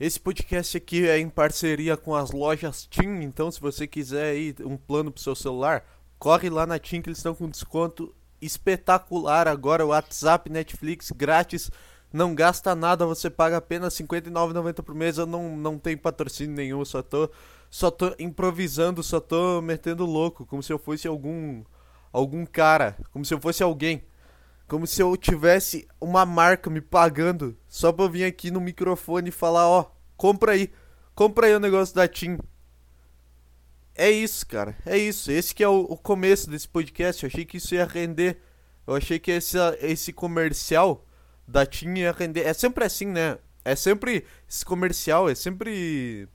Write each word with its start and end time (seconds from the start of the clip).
Esse 0.00 0.18
podcast 0.18 0.78
aqui 0.78 1.06
é 1.06 1.18
em 1.18 1.28
parceria 1.28 1.94
com 1.94 2.14
as 2.14 2.30
lojas 2.30 2.86
TIM, 2.86 3.20
então 3.20 3.50
se 3.50 3.60
você 3.60 3.86
quiser 3.86 4.30
aí 4.30 4.54
um 4.60 4.74
plano 4.74 5.12
pro 5.12 5.22
seu 5.22 5.34
celular, 5.34 5.84
corre 6.18 6.48
lá 6.48 6.66
na 6.66 6.78
TIM 6.78 7.02
que 7.02 7.10
eles 7.10 7.18
estão 7.18 7.34
com 7.34 7.50
desconto 7.50 8.14
espetacular 8.40 9.46
agora, 9.46 9.84
WhatsApp, 9.84 10.48
Netflix 10.48 11.10
grátis, 11.10 11.70
não 12.10 12.34
gasta 12.34 12.74
nada, 12.74 13.04
você 13.04 13.28
paga 13.28 13.58
apenas 13.58 13.94
R$ 13.98 14.06
59,90 14.06 14.82
por 14.82 14.94
mês, 14.94 15.18
eu 15.18 15.26
não, 15.26 15.54
não 15.54 15.78
tenho 15.78 15.98
patrocínio 15.98 16.56
nenhum, 16.56 16.82
só 16.82 17.02
tô, 17.02 17.28
só 17.68 17.90
tô 17.90 18.14
improvisando, 18.18 19.02
só 19.02 19.20
tô 19.20 19.60
metendo 19.60 20.06
louco, 20.06 20.46
como 20.46 20.62
se 20.62 20.72
eu 20.72 20.78
fosse 20.78 21.06
algum, 21.06 21.62
algum 22.10 22.46
cara, 22.46 22.96
como 23.12 23.22
se 23.22 23.34
eu 23.34 23.38
fosse 23.38 23.62
alguém. 23.62 24.02
Como 24.70 24.86
se 24.86 25.02
eu 25.02 25.16
tivesse 25.16 25.88
uma 26.00 26.24
marca 26.24 26.70
me 26.70 26.80
pagando 26.80 27.58
só 27.66 27.90
pra 27.90 28.04
eu 28.04 28.08
vir 28.08 28.24
aqui 28.24 28.52
no 28.52 28.60
microfone 28.60 29.30
e 29.30 29.32
falar, 29.32 29.68
ó, 29.68 29.90
compra 30.16 30.52
aí, 30.52 30.70
compra 31.12 31.48
aí 31.48 31.56
o 31.56 31.58
negócio 31.58 31.92
da 31.92 32.06
TIM. 32.06 32.38
É 33.96 34.08
isso, 34.08 34.46
cara, 34.46 34.78
é 34.86 34.96
isso. 34.96 35.28
Esse 35.32 35.52
que 35.52 35.64
é 35.64 35.68
o, 35.68 35.80
o 35.80 35.96
começo 35.96 36.48
desse 36.48 36.68
podcast. 36.68 37.24
Eu 37.24 37.26
achei 37.26 37.44
que 37.44 37.56
isso 37.56 37.74
ia 37.74 37.84
render. 37.84 38.40
Eu 38.86 38.94
achei 38.94 39.18
que 39.18 39.32
esse, 39.32 39.58
esse 39.80 40.12
comercial 40.12 41.04
da 41.48 41.66
TIM 41.66 41.98
ia 41.98 42.12
render. 42.12 42.46
É 42.46 42.52
sempre 42.52 42.84
assim, 42.84 43.06
né? 43.06 43.38
É 43.64 43.74
sempre 43.74 44.24
esse 44.48 44.64
comercial, 44.64 45.28
é 45.28 45.34
sempre. 45.34 46.28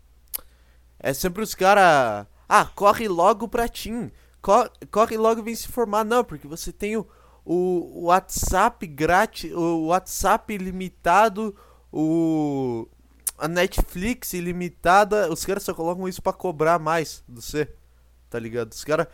É 1.00 1.14
sempre 1.14 1.42
os 1.42 1.56
caras. 1.56 2.28
Ah, 2.50 2.66
corre 2.66 3.08
logo 3.08 3.48
pra 3.48 3.70
TIM. 3.70 4.12
Corre, 4.42 4.70
corre 4.92 5.16
logo 5.16 5.40
e 5.40 5.44
vem 5.46 5.56
se 5.56 5.70
formar. 5.70 6.04
Não, 6.04 6.22
porque 6.22 6.50
você 6.50 6.74
tem 6.74 6.98
o 6.98 7.08
o 7.46 8.06
WhatsApp 8.06 8.86
grátis, 8.88 9.52
o 9.54 9.88
WhatsApp 9.88 10.54
ilimitado, 10.54 11.56
o 11.92 12.88
a 13.38 13.48
Netflix 13.50 14.34
ilimitada, 14.34 15.32
os 15.32 15.46
caras 15.46 15.64
só 15.64 15.74
colocam 15.74 16.08
isso 16.08 16.22
para 16.22 16.32
cobrar 16.32 16.80
mais 16.80 17.24
do 17.28 17.42
você, 17.42 17.70
tá 18.30 18.40
ligado? 18.40 18.72
Os 18.72 18.84
caras 18.84 19.08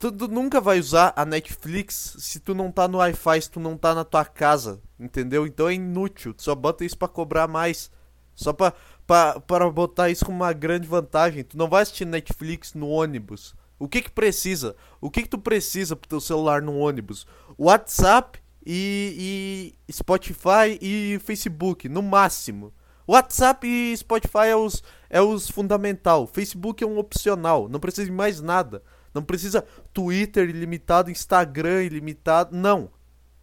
tu, 0.00 0.10
tu, 0.10 0.26
nunca 0.26 0.60
vai 0.60 0.80
usar 0.80 1.12
a 1.14 1.24
Netflix 1.24 2.16
se 2.18 2.40
tu 2.40 2.54
não 2.54 2.72
tá 2.72 2.88
no 2.88 2.98
Wi-Fi, 2.98 3.42
se 3.42 3.50
tu 3.50 3.60
não 3.60 3.76
tá 3.76 3.94
na 3.94 4.04
tua 4.04 4.24
casa, 4.24 4.80
entendeu? 4.98 5.46
Então 5.46 5.68
é 5.68 5.74
inútil, 5.74 6.34
tu 6.34 6.42
só 6.42 6.54
bota 6.54 6.84
isso 6.84 6.98
para 6.98 7.06
cobrar 7.06 7.46
mais. 7.46 7.90
Só 8.34 8.54
pra, 8.54 8.72
pra 9.06 9.70
botar 9.70 10.08
isso 10.08 10.24
com 10.24 10.32
uma 10.32 10.52
grande 10.54 10.88
vantagem. 10.88 11.44
Tu 11.44 11.58
não 11.58 11.68
vai 11.68 11.82
assistir 11.82 12.06
Netflix 12.06 12.72
no 12.72 12.88
ônibus. 12.88 13.54
O 13.80 13.88
que 13.88 14.02
que 14.02 14.10
precisa? 14.10 14.76
O 15.00 15.10
que 15.10 15.22
que 15.22 15.28
tu 15.28 15.38
precisa 15.38 15.96
pro 15.96 16.06
teu 16.06 16.20
celular 16.20 16.60
no 16.60 16.76
ônibus? 16.76 17.26
WhatsApp 17.58 18.38
e, 18.64 19.74
e 19.88 19.92
Spotify 19.92 20.78
e 20.82 21.18
Facebook, 21.24 21.88
no 21.88 22.02
máximo. 22.02 22.74
WhatsApp 23.08 23.66
e 23.66 23.96
Spotify 23.96 24.48
é 24.48 24.56
os, 24.56 24.82
é 25.08 25.22
os 25.22 25.48
fundamental. 25.48 26.26
Facebook 26.26 26.84
é 26.84 26.86
um 26.86 26.98
opcional. 26.98 27.70
Não 27.70 27.80
precisa 27.80 28.04
de 28.04 28.12
mais 28.12 28.42
nada. 28.42 28.82
Não 29.14 29.22
precisa 29.22 29.64
Twitter 29.94 30.50
ilimitado, 30.50 31.10
Instagram 31.10 31.84
ilimitado. 31.84 32.54
Não. 32.54 32.90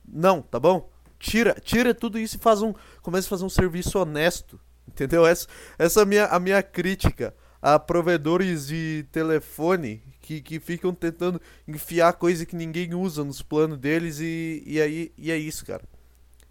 Não, 0.08 0.44
tá 0.44 0.60
bom? 0.60 0.88
Tira, 1.18 1.56
tira 1.60 1.96
tudo 1.96 2.20
isso 2.20 2.36
e 2.36 2.40
faz 2.40 2.62
um. 2.62 2.76
Começa 3.02 3.28
a 3.28 3.30
fazer 3.32 3.44
um 3.44 3.50
serviço 3.50 3.98
honesto. 3.98 4.60
Entendeu? 4.88 5.26
Essa, 5.26 5.48
essa 5.80 6.02
é 6.02 6.04
a 6.04 6.06
minha, 6.06 6.26
a 6.28 6.40
minha 6.40 6.62
crítica 6.62 7.34
a 7.62 7.80
provedores 7.80 8.68
de 8.68 9.06
telefone 9.12 10.02
que, 10.28 10.42
que 10.42 10.60
ficam 10.60 10.94
tentando 10.94 11.42
enfiar 11.66 12.12
coisa 12.12 12.46
que 12.46 12.56
ninguém 12.56 12.94
usa 12.94 13.24
nos 13.24 13.42
planos 13.42 13.78
deles 13.78 14.20
e, 14.20 14.62
e 14.66 14.82
aí 14.82 15.12
e 15.18 15.32
é 15.32 15.38
isso, 15.38 15.66
cara. 15.66 15.84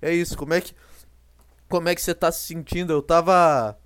É 0.00 0.14
isso. 0.14 0.34
Como 0.36 0.54
é 0.54 0.62
que 0.62 0.74
como 1.68 1.88
é 1.88 1.94
que 1.94 2.00
você 2.00 2.14
tá 2.14 2.32
se 2.32 2.46
sentindo? 2.46 2.90
Eu 2.90 3.02
tava 3.02 3.78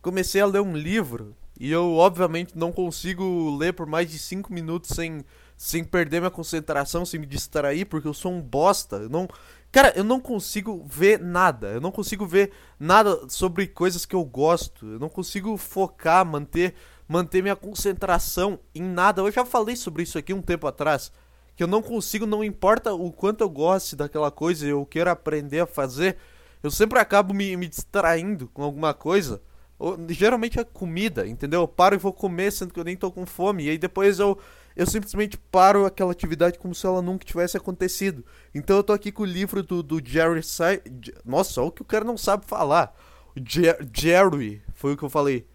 comecei 0.00 0.40
a 0.40 0.46
ler 0.46 0.62
um 0.62 0.74
livro 0.74 1.36
e 1.60 1.70
eu 1.70 1.92
obviamente 1.96 2.56
não 2.56 2.72
consigo 2.72 3.54
ler 3.58 3.74
por 3.74 3.86
mais 3.86 4.10
de 4.10 4.18
5 4.18 4.50
minutos 4.50 4.90
sem 4.94 5.22
sem 5.54 5.84
perder 5.84 6.20
minha 6.20 6.30
concentração, 6.30 7.04
sem 7.04 7.20
me 7.20 7.26
distrair, 7.26 7.86
porque 7.86 8.08
eu 8.08 8.14
sou 8.14 8.32
um 8.32 8.40
bosta. 8.40 8.96
Eu 8.96 9.10
não 9.10 9.28
Cara, 9.70 9.92
eu 9.94 10.04
não 10.04 10.18
consigo 10.18 10.82
ver 10.88 11.20
nada. 11.20 11.68
Eu 11.68 11.80
não 11.82 11.92
consigo 11.92 12.26
ver 12.26 12.52
nada 12.80 13.28
sobre 13.28 13.66
coisas 13.66 14.06
que 14.06 14.16
eu 14.16 14.24
gosto. 14.24 14.86
Eu 14.86 14.98
não 14.98 15.10
consigo 15.10 15.56
focar, 15.58 16.24
manter, 16.24 16.74
manter 17.08 17.42
minha 17.42 17.56
concentração 17.56 18.58
em 18.74 18.82
nada. 18.82 19.22
Eu 19.22 19.30
já 19.30 19.44
falei 19.44 19.76
sobre 19.76 20.02
isso 20.02 20.18
aqui 20.18 20.34
um 20.34 20.42
tempo 20.42 20.66
atrás. 20.66 21.12
Que 21.54 21.62
eu 21.62 21.66
não 21.66 21.80
consigo, 21.80 22.26
não 22.26 22.44
importa 22.44 22.92
o 22.92 23.10
quanto 23.10 23.42
eu 23.42 23.48
goste 23.48 23.96
daquela 23.96 24.30
coisa 24.30 24.66
e 24.66 24.70
eu 24.70 24.84
quero 24.84 25.10
aprender 25.10 25.60
a 25.60 25.66
fazer, 25.66 26.16
eu 26.62 26.70
sempre 26.70 26.98
acabo 26.98 27.32
me, 27.32 27.56
me 27.56 27.66
distraindo 27.66 28.48
com 28.48 28.62
alguma 28.62 28.92
coisa. 28.92 29.40
Ou, 29.78 29.96
geralmente 30.08 30.58
é 30.58 30.64
comida, 30.64 31.26
entendeu? 31.26 31.60
Eu 31.60 31.68
paro 31.68 31.94
e 31.94 31.98
vou 31.98 32.12
comer, 32.12 32.50
sendo 32.50 32.72
que 32.72 32.80
eu 32.80 32.84
nem 32.84 32.96
tô 32.96 33.10
com 33.10 33.24
fome. 33.24 33.64
E 33.64 33.70
aí 33.70 33.78
depois 33.78 34.18
eu, 34.18 34.38
eu 34.74 34.86
simplesmente 34.86 35.36
paro 35.36 35.86
aquela 35.86 36.12
atividade 36.12 36.58
como 36.58 36.74
se 36.74 36.86
ela 36.86 37.00
nunca 37.00 37.24
tivesse 37.24 37.56
acontecido. 37.56 38.24
Então 38.54 38.76
eu 38.76 38.82
tô 38.82 38.92
aqui 38.92 39.12
com 39.12 39.22
o 39.22 39.26
livro 39.26 39.62
do, 39.62 39.82
do 39.82 40.00
Jerry 40.04 40.42
Sy... 40.42 40.82
Nossa, 41.24 41.60
olha 41.60 41.68
o 41.68 41.72
que 41.72 41.82
o 41.82 41.86
cara 41.86 42.04
não 42.04 42.18
sabe 42.18 42.44
falar. 42.46 42.94
Jer 43.46 43.78
Jerry, 43.94 44.62
foi 44.74 44.92
o 44.92 44.96
que 44.96 45.02
eu 45.02 45.10
falei. 45.10 45.46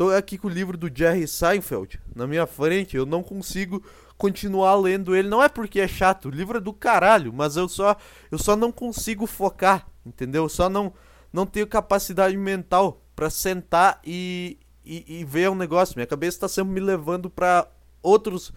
Tô 0.00 0.08
aqui 0.08 0.38
com 0.38 0.48
o 0.48 0.50
livro 0.50 0.78
do 0.78 0.90
Jerry 0.90 1.28
Seinfeld 1.28 2.00
na 2.16 2.26
minha 2.26 2.46
frente, 2.46 2.96
eu 2.96 3.04
não 3.04 3.22
consigo 3.22 3.84
continuar 4.16 4.74
lendo 4.76 5.14
ele. 5.14 5.28
Não 5.28 5.42
é 5.42 5.48
porque 5.50 5.78
é 5.78 5.86
chato, 5.86 6.28
o 6.28 6.30
livro 6.30 6.56
é 6.56 6.60
do 6.60 6.72
caralho, 6.72 7.30
mas 7.34 7.54
eu 7.54 7.68
só 7.68 7.94
eu 8.30 8.38
só 8.38 8.56
não 8.56 8.72
consigo 8.72 9.26
focar, 9.26 9.86
entendeu? 10.06 10.44
Eu 10.44 10.48
só 10.48 10.70
não 10.70 10.94
não 11.30 11.44
tenho 11.44 11.66
capacidade 11.66 12.34
mental 12.34 13.02
para 13.14 13.28
sentar 13.28 14.00
e, 14.02 14.56
e, 14.82 15.20
e, 15.20 15.22
ver 15.22 15.50
um 15.50 15.54
negócio. 15.54 15.94
Minha 15.96 16.06
cabeça 16.06 16.40
tá 16.40 16.48
sempre 16.48 16.72
me 16.72 16.80
levando 16.80 17.28
para 17.28 17.68
outros 18.02 18.54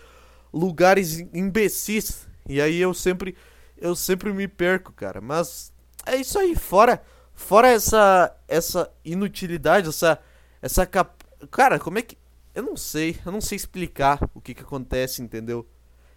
lugares 0.54 1.20
imbecis. 1.34 2.26
E 2.48 2.62
aí 2.62 2.80
eu 2.80 2.94
sempre 2.94 3.36
eu 3.78 3.98
sempre 3.98 4.32
me 4.32 4.48
perco, 4.48 4.94
cara. 4.94 5.20
Mas 5.20 5.74
é 6.06 6.16
isso 6.16 6.40
aí, 6.40 6.56
fora 6.56 7.04
fora 7.34 7.68
essa 7.68 8.34
essa 8.48 8.90
inutilidade, 9.04 9.90
essa 9.90 10.18
essa. 10.62 10.90
Cara, 11.48 11.80
como 11.80 12.00
é 12.00 12.02
que 12.02 12.18
eu 12.54 12.64
não 12.64 12.78
sei, 12.78 13.18
eu 13.26 13.32
não 13.32 13.42
sei 13.42 13.56
explicar 13.56 14.20
o 14.34 14.42
que 14.42 14.54
que 14.54 14.62
acontece, 14.62 15.22
entendeu? 15.22 15.68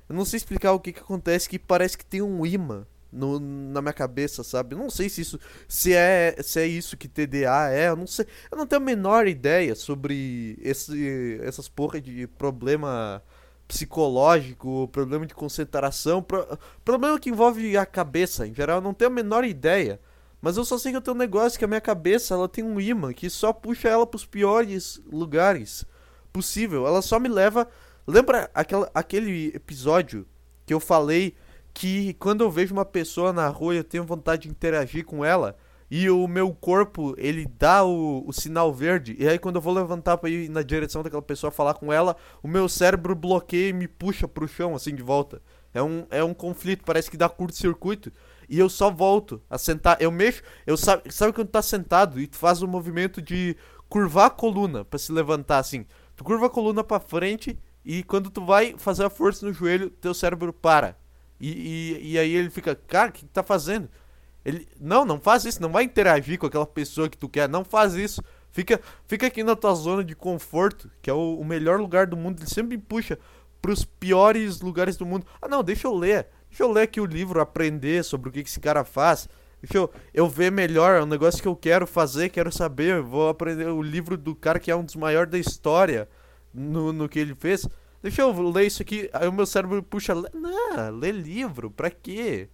Eu 0.08 0.14
não 0.14 0.24
sei 0.24 0.36
explicar 0.36 0.72
o 0.72 0.80
que 0.80 0.92
que 0.92 1.00
acontece 1.00 1.48
que 1.48 1.58
parece 1.58 1.96
que 1.98 2.04
tem 2.04 2.22
um 2.22 2.44
imã 2.44 2.86
no, 3.10 3.40
na 3.40 3.80
minha 3.80 3.92
cabeça, 3.92 4.44
sabe? 4.44 4.74
Eu 4.74 4.78
não 4.78 4.90
sei 4.90 5.08
se 5.08 5.22
isso 5.22 5.40
se 5.66 5.94
é 5.94 6.36
se 6.42 6.60
é 6.60 6.66
isso 6.66 6.96
que 6.96 7.08
TDA 7.08 7.70
é, 7.70 7.88
eu 7.88 7.96
não 7.96 8.06
sei. 8.06 8.26
Eu 8.50 8.58
não 8.58 8.66
tenho 8.66 8.82
a 8.82 8.84
menor 8.84 9.26
ideia 9.26 9.74
sobre 9.74 10.58
esse 10.62 11.40
essas 11.42 11.68
porra 11.68 12.00
de 12.00 12.26
problema 12.26 13.22
psicológico, 13.66 14.88
problema 14.92 15.26
de 15.26 15.34
concentração, 15.34 16.22
pro, 16.22 16.46
problema 16.84 17.18
que 17.18 17.30
envolve 17.30 17.76
a 17.76 17.84
cabeça, 17.84 18.46
em 18.46 18.54
geral, 18.54 18.78
eu 18.78 18.82
não 18.82 18.94
tenho 18.94 19.10
a 19.10 19.14
menor 19.14 19.44
ideia. 19.44 20.00
Mas 20.40 20.56
eu 20.56 20.64
só 20.64 20.78
sei 20.78 20.92
que 20.92 20.96
eu 20.96 21.02
tenho 21.02 21.14
um 21.14 21.18
negócio 21.18 21.58
que 21.58 21.64
a 21.64 21.68
minha 21.68 21.80
cabeça, 21.80 22.34
ela 22.34 22.48
tem 22.48 22.62
um 22.62 22.80
imã 22.80 23.12
que 23.12 23.28
só 23.28 23.52
puxa 23.52 23.88
ela 23.88 24.06
para 24.06 24.16
os 24.16 24.26
piores 24.26 25.00
lugares 25.10 25.84
possível. 26.32 26.86
Ela 26.86 27.02
só 27.02 27.18
me 27.18 27.28
leva, 27.28 27.68
lembra 28.06 28.50
aquela, 28.54 28.90
aquele 28.94 29.48
episódio 29.54 30.26
que 30.64 30.74
eu 30.74 30.80
falei 30.80 31.34
que 31.72 32.14
quando 32.14 32.42
eu 32.42 32.50
vejo 32.50 32.72
uma 32.72 32.84
pessoa 32.84 33.32
na 33.32 33.48
rua, 33.48 33.74
eu 33.74 33.84
tenho 33.84 34.04
vontade 34.04 34.42
de 34.42 34.48
interagir 34.48 35.04
com 35.04 35.24
ela 35.24 35.56
e 35.90 36.10
o 36.10 36.26
meu 36.26 36.52
corpo 36.52 37.14
ele 37.16 37.46
dá 37.58 37.84
o, 37.84 38.24
o 38.26 38.32
sinal 38.32 38.72
verde 38.72 39.16
e 39.18 39.28
aí 39.28 39.38
quando 39.38 39.56
eu 39.56 39.62
vou 39.62 39.72
levantar 39.72 40.16
para 40.16 40.28
ir 40.28 40.48
na 40.48 40.62
direção 40.62 41.02
daquela 41.02 41.22
pessoa 41.22 41.50
falar 41.50 41.74
com 41.74 41.92
ela 41.92 42.16
o 42.42 42.48
meu 42.48 42.68
cérebro 42.68 43.14
bloqueia 43.14 43.68
e 43.68 43.72
me 43.72 43.86
puxa 43.86 44.26
pro 44.26 44.48
chão 44.48 44.74
assim 44.74 44.94
de 44.94 45.02
volta 45.02 45.40
é 45.72 45.82
um, 45.82 46.06
é 46.10 46.24
um 46.24 46.34
conflito 46.34 46.82
parece 46.84 47.10
que 47.10 47.16
dá 47.16 47.28
curto-circuito 47.28 48.12
e 48.48 48.58
eu 48.58 48.68
só 48.68 48.90
volto 48.90 49.40
a 49.48 49.58
sentar 49.58 49.96
eu 50.00 50.10
mexo 50.10 50.42
eu 50.66 50.76
sabe, 50.76 51.12
sabe 51.12 51.32
quando 51.32 51.48
tá 51.48 51.62
sentado 51.62 52.20
e 52.20 52.26
tu 52.26 52.36
faz 52.36 52.62
o 52.62 52.66
um 52.66 52.68
movimento 52.68 53.20
de 53.20 53.56
curvar 53.88 54.26
a 54.26 54.30
coluna 54.30 54.84
para 54.84 54.98
se 54.98 55.12
levantar 55.12 55.58
assim 55.58 55.86
tu 56.14 56.24
curva 56.24 56.46
a 56.46 56.50
coluna 56.50 56.82
para 56.82 57.00
frente 57.00 57.58
e 57.84 58.02
quando 58.02 58.30
tu 58.30 58.44
vai 58.44 58.74
fazer 58.78 59.04
a 59.04 59.10
força 59.10 59.46
no 59.46 59.52
joelho 59.52 59.90
teu 59.90 60.14
cérebro 60.14 60.52
para 60.52 60.96
e, 61.38 61.50
e, 61.50 62.12
e 62.12 62.18
aí 62.18 62.34
ele 62.34 62.50
fica 62.50 62.74
cara 62.74 63.10
o 63.10 63.12
que, 63.12 63.20
que 63.20 63.32
tá 63.32 63.42
fazendo 63.42 63.88
ele, 64.46 64.68
não, 64.80 65.04
não 65.04 65.18
faz 65.18 65.44
isso, 65.44 65.60
não 65.60 65.72
vai 65.72 65.82
interagir 65.82 66.38
com 66.38 66.46
aquela 66.46 66.64
pessoa 66.64 67.08
que 67.08 67.18
tu 67.18 67.28
quer, 67.28 67.48
não 67.48 67.64
faz 67.64 67.94
isso. 67.94 68.22
Fica, 68.52 68.80
fica 69.04 69.26
aqui 69.26 69.42
na 69.42 69.56
tua 69.56 69.74
zona 69.74 70.04
de 70.04 70.14
conforto, 70.14 70.88
que 71.02 71.10
é 71.10 71.12
o, 71.12 71.40
o 71.40 71.44
melhor 71.44 71.80
lugar 71.80 72.06
do 72.06 72.16
mundo. 72.16 72.38
Ele 72.38 72.48
sempre 72.48 72.76
me 72.76 72.82
puxa 72.82 73.18
pros 73.60 73.84
piores 73.84 74.60
lugares 74.60 74.96
do 74.96 75.04
mundo. 75.04 75.26
Ah, 75.42 75.48
não, 75.48 75.64
deixa 75.64 75.88
eu 75.88 75.92
ler. 75.92 76.28
Deixa 76.56 76.64
eu 76.64 76.72
ler 76.72 76.84
aqui 76.84 77.02
o 77.02 77.04
livro, 77.04 77.38
aprender 77.38 78.02
sobre 78.02 78.30
o 78.30 78.32
que, 78.32 78.42
que 78.42 78.48
esse 78.48 78.58
cara 78.58 78.82
faz. 78.82 79.28
Deixa 79.60 79.76
eu, 79.76 79.90
eu 80.14 80.26
ver 80.26 80.50
melhor, 80.50 80.98
é 80.98 81.02
um 81.02 81.06
negócio 81.06 81.42
que 81.42 81.46
eu 81.46 81.54
quero 81.54 81.86
fazer, 81.86 82.30
quero 82.30 82.50
saber. 82.50 83.02
Vou 83.02 83.28
aprender 83.28 83.66
o 83.66 83.82
livro 83.82 84.16
do 84.16 84.34
cara 84.34 84.58
que 84.58 84.70
é 84.70 84.74
um 84.74 84.82
dos 84.82 84.96
maiores 84.96 85.30
da 85.30 85.36
história 85.36 86.08
no, 86.54 86.94
no 86.94 87.10
que 87.10 87.18
ele 87.18 87.34
fez. 87.34 87.68
Deixa 88.02 88.22
eu 88.22 88.32
ler 88.50 88.68
isso 88.68 88.80
aqui. 88.80 89.06
Aí 89.12 89.28
o 89.28 89.32
meu 89.34 89.44
cérebro 89.44 89.82
puxa. 89.82 90.14
Não, 90.14 90.90
ler 90.98 91.12
livro, 91.12 91.70
pra 91.70 91.90
quê? 91.90 92.48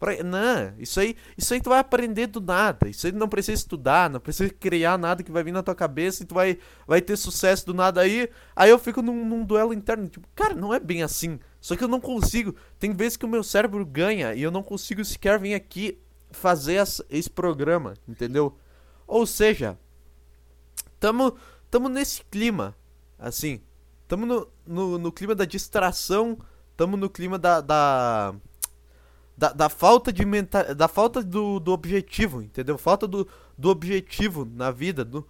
Pra... 0.00 0.22
Não, 0.22 0.72
isso 0.78 0.98
aí, 0.98 1.14
isso 1.36 1.52
aí 1.52 1.60
tu 1.60 1.68
vai 1.68 1.80
aprender 1.80 2.28
do 2.28 2.40
nada. 2.40 2.88
Isso 2.88 3.06
aí 3.06 3.12
não 3.12 3.28
precisa 3.28 3.52
estudar, 3.52 4.08
não 4.08 4.18
precisa 4.18 4.48
criar 4.48 4.96
nada 4.96 5.22
que 5.22 5.30
vai 5.30 5.44
vir 5.44 5.52
na 5.52 5.62
tua 5.62 5.74
cabeça 5.74 6.22
e 6.22 6.26
tu 6.26 6.34
vai, 6.34 6.58
vai 6.86 7.02
ter 7.02 7.18
sucesso 7.18 7.66
do 7.66 7.74
nada 7.74 8.00
aí. 8.00 8.30
Aí 8.56 8.70
eu 8.70 8.78
fico 8.78 9.02
num, 9.02 9.26
num 9.26 9.44
duelo 9.44 9.74
interno, 9.74 10.08
tipo, 10.08 10.26
cara, 10.34 10.54
não 10.54 10.72
é 10.72 10.80
bem 10.80 11.02
assim. 11.02 11.38
Só 11.62 11.76
que 11.76 11.84
eu 11.84 11.88
não 11.88 12.00
consigo. 12.00 12.56
Tem 12.76 12.92
vezes 12.92 13.16
que 13.16 13.24
o 13.24 13.28
meu 13.28 13.44
cérebro 13.44 13.86
ganha 13.86 14.34
e 14.34 14.42
eu 14.42 14.50
não 14.50 14.64
consigo 14.64 15.02
sequer 15.04 15.38
vir 15.38 15.54
aqui 15.54 15.96
fazer 16.32 16.74
essa, 16.74 17.06
esse 17.08 17.30
programa, 17.30 17.94
entendeu? 18.08 18.58
Ou 19.06 19.24
seja, 19.24 19.78
tamo, 20.98 21.36
tamo 21.70 21.88
nesse 21.88 22.24
clima, 22.24 22.76
assim. 23.16 23.60
Tamo 24.08 24.26
no, 24.26 24.48
no, 24.66 24.98
no 24.98 25.12
clima 25.12 25.36
da 25.36 25.44
distração, 25.44 26.36
tamo 26.76 26.96
no 26.96 27.08
clima 27.08 27.38
da, 27.38 27.60
da 27.60 28.34
da, 29.38 29.52
da 29.52 29.68
falta 29.68 30.12
de 30.12 30.26
mental, 30.26 30.74
da 30.74 30.88
falta 30.88 31.22
do, 31.22 31.60
do 31.60 31.72
objetivo, 31.72 32.42
entendeu? 32.42 32.76
Falta 32.76 33.06
do, 33.06 33.26
do 33.56 33.70
objetivo 33.70 34.44
na 34.44 34.70
vida. 34.72 35.04
Do, 35.04 35.26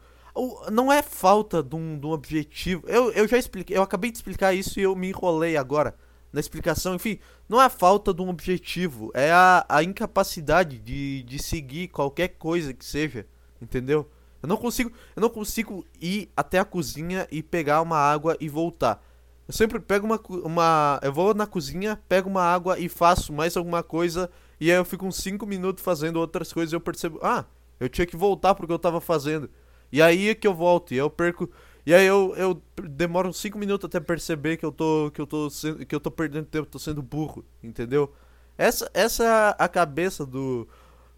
não 0.71 0.91
é 0.91 1.03
falta 1.03 1.63
de 1.63 1.77
um, 1.77 1.99
de 1.99 2.07
um 2.07 2.11
objetivo. 2.11 2.85
Eu, 2.89 3.13
eu 3.13 3.29
já 3.29 3.37
expliquei, 3.37 3.77
eu 3.77 3.83
acabei 3.83 4.11
de 4.11 4.17
explicar 4.17 4.55
isso 4.55 4.81
e 4.81 4.83
eu 4.83 4.97
me 4.97 5.11
enrolei 5.11 5.59
agora 5.59 5.95
na 6.33 6.41
explicação. 6.41 6.95
Enfim, 6.95 7.19
não 7.49 7.61
é 7.61 7.67
a 7.67 7.71
falta 7.71 8.15
de 8.15 8.23
um 8.23 8.29
objetivo, 8.29 9.11
é 9.15 9.31
a, 9.31 9.65
a 9.69 9.83
incapacidade 9.83 10.79
de, 10.79 11.23
de 11.25 11.43
seguir 11.43 11.89
qualquer 11.89 12.29
coisa 12.29 12.73
que 12.73 12.85
seja, 12.85 13.27
entendeu? 13.61 14.09
Eu 14.43 14.49
não 14.49 14.57
consigo, 14.57 14.91
eu 15.15 15.21
não 15.21 15.29
consigo 15.29 15.87
ir 16.01 16.29
até 16.37 16.59
a 16.59 16.65
cozinha 16.65 17.29
e 17.31 17.43
pegar 17.43 17.81
uma 17.81 17.99
água 17.99 18.37
e 18.41 18.49
voltar. 18.49 19.03
Eu 19.47 19.55
sempre 19.55 19.79
pego 19.79 20.07
uma, 20.07 20.21
uma. 20.45 21.01
Eu 21.03 21.13
vou 21.13 21.35
na 21.35 21.47
cozinha, 21.47 22.01
pego 22.09 22.29
uma 22.29 22.43
água 22.43 22.79
e 22.79 22.89
faço 22.89 23.33
mais 23.33 23.57
alguma 23.57 23.83
coisa. 23.83 24.31
E 24.61 24.71
aí 24.71 24.77
eu 24.77 24.85
fico 24.85 25.07
uns 25.07 25.17
5 25.17 25.45
minutos 25.47 25.83
fazendo 25.83 26.17
outras 26.17 26.53
coisas 26.53 26.73
e 26.73 26.77
eu 26.77 26.81
percebo. 26.81 27.19
Ah, 27.23 27.45
eu 27.79 27.89
tinha 27.89 28.07
que 28.07 28.17
voltar 28.17 28.55
porque 28.55 28.73
eu 28.73 28.79
tava 28.79 29.01
fazendo. 29.01 29.51
E 29.93 30.01
aí 30.01 30.31
é 30.31 30.35
que 30.35 30.47
eu 30.47 30.55
volto. 30.55 30.95
E 30.95 30.97
eu 30.97 31.11
perco. 31.11 31.51
E 31.85 31.93
aí 31.93 32.07
eu, 32.07 32.35
eu 32.37 32.63
demoro 32.89 33.29
uns 33.29 33.39
5 33.39 33.59
minutos 33.59 33.87
até 33.87 33.99
perceber 33.99 34.57
que 34.57 34.65
eu 34.65 34.73
tô. 34.73 35.11
Que 35.13 35.21
eu 35.21 35.27
tô, 35.27 35.49
que 35.87 35.95
eu 35.95 36.01
tô 36.01 36.11
perdendo 36.11 36.47
tempo, 36.47 36.69
tô 36.69 36.79
sendo 36.79 37.03
burro. 37.03 37.45
Entendeu? 37.63 38.13
Essa, 38.57 38.91
essa 38.95 39.25
é 39.25 39.65
a 39.65 39.69
cabeça 39.69 40.25
do, 40.25 40.69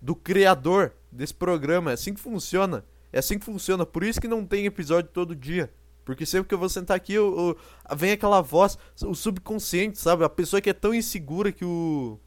do 0.00 0.14
criador 0.14 0.93
desse 1.12 1.34
programa. 1.34 1.90
É 1.90 1.94
assim 1.94 2.14
que 2.14 2.20
funciona. 2.20 2.84
É 3.12 3.19
assim 3.19 3.38
que 3.38 3.44
funciona. 3.44 3.84
Por 3.84 4.02
isso 4.02 4.20
que 4.20 4.28
não 4.28 4.46
tem 4.46 4.64
episódio 4.66 5.11
todo 5.12 5.37
dia. 5.37 5.70
Porque 6.05 6.26
sempre 6.26 6.49
que 6.49 6.55
eu 6.55 6.58
vou 6.58 6.69
sentar 6.69 6.96
aqui, 6.96 7.14
eu, 7.14 7.56
eu, 7.88 7.96
vem 7.96 8.12
aquela 8.12 8.40
voz, 8.43 8.78
o 9.02 9.14
subconsciente, 9.14 9.99
sabe? 9.99 10.22
A 10.25 10.28
pessoa 10.28 10.60
que 10.60 10.69
é 10.70 10.75
tão 10.75 10.94
insegura 10.94 11.52
que 11.52 11.64
o. 11.64 12.19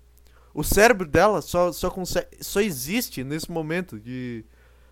O 0.54 0.64
cérebro 0.64 1.08
dela 1.08 1.40
só, 1.40 1.72
só, 1.72 1.88
consegue, 1.92 2.30
só 2.42 2.60
existe 2.60 3.24
nesse 3.24 3.52
momento 3.52 4.00
de. 4.00 4.44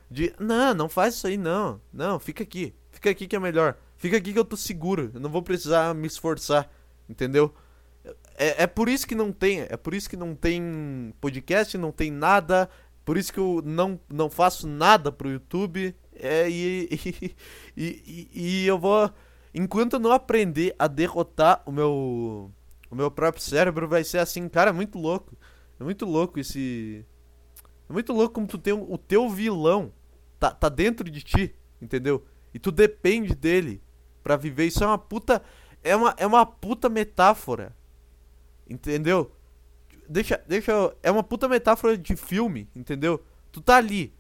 De. 0.10 0.34
Não, 0.40 0.76
não 0.76 0.88
faz 0.88 1.16
isso 1.16 1.26
aí, 1.26 1.38
não. 1.38 1.82
Não, 1.92 2.20
fica 2.20 2.44
aqui. 2.44 2.76
Fica 3.06 3.12
aqui 3.12 3.28
que 3.28 3.36
é 3.36 3.40
melhor. 3.40 3.78
Fica 3.98 4.18
aqui 4.18 4.34
que 4.34 4.40
eu 4.40 4.46
tô 4.46 4.58
seguro. 4.58 5.12
Eu 5.14 5.20
não 5.20 5.30
vou 5.30 5.44
precisar 5.44 5.94
me 5.94 6.08
esforçar. 6.08 6.68
Entendeu? 7.08 7.54
É, 8.36 8.64
é 8.64 8.68
por 8.68 8.90
isso 8.90 9.06
que 9.06 9.14
não 9.14 9.32
tem. 9.32 9.62
É 9.70 9.78
por 9.78 9.94
isso 9.94 10.10
que 10.10 10.18
não 10.18 10.34
tem 10.34 11.14
podcast, 11.22 11.78
não 11.78 11.92
tem 11.92 12.10
nada. 12.10 12.68
Por 13.04 13.16
isso 13.16 13.32
que 13.32 13.40
eu 13.40 13.62
não, 13.64 14.00
não 14.10 14.28
faço 14.28 14.68
nada 14.68 15.12
pro 15.12 15.30
YouTube. 15.30 15.96
É, 16.16 16.50
e, 16.50 16.90
e, 17.78 17.86
e, 18.08 18.30
e, 18.34 18.66
eu 18.66 18.80
vou. 18.80 19.12
Enquanto 19.54 19.94
eu 19.94 20.00
não 20.00 20.12
aprender 20.12 20.74
a 20.80 20.88
derrotar 20.88 21.62
o 21.64 21.72
meu. 21.72 22.52
O 22.90 22.96
meu 22.96 23.12
próprio 23.12 23.44
cérebro, 23.44 23.88
vai 23.88 24.04
ser 24.04 24.20
assim, 24.20 24.48
cara, 24.50 24.70
é 24.70 24.74
muito 24.74 24.98
louco. 24.98 25.38
É 25.80 25.84
muito 25.84 26.06
louco 26.06 26.40
esse. 26.40 27.06
É 27.88 27.94
muito 27.94 28.14
louco 28.14 28.34
como 28.34 28.48
tu 28.48 28.58
tem 28.58 28.74
o 28.74 28.98
teu 28.98 29.30
vilão. 29.30 29.94
Tá, 30.40 30.50
tá 30.50 30.70
dentro 30.70 31.10
de 31.10 31.22
ti, 31.22 31.56
entendeu? 31.80 32.26
E 32.56 32.60
tu 32.60 32.72
depende 32.72 33.36
dele 33.36 33.84
para 34.24 34.36
viver. 34.36 34.66
Isso 34.66 34.84
é 34.84 34.88
uma 34.88 34.98
puta. 34.98 35.44
É 35.84 35.96
uma, 35.96 36.16
é 36.18 36.26
uma 36.26 36.46
puta 36.46 36.90
metáfora. 36.90 37.76
Entendeu? 38.68 39.32
Deixa, 40.10 40.42
deixa. 40.48 40.96
É 41.04 41.12
uma 41.12 41.22
puta 41.22 41.48
metáfora 41.48 41.96
de 41.96 42.16
filme, 42.16 42.68
entendeu? 42.74 43.24
Tu 43.52 43.62
tá 43.62 43.76
ali 43.76 44.12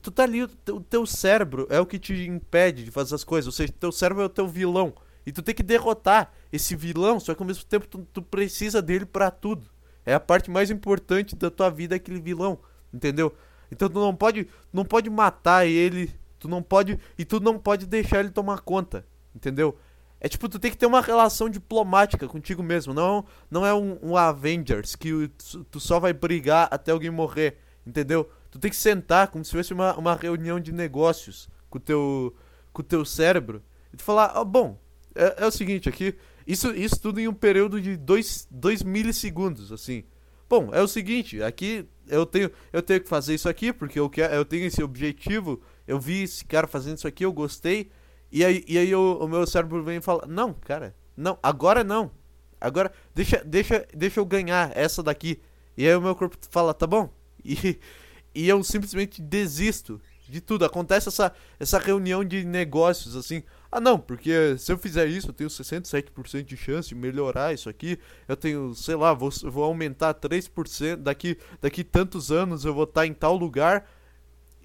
tu 0.00 0.10
tá 0.10 0.22
ali, 0.22 0.42
o 0.42 0.80
teu 0.80 1.04
cérebro 1.04 1.66
é 1.68 1.78
o 1.80 1.86
que 1.86 1.98
te 1.98 2.26
impede 2.26 2.84
de 2.84 2.90
fazer 2.90 3.14
as 3.14 3.24
coisas. 3.24 3.46
Ou 3.46 3.52
seja, 3.52 3.72
teu 3.78 3.92
cérebro 3.92 4.22
é 4.22 4.26
o 4.26 4.30
teu 4.30 4.46
vilão. 4.48 4.94
E 5.26 5.32
tu 5.32 5.42
tem 5.42 5.54
que 5.54 5.62
derrotar 5.62 6.32
esse 6.52 6.74
vilão, 6.74 7.20
só 7.20 7.34
que 7.34 7.42
ao 7.42 7.46
mesmo 7.46 7.64
tempo 7.64 7.86
tu, 7.86 8.06
tu 8.12 8.22
precisa 8.22 8.80
dele 8.80 9.04
para 9.04 9.30
tudo. 9.30 9.66
É 10.04 10.14
a 10.14 10.20
parte 10.20 10.50
mais 10.50 10.70
importante 10.70 11.36
da 11.36 11.50
tua 11.50 11.70
vida 11.70 11.94
aquele 11.94 12.20
vilão, 12.20 12.58
entendeu? 12.92 13.32
Então 13.70 13.88
tu 13.88 14.00
não 14.00 14.14
pode, 14.14 14.48
não 14.72 14.84
pode 14.84 15.08
matar 15.08 15.66
ele, 15.66 16.12
tu 16.42 16.48
não 16.48 16.60
pode 16.60 16.98
e 17.16 17.24
tu 17.24 17.38
não 17.38 17.56
pode 17.56 17.86
deixar 17.86 18.18
ele 18.18 18.30
tomar 18.30 18.62
conta, 18.62 19.06
entendeu? 19.32 19.78
É 20.20 20.28
tipo, 20.28 20.48
tu 20.48 20.58
tem 20.58 20.72
que 20.72 20.76
ter 20.76 20.86
uma 20.86 21.00
relação 21.00 21.48
diplomática 21.48 22.26
contigo 22.26 22.64
mesmo. 22.64 22.92
Não, 22.92 23.24
não 23.48 23.64
é 23.64 23.72
um, 23.72 23.96
um 24.02 24.16
Avengers 24.16 24.96
que 24.96 25.30
tu 25.70 25.78
só 25.78 26.00
vai 26.00 26.12
brigar 26.12 26.66
até 26.72 26.90
alguém 26.90 27.10
morrer, 27.10 27.58
entendeu? 27.86 28.28
Tu 28.50 28.58
tem 28.58 28.70
que 28.70 28.76
sentar 28.76 29.28
como 29.28 29.44
se 29.44 29.52
fosse 29.52 29.72
uma, 29.72 29.94
uma 29.96 30.16
reunião 30.16 30.58
de 30.58 30.72
negócios 30.72 31.48
com 31.70 31.78
o 31.78 31.80
teu, 31.80 32.34
com 32.72 32.82
o 32.82 32.84
teu 32.84 33.04
cérebro 33.04 33.62
e 33.92 33.96
tu 33.96 34.02
falar, 34.02 34.36
oh, 34.36 34.44
bom, 34.44 34.80
é, 35.14 35.44
é, 35.44 35.46
o 35.46 35.50
seguinte 35.50 35.88
aqui, 35.88 36.16
isso, 36.44 36.72
isso 36.72 37.00
tudo 37.00 37.20
em 37.20 37.28
um 37.28 37.34
período 37.34 37.80
de 37.80 37.96
2 37.96 38.48
milissegundos, 38.84 39.70
assim. 39.70 40.04
Bom, 40.48 40.70
é 40.72 40.82
o 40.82 40.88
seguinte, 40.88 41.40
aqui 41.40 41.86
eu 42.08 42.26
tenho, 42.26 42.50
eu 42.72 42.82
tenho 42.82 43.00
que 43.00 43.08
fazer 43.08 43.34
isso 43.34 43.48
aqui 43.48 43.72
porque 43.72 43.98
eu, 43.98 44.10
quero, 44.10 44.34
eu 44.34 44.44
tenho 44.44 44.66
esse 44.66 44.82
objetivo, 44.82 45.62
eu 45.86 45.98
vi 45.98 46.22
esse 46.22 46.44
cara 46.44 46.66
fazendo 46.66 46.96
isso 46.96 47.08
aqui, 47.08 47.24
eu 47.24 47.32
gostei, 47.32 47.90
e 48.30 48.44
aí, 48.44 48.64
e 48.66 48.78
aí 48.78 48.94
o, 48.94 49.18
o 49.18 49.28
meu 49.28 49.46
cérebro 49.46 49.82
vem 49.82 49.98
e 49.98 50.00
fala, 50.00 50.24
não, 50.26 50.54
cara, 50.54 50.94
não, 51.16 51.38
agora 51.42 51.84
não. 51.84 52.10
Agora, 52.60 52.92
deixa, 53.14 53.42
deixa, 53.44 53.86
deixa 53.92 54.20
eu 54.20 54.24
ganhar 54.24 54.70
essa 54.76 55.02
daqui. 55.02 55.40
E 55.76 55.86
aí 55.86 55.94
o 55.96 56.00
meu 56.00 56.14
corpo 56.14 56.36
fala, 56.50 56.72
tá 56.72 56.86
bom? 56.86 57.10
E, 57.44 57.80
e 58.32 58.48
eu 58.48 58.62
simplesmente 58.62 59.20
desisto 59.20 60.00
de 60.28 60.40
tudo. 60.40 60.64
Acontece 60.64 61.08
essa, 61.08 61.32
essa 61.58 61.78
reunião 61.78 62.24
de 62.24 62.44
negócios 62.44 63.16
assim. 63.16 63.42
Ah, 63.70 63.80
não, 63.80 63.98
porque 63.98 64.56
se 64.58 64.72
eu 64.72 64.78
fizer 64.78 65.06
isso, 65.06 65.28
eu 65.28 65.32
tenho 65.32 65.50
67% 65.50 66.44
de 66.44 66.56
chance 66.56 66.88
de 66.88 66.94
melhorar 66.94 67.52
isso 67.52 67.68
aqui. 67.68 67.98
Eu 68.28 68.36
tenho, 68.36 68.74
sei 68.74 68.94
lá, 68.94 69.12
vou, 69.12 69.30
vou 69.44 69.64
aumentar 69.64 70.14
3%. 70.14 70.96
Daqui, 70.96 71.36
daqui 71.60 71.82
tantos 71.82 72.30
anos 72.30 72.64
eu 72.64 72.72
vou 72.72 72.84
estar 72.84 73.06
em 73.06 73.12
tal 73.12 73.36
lugar. 73.36 73.90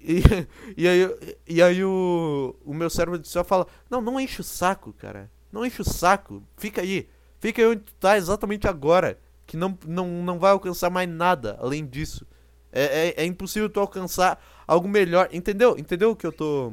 E, 0.00 0.22
e 0.76 0.88
aí, 0.88 1.36
e 1.46 1.62
aí 1.62 1.84
o, 1.84 2.56
o 2.64 2.74
meu 2.74 2.88
cérebro 2.90 3.20
só 3.24 3.44
fala: 3.44 3.66
Não, 3.90 4.00
não 4.00 4.18
enche 4.18 4.40
o 4.40 4.44
saco, 4.44 4.92
cara. 4.92 5.30
Não 5.52 5.64
enche 5.64 5.82
o 5.82 5.84
saco. 5.84 6.42
Fica 6.56 6.82
aí. 6.82 7.08
Fica 7.40 7.62
aí 7.62 7.68
onde 7.68 7.82
tu 7.82 7.94
tá 7.94 8.16
exatamente 8.16 8.66
agora. 8.66 9.18
Que 9.46 9.56
não, 9.56 9.78
não, 9.86 10.06
não 10.22 10.38
vai 10.38 10.50
alcançar 10.50 10.90
mais 10.90 11.08
nada 11.08 11.56
além 11.60 11.86
disso. 11.86 12.26
É, 12.70 13.08
é, 13.08 13.22
é, 13.22 13.24
impossível 13.24 13.68
tu 13.70 13.80
alcançar 13.80 14.42
algo 14.66 14.86
melhor. 14.88 15.28
Entendeu? 15.32 15.76
Entendeu 15.78 16.10
o 16.10 16.16
que 16.16 16.26
eu 16.26 16.32
tô. 16.32 16.72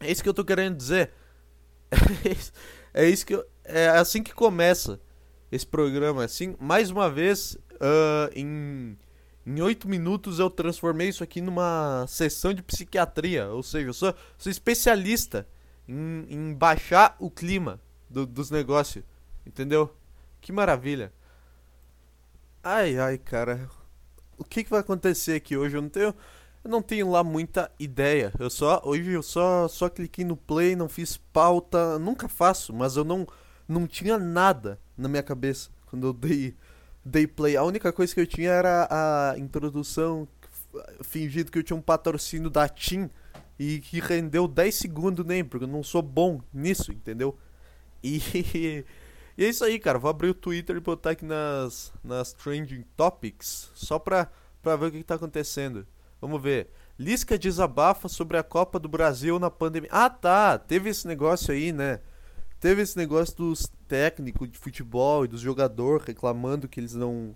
É 0.00 0.10
isso 0.10 0.22
que 0.22 0.28
eu 0.28 0.34
tô 0.34 0.44
querendo 0.44 0.76
dizer. 0.76 1.12
é 2.94 3.08
isso 3.08 3.26
que 3.26 3.34
eu... 3.34 3.44
É 3.64 3.88
assim 3.88 4.22
que 4.22 4.34
começa 4.34 5.00
esse 5.50 5.66
programa. 5.66 6.24
Assim, 6.24 6.56
mais 6.58 6.90
uma 6.90 7.10
vez, 7.10 7.56
uh, 7.74 8.30
em. 8.34 8.96
Em 9.56 9.60
oito 9.62 9.88
minutos 9.88 10.38
eu 10.38 10.48
transformei 10.48 11.08
isso 11.08 11.24
aqui 11.24 11.40
numa 11.40 12.04
sessão 12.08 12.52
de 12.52 12.62
psiquiatria. 12.62 13.48
Ou 13.48 13.62
seja, 13.62 13.88
eu 13.88 13.94
sou, 13.94 14.14
sou 14.38 14.50
especialista 14.50 15.46
em, 15.88 16.26
em 16.28 16.54
baixar 16.54 17.16
o 17.18 17.30
clima 17.30 17.80
do, 18.08 18.26
dos 18.26 18.50
negócios. 18.50 19.04
Entendeu? 19.46 19.94
Que 20.40 20.52
maravilha. 20.52 21.12
Ai, 22.62 22.98
ai, 22.98 23.18
cara 23.18 23.68
o 24.40 24.44
que, 24.44 24.64
que 24.64 24.70
vai 24.70 24.80
acontecer 24.80 25.34
aqui 25.34 25.54
hoje? 25.54 25.76
Eu 25.76 25.82
não 25.82 25.90
tenho. 25.90 26.14
Eu 26.62 26.70
não 26.70 26.82
tenho 26.82 27.10
lá 27.10 27.22
muita 27.22 27.70
ideia. 27.78 28.32
Eu 28.38 28.48
só. 28.48 28.80
Hoje 28.84 29.10
eu 29.10 29.22
só, 29.22 29.68
só 29.68 29.88
cliquei 29.88 30.24
no 30.24 30.36
play, 30.36 30.74
não 30.74 30.88
fiz 30.88 31.18
pauta. 31.18 31.98
Nunca 31.98 32.26
faço, 32.26 32.72
mas 32.72 32.96
eu 32.96 33.04
não, 33.04 33.26
não 33.68 33.86
tinha 33.86 34.18
nada 34.18 34.80
na 34.96 35.08
minha 35.08 35.22
cabeça 35.22 35.70
quando 35.86 36.06
eu 36.06 36.12
dei, 36.12 36.56
dei 37.04 37.26
play. 37.26 37.56
A 37.56 37.62
única 37.62 37.92
coisa 37.92 38.14
que 38.14 38.20
eu 38.20 38.26
tinha 38.26 38.50
era 38.50 38.88
a 38.90 39.38
introdução 39.38 40.28
fingindo 41.02 41.50
que 41.50 41.58
eu 41.58 41.62
tinha 41.62 41.76
um 41.76 41.82
patrocínio 41.82 42.48
da 42.48 42.68
TIM 42.68 43.10
e 43.58 43.80
que 43.80 44.00
rendeu 44.00 44.46
10 44.46 44.74
segundos 44.74 45.26
nem, 45.26 45.44
porque 45.44 45.64
eu 45.64 45.68
não 45.68 45.82
sou 45.82 46.02
bom 46.02 46.40
nisso, 46.52 46.92
entendeu? 46.92 47.36
E 48.02 48.20
E 49.40 49.44
é 49.44 49.48
isso 49.48 49.64
aí, 49.64 49.78
cara. 49.78 49.98
Vou 49.98 50.10
abrir 50.10 50.28
o 50.28 50.34
Twitter 50.34 50.76
e 50.76 50.80
botar 50.80 51.12
aqui 51.12 51.24
nas, 51.24 51.90
nas 52.04 52.30
trending 52.34 52.84
topics 52.94 53.70
só 53.74 53.98
pra, 53.98 54.30
pra 54.62 54.76
ver 54.76 54.86
o 54.86 54.92
que, 54.92 54.98
que 54.98 55.04
tá 55.04 55.14
acontecendo. 55.14 55.86
Vamos 56.20 56.42
ver. 56.42 56.68
Lisca 56.98 57.38
desabafa 57.38 58.06
sobre 58.06 58.36
a 58.36 58.42
Copa 58.42 58.78
do 58.78 58.86
Brasil 58.86 59.38
na 59.38 59.50
pandemia. 59.50 59.88
Ah, 59.90 60.10
tá. 60.10 60.58
Teve 60.58 60.90
esse 60.90 61.08
negócio 61.08 61.54
aí, 61.54 61.72
né? 61.72 62.00
Teve 62.60 62.82
esse 62.82 62.98
negócio 62.98 63.34
dos 63.34 63.72
técnicos 63.90 64.48
de 64.48 64.56
futebol 64.56 65.24
e 65.24 65.28
dos 65.28 65.40
jogadores 65.40 66.06
reclamando 66.06 66.68
que 66.68 66.78
eles 66.78 66.94
não 66.94 67.34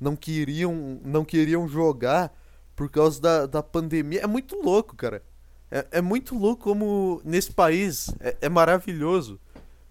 não 0.00 0.14
queriam, 0.14 1.00
não 1.04 1.24
queriam 1.24 1.68
jogar 1.68 2.32
por 2.76 2.88
causa 2.88 3.20
da, 3.20 3.46
da 3.46 3.62
pandemia. 3.62 4.20
É 4.20 4.26
muito 4.26 4.56
louco, 4.56 4.96
cara. 4.96 5.22
É, 5.70 5.86
é 5.90 6.00
muito 6.00 6.38
louco 6.38 6.62
como 6.62 7.20
nesse 7.24 7.52
país 7.52 8.08
é, 8.20 8.36
é 8.40 8.48
maravilhoso. 8.48 9.38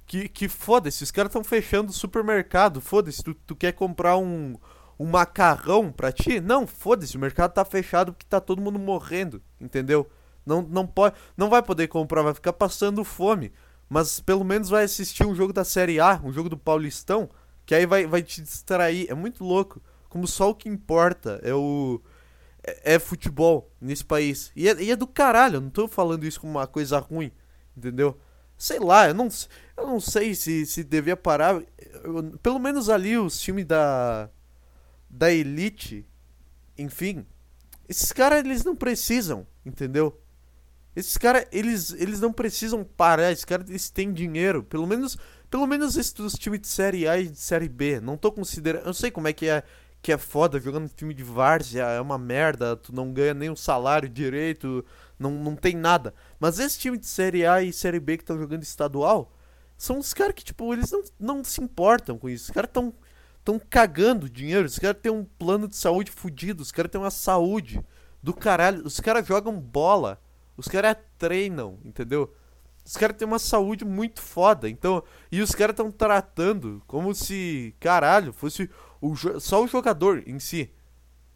Que, 0.08 0.28
que 0.28 0.48
foda-se, 0.48 1.04
os 1.04 1.12
caras 1.12 1.30
estão 1.30 1.44
fechando 1.44 1.92
o 1.92 1.94
supermercado. 1.94 2.82
Foda-se, 2.82 3.22
tu, 3.22 3.36
tu 3.36 3.56
quer 3.56 3.74
comprar 3.74 4.18
um, 4.18 4.56
um 4.98 5.06
macarrão 5.06 5.92
pra 5.92 6.12
ti? 6.12 6.40
Não, 6.40 6.66
foda-se, 6.66 7.16
o 7.16 7.20
mercado 7.20 7.54
tá 7.54 7.64
fechado 7.64 8.14
porque 8.14 8.26
tá 8.28 8.40
todo 8.40 8.62
mundo 8.62 8.80
morrendo, 8.80 9.40
entendeu? 9.62 10.10
Não, 10.44 10.64
não, 10.64 10.88
pode, 10.88 11.16
não 11.38 11.48
vai 11.48 11.62
poder 11.62 11.88
comprar, 11.88 12.24
vai 12.24 12.34
ficar 12.34 12.54
passando 12.54 13.04
fome. 13.04 13.52
Mas 13.90 14.20
pelo 14.20 14.44
menos 14.44 14.70
vai 14.70 14.84
assistir 14.84 15.26
um 15.26 15.34
jogo 15.34 15.52
da 15.52 15.66
Série 15.66 16.00
A, 16.00 16.22
um 16.24 16.32
jogo 16.32 16.48
do 16.48 16.58
Paulistão, 16.58 17.28
que 17.66 17.74
aí 17.74 17.88
vai, 17.88 18.06
vai 18.06 18.22
te 18.22 18.42
distrair. 18.42 19.08
É 19.10 19.16
muito 19.16 19.44
louco. 19.44 19.82
Como 20.08 20.28
só 20.28 20.52
o 20.52 20.56
que 20.56 20.70
importa 20.70 21.40
é 21.44 21.54
o. 21.54 22.00
É, 22.64 22.96
é 22.96 23.00
futebol 23.00 23.72
nesse 23.82 24.06
país. 24.06 24.52
E 24.56 24.70
é, 24.70 24.82
e 24.82 24.92
é, 24.92 24.96
do 24.96 25.08
caralho, 25.08 25.56
eu 25.56 25.62
não 25.62 25.70
tô 25.70 25.88
falando 25.88 26.24
isso 26.26 26.40
como 26.40 26.54
uma 26.54 26.68
coisa 26.68 27.00
ruim, 27.00 27.32
entendeu? 27.76 28.18
Sei 28.58 28.80
lá, 28.80 29.08
eu 29.08 29.14
não, 29.14 29.30
eu 29.78 29.88
não 29.88 30.00
sei 30.00 30.36
se, 30.36 30.66
se 30.66 30.84
devia 30.84 31.18
parar. 31.18 31.62
Eu, 32.04 32.38
pelo 32.44 32.60
menos 32.60 32.90
ali 32.90 33.18
os 33.18 33.40
times 33.40 33.66
da. 33.66 34.30
Da 35.10 35.32
Elite, 35.32 36.06
enfim. 36.78 37.26
Esses 37.88 38.12
caras, 38.12 38.40
eles 38.46 38.64
não 38.64 38.76
precisam, 38.76 39.48
entendeu? 39.66 40.20
Esses 40.96 41.18
caras, 41.18 41.46
eles, 41.52 41.94
eles 41.94 42.20
não 42.20 42.34
precisam 42.34 42.84
parar. 42.84 43.32
Esses 43.32 43.46
caras, 43.46 43.70
eles 43.70 43.90
têm 43.90 44.12
dinheiro. 44.12 44.64
Pelo 44.64 44.88
menos, 44.88 45.18
pelo 45.50 45.66
menos 45.68 45.98
esses 45.98 46.34
times 46.34 46.62
de 46.62 46.68
Série 46.68 47.08
A 47.08 47.20
e 47.20 47.28
de 47.28 47.40
Série 47.40 47.70
B. 47.70 48.00
Não 48.00 48.18
tô 48.18 48.32
considerando. 48.32 48.86
Eu 48.86 48.94
sei 48.94 49.12
como 49.12 49.28
é 49.28 49.34
que 49.34 49.48
é 49.48 49.64
que 50.02 50.12
é 50.12 50.18
foda 50.18 50.60
jogando 50.60 50.90
time 50.90 51.14
de 51.14 51.24
várzea, 51.24 51.84
é 51.84 52.00
uma 52.00 52.18
merda, 52.18 52.76
tu 52.76 52.94
não 52.94 53.12
ganha 53.12 53.34
nem 53.34 53.50
o 53.50 53.56
salário 53.56 54.08
direito, 54.08 54.86
não, 55.18 55.32
não 55.32 55.56
tem 55.56 55.76
nada. 55.76 56.14
Mas 56.40 56.60
esse 56.60 56.80
time 56.80 56.98
de 56.98 57.06
Série 57.06 57.46
A 57.46 57.62
e 57.62 57.74
Série 57.74 58.00
B 58.00 58.18
que 58.18 58.24
estão 58.24 58.40
jogando 58.40 58.64
estadual, 58.64 59.34
são 59.78 60.00
os 60.00 60.14
caras 60.14 60.34
que, 60.36 60.44
tipo, 60.44 60.74
eles 60.74 60.92
não, 60.92 61.04
não 61.20 61.44
se 61.44 61.62
importam 61.62 62.18
com 62.18 62.30
isso. 62.30 62.46
Os 62.46 62.52
caras 62.52 62.70
estão 62.70 62.94
tão 63.44 63.60
cagando 63.60 64.30
dinheiro, 64.30 64.66
os 64.66 64.80
caras 64.80 65.02
têm 65.02 65.12
um 65.12 65.26
plano 65.26 65.68
de 65.68 65.76
saúde 65.76 66.12
fudido, 66.12 66.62
os 66.62 66.72
caras 66.72 66.92
têm 66.92 67.00
uma 67.00 67.12
saúde 67.12 67.82
do 68.22 68.34
caralho, 68.34 68.86
os 68.86 69.00
caras 69.00 69.26
jogam 69.26 69.60
bola 69.60 70.20
os 70.60 70.68
caras 70.68 70.98
treinam, 71.18 71.80
entendeu? 71.86 72.34
Os 72.86 72.98
caras 72.98 73.16
têm 73.16 73.26
uma 73.28 73.40
saúde 73.40 73.86
muito 73.86 74.22
foda. 74.22 74.70
Então, 74.70 75.02
e 75.32 75.42
os 75.42 75.52
caras 75.52 75.74
estão 75.74 75.90
tratando 75.90 76.84
como 76.86 77.16
se, 77.16 77.74
caralho, 77.80 78.34
fosse 78.34 78.70
o, 79.00 79.16
só 79.40 79.64
o 79.64 79.68
jogador 79.68 80.22
em 80.28 80.38
si. 80.38 80.70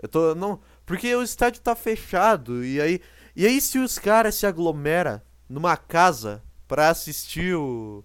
Eu 0.02 0.10
tô 0.10 0.36
não, 0.36 0.60
porque 0.86 1.16
o 1.16 1.24
estádio 1.24 1.62
tá 1.62 1.76
fechado 1.76 2.66
e 2.66 2.82
aí 2.82 3.00
e 3.36 3.48
aí 3.48 3.62
se 3.62 3.80
os 3.80 3.98
caras 3.98 4.36
se 4.36 4.46
aglomera 4.46 5.24
numa 5.48 5.78
casa 5.78 6.44
para 6.68 6.90
assistir 6.90 7.56
o 7.56 8.04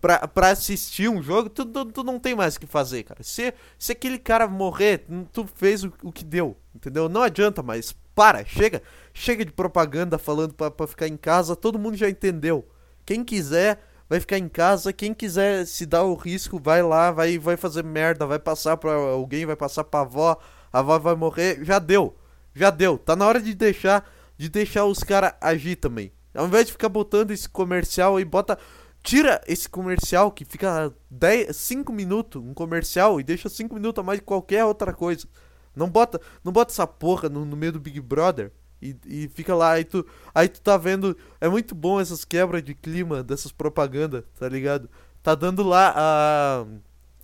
pra, 0.00 0.28
pra 0.28 0.50
assistir 0.50 1.08
um 1.08 1.20
jogo, 1.20 1.50
tu, 1.50 1.64
tu, 1.64 1.84
tu, 1.86 2.04
não 2.04 2.20
tem 2.20 2.34
mais 2.34 2.54
o 2.54 2.60
que 2.60 2.66
fazer, 2.66 3.02
cara. 3.02 3.22
Se, 3.22 3.52
se 3.78 3.92
aquele 3.92 4.18
cara 4.18 4.46
morrer, 4.46 5.06
tu 5.32 5.46
fez 5.46 5.84
o, 5.84 5.92
o 6.02 6.12
que 6.12 6.24
deu, 6.24 6.56
entendeu? 6.74 7.08
Não 7.08 7.22
adianta 7.22 7.62
mais. 7.62 7.94
Para, 8.16 8.46
chega. 8.46 8.82
Chega 9.12 9.44
de 9.44 9.52
propaganda 9.52 10.18
falando 10.18 10.54
pra 10.54 10.86
ficar 10.86 11.06
em 11.06 11.16
casa, 11.16 11.54
todo 11.54 11.78
mundo 11.78 11.96
já 11.96 12.08
entendeu. 12.08 12.66
Quem 13.04 13.22
quiser 13.22 13.78
vai 14.08 14.18
ficar 14.18 14.38
em 14.38 14.48
casa, 14.48 14.92
quem 14.92 15.14
quiser 15.14 15.66
se 15.66 15.86
dar 15.86 16.02
o 16.02 16.14
risco, 16.14 16.58
vai 16.58 16.82
lá, 16.82 17.10
vai, 17.10 17.38
vai 17.38 17.56
fazer 17.56 17.84
merda, 17.84 18.26
vai 18.26 18.38
passar 18.38 18.76
pra 18.78 18.92
alguém, 18.92 19.46
vai 19.46 19.54
passar 19.54 19.84
pra 19.84 20.00
avó, 20.00 20.38
a 20.72 20.78
avó 20.78 20.98
vai 20.98 21.14
morrer, 21.14 21.62
já 21.62 21.78
deu. 21.78 22.16
Já 22.54 22.70
deu. 22.70 22.98
Tá 22.98 23.14
na 23.14 23.26
hora 23.26 23.40
de 23.40 23.54
deixar 23.54 24.10
de 24.36 24.48
deixar 24.48 24.84
os 24.86 24.98
caras 25.00 25.34
agir 25.40 25.76
também. 25.76 26.10
Ao 26.34 26.46
invés 26.46 26.66
de 26.66 26.72
ficar 26.72 26.88
botando 26.88 27.30
esse 27.30 27.48
comercial 27.48 28.16
aí, 28.16 28.24
bota 28.24 28.58
Tira 29.06 29.40
esse 29.46 29.68
comercial 29.68 30.32
que 30.32 30.44
fica 30.44 30.92
10, 31.08 31.56
5 31.56 31.92
minutos, 31.92 32.42
um 32.42 32.52
comercial, 32.52 33.20
e 33.20 33.22
deixa 33.22 33.48
5 33.48 33.72
minutos 33.72 34.00
a 34.00 34.02
mais 34.02 34.18
de 34.18 34.24
qualquer 34.24 34.64
outra 34.64 34.92
coisa. 34.92 35.28
Não 35.76 35.90
bota, 35.90 36.20
não 36.42 36.52
bota 36.52 36.72
essa 36.72 36.86
porra 36.86 37.28
no, 37.28 37.44
no 37.44 37.56
meio 37.56 37.72
do 37.72 37.80
Big 37.80 38.00
Brother 38.00 38.50
e, 38.80 38.96
e 39.06 39.28
fica 39.28 39.54
lá, 39.54 39.72
aí 39.72 39.84
tu, 39.84 40.04
aí 40.34 40.48
tu 40.48 40.60
tá 40.60 40.76
vendo. 40.76 41.16
É 41.40 41.48
muito 41.48 41.74
bom 41.74 42.00
essas 42.00 42.24
quebras 42.24 42.62
de 42.62 42.74
clima 42.74 43.22
dessas 43.22 43.52
propagandas, 43.52 44.24
tá 44.38 44.48
ligado? 44.48 44.88
Tá 45.22 45.34
dando 45.34 45.62
lá 45.62 45.92
a, 45.96 46.66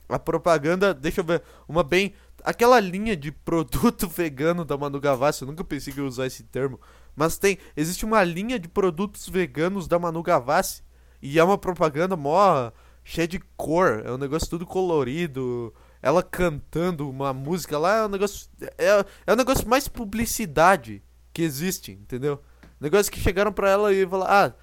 a 0.08 0.18
propaganda, 0.18 0.92
deixa 0.94 1.20
eu 1.20 1.24
ver, 1.24 1.42
uma 1.68 1.82
bem. 1.82 2.14
Aquela 2.44 2.80
linha 2.80 3.16
de 3.16 3.30
produto 3.30 4.08
vegano 4.10 4.64
da 4.64 4.76
Manu 4.76 5.00
Gavassi, 5.00 5.42
eu 5.42 5.48
nunca 5.48 5.62
pensei 5.62 5.92
que 5.92 6.00
ia 6.00 6.04
usar 6.04 6.26
esse 6.26 6.42
termo. 6.42 6.80
Mas 7.14 7.38
tem, 7.38 7.58
existe 7.76 8.04
uma 8.04 8.24
linha 8.24 8.58
de 8.58 8.68
produtos 8.68 9.28
veganos 9.28 9.86
da 9.86 9.98
Manu 9.98 10.22
Gavassi 10.22 10.82
e 11.20 11.38
é 11.38 11.44
uma 11.44 11.58
propaganda 11.58 12.16
mó 12.16 12.72
cheia 13.04 13.28
de 13.28 13.40
cor, 13.56 14.02
é 14.04 14.10
um 14.10 14.18
negócio 14.18 14.48
tudo 14.48 14.66
colorido. 14.66 15.72
Ela 16.02 16.22
cantando 16.22 17.08
uma 17.08 17.32
música 17.32 17.78
lá 17.78 17.98
é 17.98 18.06
um 18.06 18.08
negócio. 18.08 18.50
É, 18.76 19.06
é 19.24 19.32
um 19.32 19.36
negócio 19.36 19.68
mais 19.68 19.86
publicidade 19.86 21.00
que 21.32 21.42
existe, 21.42 21.92
entendeu? 21.92 22.42
Negócio 22.80 23.12
que 23.12 23.20
chegaram 23.20 23.52
pra 23.52 23.70
ela 23.70 23.92
e 23.92 24.04
falaram: 24.06 24.32
ah, 24.32 24.54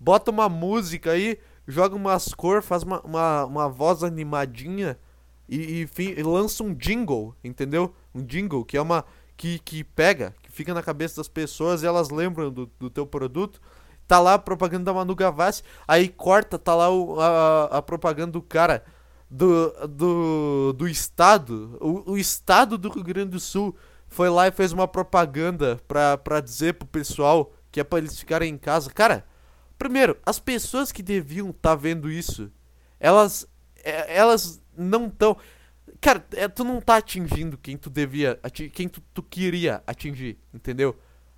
bota 0.00 0.30
uma 0.30 0.48
música 0.48 1.10
aí, 1.10 1.38
joga 1.68 1.94
umas 1.94 2.32
cor, 2.32 2.62
faz 2.62 2.82
uma, 2.82 3.00
uma, 3.02 3.44
uma 3.44 3.68
voz 3.68 4.02
animadinha 4.02 4.98
e, 5.46 5.86
e, 5.98 6.02
e, 6.02 6.22
lança 6.22 6.64
um 6.64 6.72
jingle, 6.72 7.36
entendeu? 7.44 7.94
Um 8.14 8.22
jingle 8.22 8.64
que 8.64 8.78
é 8.78 8.80
uma. 8.80 9.04
que, 9.36 9.58
que 9.58 9.84
pega, 9.84 10.34
que 10.42 10.50
fica 10.50 10.72
na 10.72 10.82
cabeça 10.82 11.16
das 11.16 11.28
pessoas 11.28 11.82
e 11.82 11.86
elas 11.86 12.08
lembram 12.08 12.50
do, 12.50 12.70
do 12.78 12.88
teu 12.88 13.06
produto 13.06 13.60
tá 14.06 14.20
lá 14.20 14.34
a 14.34 14.38
propaganda 14.38 14.84
da 14.84 14.94
Manu 14.94 15.14
Gavassi, 15.14 15.62
aí 15.86 16.08
corta, 16.08 16.58
tá 16.58 16.74
lá 16.74 16.88
o, 16.88 17.20
a, 17.20 17.64
a 17.78 17.82
propaganda 17.82 18.32
do 18.32 18.40
cara 18.40 18.84
do, 19.30 19.88
do, 19.88 20.72
do 20.72 20.88
estado, 20.88 21.76
o, 21.80 22.12
o 22.12 22.18
estado 22.18 22.78
do 22.78 22.88
Rio 22.88 23.02
Grande 23.02 23.32
do 23.32 23.40
Sul 23.40 23.76
foi 24.08 24.28
lá 24.30 24.46
e 24.46 24.52
fez 24.52 24.72
uma 24.72 24.86
propaganda 24.86 25.80
pra, 25.88 26.16
pra 26.16 26.40
dizer 26.40 26.74
pro 26.74 26.86
pessoal 26.86 27.52
que 27.70 27.80
é 27.80 27.84
pra 27.84 27.98
eles 27.98 28.18
ficarem 28.18 28.54
em 28.54 28.58
casa. 28.58 28.90
Cara, 28.90 29.26
primeiro, 29.76 30.16
as 30.24 30.38
pessoas 30.38 30.92
que 30.92 31.02
deviam 31.02 31.50
estar 31.50 31.70
tá 31.70 31.74
vendo 31.74 32.10
isso, 32.10 32.50
elas, 32.98 33.46
é, 33.84 34.16
elas 34.16 34.62
não 34.76 35.08
estão... 35.08 35.36
Cara, 36.00 36.24
é, 36.32 36.46
tu 36.46 36.62
não 36.62 36.80
tá 36.80 36.96
atingindo 36.96 37.58
quem 37.58 37.76
tu 37.76 37.90
devia, 37.90 38.38
quem 38.72 38.88
tu, 38.88 39.02
tu 39.12 39.22
queria 39.22 39.82
atingir, 39.86 40.38
entendeu? 40.54 40.96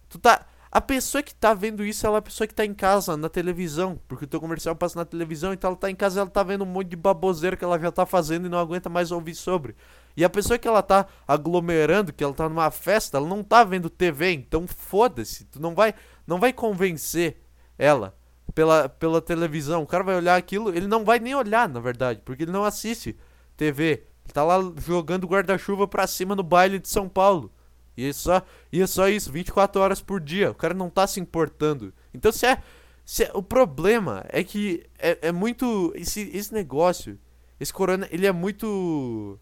Tu 0.09 0.19
tá 0.19 0.47
a 0.71 0.81
pessoa 0.81 1.23
que 1.23 1.35
tá 1.35 1.55
vendo 1.55 1.85
isso, 1.85 2.07
ela 2.07 2.17
é 2.17 2.19
a 2.19 2.23
pessoa 2.23 2.47
que 2.47 2.55
tá 2.55 2.65
em 2.65 2.75
casa, 2.75 3.17
na 3.17 3.29
televisão. 3.29 3.99
Porque 4.07 4.25
o 4.25 4.29
teu 4.29 4.41
comercial 4.41 4.77
passa 4.77 4.99
na 4.99 5.05
televisão, 5.05 5.53
então 5.53 5.69
ela 5.69 5.77
tá 5.77 5.91
em 5.91 5.95
casa 5.95 6.21
ela 6.21 6.29
tá 6.29 6.43
vendo 6.43 6.65
um 6.65 6.67
monte 6.67 6.89
de 6.89 6.97
baboseira 6.97 7.57
que 7.57 7.65
ela 7.65 7.79
já 7.79 7.91
tá 7.91 8.05
fazendo 8.05 8.47
e 8.47 8.49
não 8.49 8.59
aguenta 8.59 8.89
mais 8.89 9.11
ouvir 9.11 9.35
sobre. 9.35 9.75
E 10.17 10.25
a 10.25 10.29
pessoa 10.29 10.59
que 10.59 10.69
ela 10.69 10.83
tá 10.83 11.07
aglomerando, 11.27 12.13
que 12.13 12.23
ela 12.23 12.35
tá 12.35 12.49
numa 12.49 12.71
festa, 12.71 13.17
ela 13.17 13.27
não 13.27 13.43
tá 13.43 13.65
vendo 13.65 13.89
TV, 13.89 14.33
então 14.33 14.67
foda-se. 14.67 15.45
Tu 15.47 15.61
não 15.61 15.75
vai, 15.75 15.95
não 16.27 16.39
vai 16.39 16.53
convencer 16.53 17.41
ela 17.79 18.15
pela, 18.55 18.89
pela 18.89 19.23
televisão. 19.23 19.83
O 19.83 19.87
cara 19.87 20.05
vai 20.05 20.17
olhar 20.17 20.37
aquilo, 20.37 20.71
ele 20.77 20.87
não 20.87 21.05
vai 21.05 21.19
nem 21.19 21.35
olhar, 21.35 21.69
na 21.69 21.81
verdade, 21.81 22.21
porque 22.25 22.43
ele 22.43 22.53
não 22.53 22.65
assiste 22.65 23.17
TV. 23.57 24.05
Ele 24.25 24.35
tá 24.35 24.45
lá 24.45 24.57
jogando 24.77 25.27
guarda-chuva 25.27 25.89
pra 25.89 26.07
cima 26.07 26.37
no 26.37 26.43
baile 26.43 26.79
de 26.79 26.89
São 26.89 27.09
Paulo. 27.09 27.51
E 27.99 28.09
é 28.09 28.13
só, 28.13 28.43
e 28.73 28.81
é 28.81 28.87
só 28.87 29.09
isso, 29.09 29.33
24 29.33 29.83
horas 29.83 30.01
por 30.01 30.21
dia. 30.21 30.53
O 30.53 30.55
cara 30.55 30.73
não 30.73 30.89
tá 30.89 31.05
se 31.05 31.19
importando. 31.19 31.93
Então 32.15 32.31
se 32.31 32.47
é. 32.47 32.63
Se 33.05 33.25
é, 33.25 33.31
o 33.35 33.43
problema 33.43 34.25
é 34.29 34.45
que 34.45 34.87
é, 35.01 35.19
é 35.23 35.33
muito. 35.33 35.93
Esse, 35.97 36.31
esse 36.33 36.55
negócio. 36.55 37.19
Esse 37.59 37.73
corona, 37.73 38.07
ele 38.13 38.25
é 38.25 38.31
muito. 38.31 39.37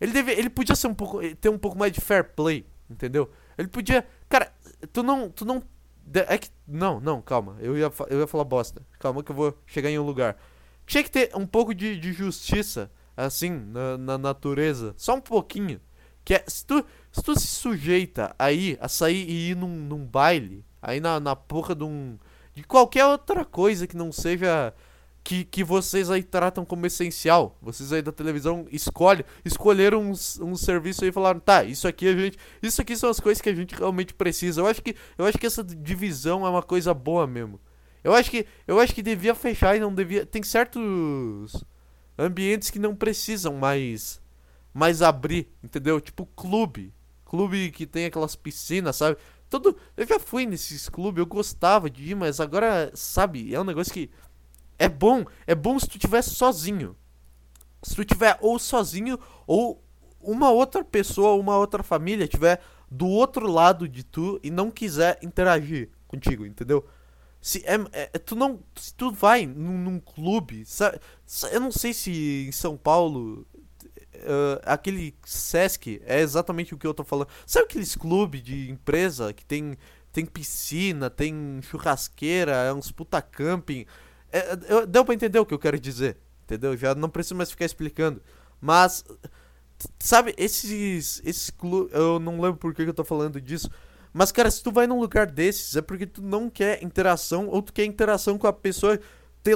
Ele 0.00 0.10
deve. 0.10 0.32
Ele 0.32 0.48
podia 0.48 0.74
ser 0.74 0.86
um 0.86 0.94
pouco. 0.94 1.20
ter 1.36 1.50
um 1.50 1.58
pouco 1.58 1.76
mais 1.76 1.92
de 1.92 2.00
fair 2.00 2.24
play, 2.34 2.66
entendeu? 2.88 3.30
Ele 3.58 3.68
podia. 3.68 4.06
Cara, 4.26 4.50
tu 4.90 5.02
não. 5.02 5.28
Tu 5.28 5.44
não. 5.44 5.62
É 6.14 6.38
que. 6.38 6.48
Não, 6.66 6.98
não, 6.98 7.20
calma. 7.20 7.58
Eu 7.60 7.76
ia, 7.76 7.92
eu 8.08 8.20
ia 8.20 8.26
falar 8.26 8.44
bosta. 8.44 8.80
Calma 8.98 9.22
que 9.22 9.30
eu 9.30 9.36
vou 9.36 9.58
chegar 9.66 9.90
em 9.90 9.98
um 9.98 10.06
lugar. 10.06 10.38
Tinha 10.86 11.04
que 11.04 11.10
ter 11.10 11.30
um 11.36 11.46
pouco 11.46 11.74
de, 11.74 12.00
de 12.00 12.10
justiça, 12.10 12.90
assim, 13.14 13.50
na, 13.50 13.98
na 13.98 14.16
natureza. 14.16 14.94
Só 14.96 15.14
um 15.14 15.20
pouquinho. 15.20 15.78
Que 16.28 16.34
é, 16.34 16.44
se 16.46 16.62
tu, 16.66 16.84
se 17.10 17.22
tu 17.22 17.40
se 17.40 17.46
sujeita 17.46 18.36
aí 18.38 18.76
a 18.82 18.86
sair 18.86 19.26
e 19.26 19.52
ir 19.52 19.56
num, 19.56 19.66
num 19.66 20.04
baile, 20.04 20.62
aí 20.82 21.00
na, 21.00 21.18
na 21.18 21.34
porra 21.34 21.74
de 21.74 21.84
um. 21.84 22.18
de 22.54 22.62
qualquer 22.64 23.06
outra 23.06 23.46
coisa 23.46 23.86
que 23.86 23.96
não 23.96 24.12
seja. 24.12 24.74
Que, 25.24 25.42
que 25.42 25.64
vocês 25.64 26.10
aí 26.10 26.22
tratam 26.22 26.66
como 26.66 26.84
essencial. 26.84 27.56
Vocês 27.62 27.94
aí 27.94 28.02
da 28.02 28.12
televisão 28.12 28.66
escolhe, 28.70 29.24
escolheram 29.42 30.02
um, 30.02 30.12
um 30.42 30.54
serviço 30.54 31.02
aí 31.02 31.08
e 31.08 31.12
falaram, 31.12 31.40
tá, 31.40 31.64
isso 31.64 31.88
aqui 31.88 32.06
a 32.06 32.14
gente. 32.14 32.36
Isso 32.62 32.82
aqui 32.82 32.94
são 32.94 33.08
as 33.08 33.18
coisas 33.18 33.40
que 33.40 33.48
a 33.48 33.54
gente 33.54 33.74
realmente 33.74 34.12
precisa. 34.12 34.60
Eu 34.60 34.66
acho 34.66 34.82
que, 34.82 34.94
eu 35.16 35.24
acho 35.24 35.38
que 35.38 35.46
essa 35.46 35.64
divisão 35.64 36.46
é 36.46 36.50
uma 36.50 36.62
coisa 36.62 36.92
boa 36.92 37.26
mesmo. 37.26 37.58
Eu 38.04 38.12
acho 38.12 38.30
que. 38.30 38.44
Eu 38.66 38.78
acho 38.78 38.94
que 38.94 39.00
devia 39.00 39.34
fechar 39.34 39.78
e 39.78 39.80
não 39.80 39.94
devia. 39.94 40.26
Tem 40.26 40.42
certos 40.42 41.64
ambientes 42.18 42.68
que 42.68 42.78
não 42.78 42.94
precisam 42.94 43.54
mais 43.54 44.20
mais 44.72 45.02
abrir, 45.02 45.48
entendeu? 45.62 46.00
Tipo 46.00 46.26
clube. 46.26 46.92
Clube 47.24 47.70
que 47.70 47.86
tem 47.86 48.06
aquelas 48.06 48.34
piscinas, 48.34 48.96
sabe? 48.96 49.18
Todo, 49.50 49.76
eu 49.96 50.06
já 50.06 50.18
fui 50.18 50.46
nesses 50.46 50.88
clubes, 50.88 51.20
eu 51.20 51.26
gostava 51.26 51.88
de 51.88 52.10
ir, 52.10 52.14
mas 52.14 52.38
agora, 52.40 52.90
sabe, 52.94 53.54
é 53.54 53.60
um 53.60 53.64
negócio 53.64 53.92
que 53.92 54.10
é 54.78 54.88
bom, 54.88 55.24
é 55.46 55.54
bom 55.54 55.78
se 55.78 55.88
tu 55.88 55.98
tiver 55.98 56.22
sozinho. 56.22 56.96
Se 57.82 57.94
tu 57.94 58.04
tiver 58.04 58.38
ou 58.40 58.58
sozinho 58.58 59.18
ou 59.46 59.82
uma 60.20 60.50
outra 60.50 60.84
pessoa, 60.84 61.40
uma 61.40 61.56
outra 61.56 61.82
família 61.82 62.28
tiver 62.28 62.60
do 62.90 63.06
outro 63.06 63.50
lado 63.50 63.88
de 63.88 64.02
tu 64.04 64.38
e 64.42 64.50
não 64.50 64.70
quiser 64.70 65.18
interagir 65.22 65.90
contigo, 66.06 66.44
entendeu? 66.44 66.86
Se 67.40 67.64
é, 67.66 67.76
é 67.92 68.18
tu 68.18 68.34
não, 68.34 68.60
se 68.74 68.94
tu 68.94 69.12
vai 69.12 69.46
num, 69.46 69.78
num 69.78 70.00
clube, 70.00 70.64
sabe, 70.66 70.98
eu 71.52 71.60
não 71.60 71.70
sei 71.70 71.94
se 71.94 72.46
em 72.48 72.52
São 72.52 72.76
Paulo 72.76 73.46
uh, 74.22 74.60
aquele 74.64 75.14
Sesc 75.24 76.00
é 76.04 76.20
exatamente 76.20 76.74
o 76.74 76.78
que 76.78 76.86
eu 76.86 76.94
tô 76.94 77.04
falando. 77.04 77.28
Sabe 77.46 77.66
aqueles 77.66 77.94
clubes 77.94 78.42
de 78.42 78.70
empresa 78.70 79.32
que 79.32 79.44
tem, 79.44 79.76
tem 80.12 80.24
piscina, 80.26 81.10
tem 81.10 81.60
churrasqueira, 81.62 82.52
é 82.52 82.72
uns 82.72 82.90
puta 82.90 83.20
camping? 83.20 83.86
É, 84.32 84.38
é, 84.52 84.86
deu 84.86 85.04
pra 85.04 85.14
entender 85.14 85.38
o 85.38 85.46
que 85.46 85.54
eu 85.54 85.58
quero 85.58 85.78
dizer, 85.78 86.18
entendeu? 86.44 86.76
Já 86.76 86.94
não 86.94 87.08
preciso 87.08 87.34
mais 87.34 87.50
ficar 87.50 87.64
explicando. 87.64 88.20
Mas, 88.60 89.04
sabe, 89.98 90.34
esses, 90.36 91.22
esses 91.24 91.50
clubes. 91.50 91.92
Eu 91.94 92.18
não 92.18 92.40
lembro 92.40 92.56
por 92.56 92.74
que 92.74 92.82
eu 92.82 92.94
tô 92.94 93.04
falando 93.04 93.40
disso. 93.40 93.70
Mas, 94.12 94.32
cara, 94.32 94.50
se 94.50 94.62
tu 94.62 94.72
vai 94.72 94.86
num 94.86 95.00
lugar 95.00 95.26
desses, 95.26 95.76
é 95.76 95.82
porque 95.82 96.06
tu 96.06 96.22
não 96.22 96.50
quer 96.50 96.82
interação 96.82 97.48
ou 97.48 97.62
tu 97.62 97.72
quer 97.72 97.84
interação 97.84 98.38
com 98.38 98.46
a 98.46 98.52
pessoa. 98.52 98.98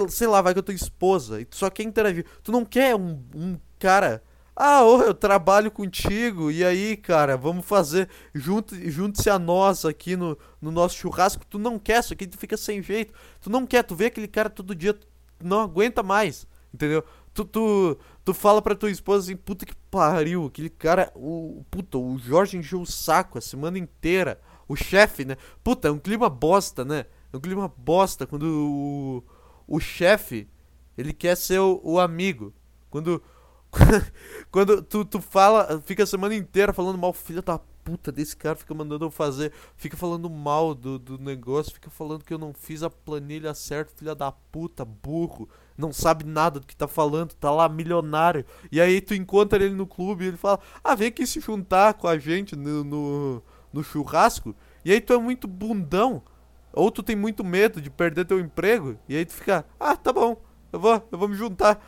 Sei 0.09 0.27
lá, 0.27 0.41
vai 0.41 0.55
com 0.55 0.61
a 0.61 0.63
tua 0.63 0.75
esposa 0.75 1.41
e 1.41 1.45
tu 1.45 1.57
só 1.57 1.69
quer 1.69 1.83
interagir. 1.83 2.25
Tu 2.43 2.53
não 2.53 2.65
quer 2.65 2.95
um, 2.97 3.21
um 3.35 3.59
cara 3.79 4.23
ah, 4.55 4.85
ô, 4.85 5.03
eu 5.03 5.15
trabalho 5.15 5.71
contigo, 5.71 6.51
e 6.51 6.63
aí, 6.63 6.97
cara, 6.97 7.37
vamos 7.37 7.65
fazer, 7.65 8.09
junte-se 8.35 8.91
junte 8.91 9.31
a 9.31 9.39
nós 9.39 9.85
aqui 9.85 10.15
no, 10.15 10.37
no 10.61 10.71
nosso 10.71 10.97
churrasco. 10.97 11.47
Tu 11.47 11.59
não 11.59 11.79
quer, 11.79 12.01
isso 12.01 12.13
aqui 12.13 12.27
tu 12.27 12.37
fica 12.37 12.57
sem 12.57 12.83
jeito. 12.83 13.15
Tu 13.41 13.49
não 13.49 13.67
quer, 13.67 13.83
tu 13.83 13.97
vê 13.97 14.07
aquele 14.07 14.29
cara 14.29 14.51
todo 14.51 14.75
dia, 14.75 14.93
tu 14.93 15.07
não 15.43 15.61
aguenta 15.61 16.03
mais, 16.03 16.47
entendeu? 16.73 17.03
Tu, 17.33 17.47
tu, 17.47 17.99
tu 18.23 18.35
fala 18.35 18.61
pra 18.61 18.75
tua 18.75 18.91
esposa 18.91 19.25
assim, 19.25 19.37
puta 19.37 19.65
que 19.65 19.75
pariu, 19.91 20.45
aquele 20.45 20.69
cara, 20.69 21.11
o, 21.15 21.65
puta, 21.71 21.97
o 21.97 22.19
Jorge 22.19 22.59
encheu 22.59 22.83
o 22.83 22.87
saco 22.87 23.39
a 23.39 23.41
semana 23.41 23.79
inteira. 23.79 24.39
O 24.69 24.77
chefe, 24.77 25.25
né? 25.25 25.37
Puta, 25.63 25.89
é 25.89 25.91
um 25.91 25.99
clima 25.99 26.31
bosta, 26.31 26.85
né? 26.85 27.07
É 27.33 27.37
um 27.37 27.41
clima 27.41 27.73
bosta 27.77 28.27
quando 28.27 28.45
o, 28.45 29.25
o 29.67 29.81
chefe, 29.81 30.49
ele 30.97 31.13
quer 31.13 31.37
ser 31.37 31.59
o, 31.59 31.81
o 31.83 31.99
amigo. 31.99 32.55
Quando 32.91 33.23
Quando 34.51 34.83
tu, 34.83 35.05
tu 35.05 35.21
fala, 35.21 35.81
fica 35.85 36.03
a 36.03 36.07
semana 36.07 36.35
inteira 36.35 36.73
falando 36.73 36.99
mal, 36.99 37.13
filha 37.13 37.43
da 37.43 37.59
puta 37.59 38.13
desse 38.13 38.37
cara, 38.37 38.55
fica 38.55 38.73
mandando 38.75 39.05
eu 39.07 39.11
fazer, 39.11 39.53
fica 39.77 39.97
falando 39.97 40.31
mal 40.31 40.75
do, 40.75 40.99
do 40.99 41.19
negócio, 41.19 41.73
fica 41.73 41.91
falando 41.91 42.25
que 42.25 42.33
eu 42.33 42.39
não 42.39 42.53
fiz 42.53 42.83
a 42.83 42.91
planilha 42.91 43.55
certa, 43.55 43.93
filha 43.97 44.15
da 44.15 44.31
puta, 44.31 44.85
burro, 44.85 45.49
não 45.77 45.93
sabe 45.93 46.25
nada 46.25 46.61
do 46.61 46.67
que 46.67 46.77
tá 46.77 46.87
falando, 46.87 47.35
tá 47.35 47.51
lá 47.51 47.69
milionário. 47.69 48.45
E 48.71 48.81
aí 48.81 49.01
tu 49.01 49.15
encontra 49.15 49.65
ele 49.65 49.75
no 49.75 49.87
clube 49.87 50.25
e 50.25 50.29
ele 50.29 50.37
fala: 50.37 50.61
Ah, 50.85 50.95
vem 50.95 51.09
aqui 51.09 51.27
se 51.27 51.41
juntar 51.41 51.95
com 51.95 52.07
a 52.07 52.19
gente 52.19 52.55
no, 52.55 52.85
no, 52.85 53.43
no 53.73 53.83
churrasco. 53.83 54.55
E 54.85 54.93
aí 54.93 55.01
tu 55.01 55.13
é 55.13 55.19
muito 55.19 55.49
bundão. 55.49 56.23
Ou 56.73 56.91
tu 56.91 57.03
tem 57.03 57.15
muito 57.15 57.45
medo 57.45 57.81
de 57.83 57.91
perder 57.91 58.25
teu 58.25 58.41
emprego. 58.41 58.99
E 59.07 59.17
aí 59.17 59.27
tu 59.27 59.33
fica, 59.33 59.65
ah, 59.79 59.95
tá 59.95 60.11
bom, 60.11 60.41
eu 60.73 60.81
vou, 60.81 61.07
eu 61.13 61.19
vou 61.19 61.29
me 61.29 61.35
juntar. 61.35 61.79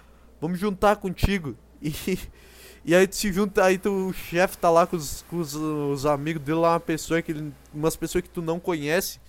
Me 0.43 0.57
juntar 0.57 0.97
contigo. 0.97 1.57
E, 1.85 2.19
e 2.85 2.95
aí 2.95 3.07
tu 3.07 3.17
se 3.17 3.33
junta, 3.33 3.65
aí 3.65 3.79
tu, 3.79 4.09
o 4.09 4.13
chefe 4.13 4.57
tá 4.57 4.71
lá 4.71 4.87
com, 4.87 4.97
os, 4.97 5.23
com 5.29 5.39
os, 5.39 5.55
os, 5.55 6.07
amigos 6.07 6.43
dele 6.43 6.59
lá, 6.59 6.73
uma 6.73 6.81
pessoa 6.81 7.21
que 7.21 7.53
umas 7.73 7.95
pessoas 7.97 8.23
que 8.23 8.31
tu 8.31 8.41
não 8.43 8.59
conhece. 8.59 9.21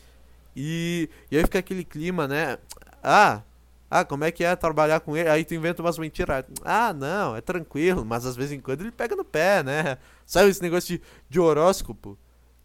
E, 0.56 1.10
e 1.30 1.38
aí 1.38 1.44
fica 1.44 1.60
aquele 1.60 1.84
clima, 1.84 2.28
né? 2.28 2.58
Ah, 3.04 3.42
ah, 3.90 4.04
como 4.04 4.24
é 4.24 4.32
que 4.32 4.44
é 4.44 4.56
trabalhar 4.56 5.00
com 5.00 5.16
ele? 5.16 5.30
Aí 5.30 5.46
tu 5.46 5.54
inventa 5.54 5.82
umas 5.82 5.98
mentiras. 5.98 6.44
Ah, 6.64 6.94
não, 6.94 7.36
é 7.36 7.42
tranquilo, 7.42 8.04
mas 8.06 8.26
às 8.26 8.36
vezes 8.36 8.54
em 8.54 8.60
quando 8.60 8.82
ele 8.82 8.92
pega 8.92 9.16
no 9.16 9.24
pé, 9.24 9.64
né? 9.64 9.98
Sabe 10.26 10.50
esse 10.50 10.62
negócio 10.62 10.98
de, 10.98 11.04
de 11.30 11.40
horóscopo? 11.40 12.18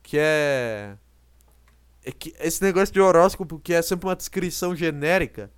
Que 0.03 0.17
é. 0.19 0.97
é 2.05 2.13
que, 2.13 2.35
esse 2.41 2.63
negócio 2.63 2.93
de 2.93 3.01
horóscopo 3.01 3.59
que 3.61 3.75
é 3.75 3.83
sempre 3.83 4.09
uma 4.09 4.17
descrição 4.17 4.75
genérica 4.75 5.51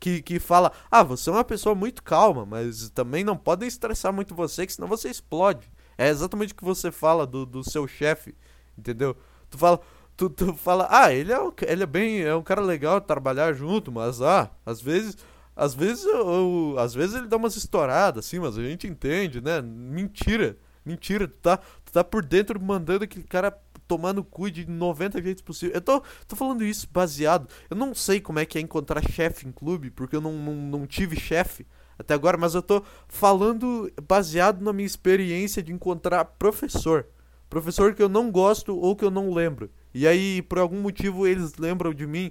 que, 0.00 0.22
que 0.22 0.40
fala: 0.40 0.72
Ah, 0.90 1.02
você 1.02 1.28
é 1.30 1.32
uma 1.32 1.44
pessoa 1.44 1.74
muito 1.74 2.02
calma, 2.02 2.46
mas 2.46 2.88
também 2.90 3.22
não 3.22 3.36
podem 3.36 3.68
estressar 3.68 4.12
muito 4.12 4.34
você, 4.34 4.66
que 4.66 4.72
senão 4.72 4.88
você 4.88 5.10
explode. 5.10 5.70
É 5.96 6.08
exatamente 6.08 6.54
o 6.54 6.56
que 6.56 6.64
você 6.64 6.90
fala 6.90 7.26
do, 7.26 7.44
do 7.44 7.62
seu 7.62 7.86
chefe, 7.86 8.34
entendeu? 8.76 9.14
Tu 9.50 9.58
fala, 9.58 9.80
tu, 10.16 10.30
tu 10.30 10.54
fala, 10.54 10.88
ah, 10.90 11.12
ele 11.12 11.30
é, 11.32 11.38
ele 11.66 11.82
é 11.82 11.86
bem, 11.86 12.22
é 12.22 12.34
um 12.34 12.42
cara 12.42 12.62
legal 12.62 13.00
trabalhar 13.00 13.52
junto, 13.52 13.92
mas 13.92 14.22
ah, 14.22 14.50
às 14.64 14.80
vezes, 14.80 15.18
às 15.54 15.74
vezes, 15.74 16.04
eu, 16.06 16.74
às 16.78 16.94
vezes 16.94 17.16
ele 17.16 17.26
dá 17.26 17.36
umas 17.36 17.54
estouradas, 17.54 18.24
assim, 18.24 18.38
mas 18.38 18.56
a 18.56 18.62
gente 18.62 18.86
entende, 18.86 19.42
né? 19.42 19.60
Mentira, 19.60 20.56
mentira, 20.86 21.28
tu 21.28 21.36
tá, 21.42 21.58
tu 21.58 21.92
tá 21.92 22.02
por 22.02 22.24
dentro 22.24 22.58
mandando 22.58 23.04
aquele 23.04 23.24
cara 23.24 23.50
tomar 23.90 24.12
no 24.12 24.22
cu 24.22 24.48
de 24.48 24.70
90 24.70 25.20
jeitos 25.20 25.42
possíveis. 25.42 25.74
Eu 25.74 25.80
tô, 25.80 26.00
tô 26.28 26.36
falando 26.36 26.62
isso 26.62 26.88
baseado. 26.92 27.48
Eu 27.68 27.76
não 27.76 27.92
sei 27.92 28.20
como 28.20 28.38
é 28.38 28.46
que 28.46 28.56
é 28.56 28.60
encontrar 28.60 29.02
chefe 29.02 29.48
em 29.48 29.50
clube, 29.50 29.90
porque 29.90 30.14
eu 30.14 30.20
não, 30.20 30.32
não, 30.32 30.54
não 30.54 30.86
tive 30.86 31.18
chefe 31.18 31.66
até 31.98 32.14
agora, 32.14 32.38
mas 32.38 32.54
eu 32.54 32.62
tô 32.62 32.84
falando 33.08 33.92
baseado 34.06 34.62
na 34.62 34.72
minha 34.72 34.86
experiência 34.86 35.60
de 35.60 35.72
encontrar 35.72 36.24
professor. 36.24 37.04
Professor 37.48 37.92
que 37.92 38.02
eu 38.02 38.08
não 38.08 38.30
gosto 38.30 38.78
ou 38.78 38.94
que 38.94 39.04
eu 39.04 39.10
não 39.10 39.34
lembro. 39.34 39.68
E 39.92 40.06
aí, 40.06 40.40
por 40.40 40.60
algum 40.60 40.80
motivo, 40.80 41.26
eles 41.26 41.56
lembram 41.56 41.92
de 41.92 42.06
mim. 42.06 42.30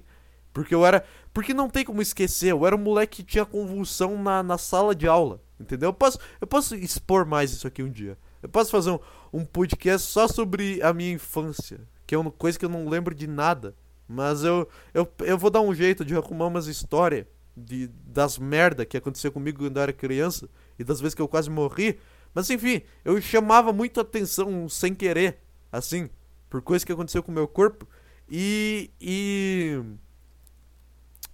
Porque 0.53 0.73
eu 0.73 0.85
era. 0.85 1.03
Porque 1.33 1.53
não 1.53 1.69
tem 1.69 1.83
como 1.83 2.01
esquecer. 2.01 2.51
Eu 2.51 2.65
era 2.65 2.73
um 2.75 2.79
moleque 2.79 3.17
que 3.17 3.31
tinha 3.31 3.45
convulsão 3.45 4.21
na, 4.23 4.41
na 4.41 4.57
sala 4.57 4.95
de 4.95 5.09
aula. 5.09 5.41
Entendeu? 5.59 5.89
Eu 5.89 5.93
posso, 5.93 6.17
eu 6.39 6.47
posso 6.47 6.73
expor 6.73 7.25
mais 7.25 7.51
isso 7.51 7.67
aqui 7.67 7.83
um 7.83 7.91
dia. 7.91 8.17
Eu 8.41 8.49
posso 8.49 8.71
fazer 8.71 8.91
um, 8.91 8.99
um 9.33 9.45
podcast 9.45 10.07
só 10.07 10.27
sobre 10.27 10.81
a 10.81 10.93
minha 10.93 11.13
infância, 11.13 11.81
que 12.05 12.15
é 12.15 12.17
uma 12.17 12.31
coisa 12.31 12.57
que 12.57 12.65
eu 12.65 12.69
não 12.69 12.87
lembro 12.87 13.13
de 13.13 13.27
nada. 13.27 13.75
Mas 14.07 14.43
eu, 14.43 14.67
eu, 14.93 15.07
eu 15.19 15.37
vou 15.37 15.49
dar 15.49 15.61
um 15.61 15.73
jeito 15.73 16.03
de 16.03 16.15
arrumar 16.15 16.47
umas 16.47 16.67
histórias 16.67 17.25
de, 17.55 17.87
das 17.87 18.37
merda 18.37 18.85
que 18.85 18.97
aconteceu 18.97 19.31
comigo 19.31 19.59
quando 19.59 19.77
eu 19.77 19.83
era 19.83 19.93
criança 19.93 20.49
e 20.77 20.83
das 20.83 20.99
vezes 20.99 21.13
que 21.13 21.21
eu 21.21 21.27
quase 21.27 21.49
morri. 21.49 21.99
Mas 22.33 22.49
enfim, 22.49 22.81
eu 23.03 23.21
chamava 23.21 23.73
muito 23.73 23.99
atenção 23.99 24.69
sem 24.69 24.93
querer, 24.95 25.39
assim, 25.71 26.09
por 26.49 26.61
coisas 26.61 26.83
que 26.83 26.91
aconteceu 26.91 27.21
com 27.21 27.31
o 27.31 27.35
meu 27.35 27.47
corpo. 27.47 27.87
E. 28.29 28.91
E. 28.99 29.81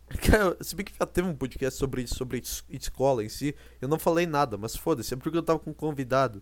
Se 0.62 0.76
bem 0.76 0.86
que 0.86 0.94
já 0.98 1.06
teve 1.06 1.28
um 1.28 1.36
podcast 1.36 1.78
sobre, 1.78 2.08
sobre 2.08 2.42
escola 2.70 3.24
em 3.24 3.30
si, 3.30 3.56
eu 3.82 3.88
não 3.88 4.00
falei 4.00 4.26
nada, 4.26 4.58
mas 4.58 4.76
foda-se, 4.76 5.14
é 5.14 5.18
porque 5.18 5.38
eu 5.38 5.44
tava 5.44 5.60
com 5.60 5.72
um 5.72 5.74
convidado. 5.74 6.42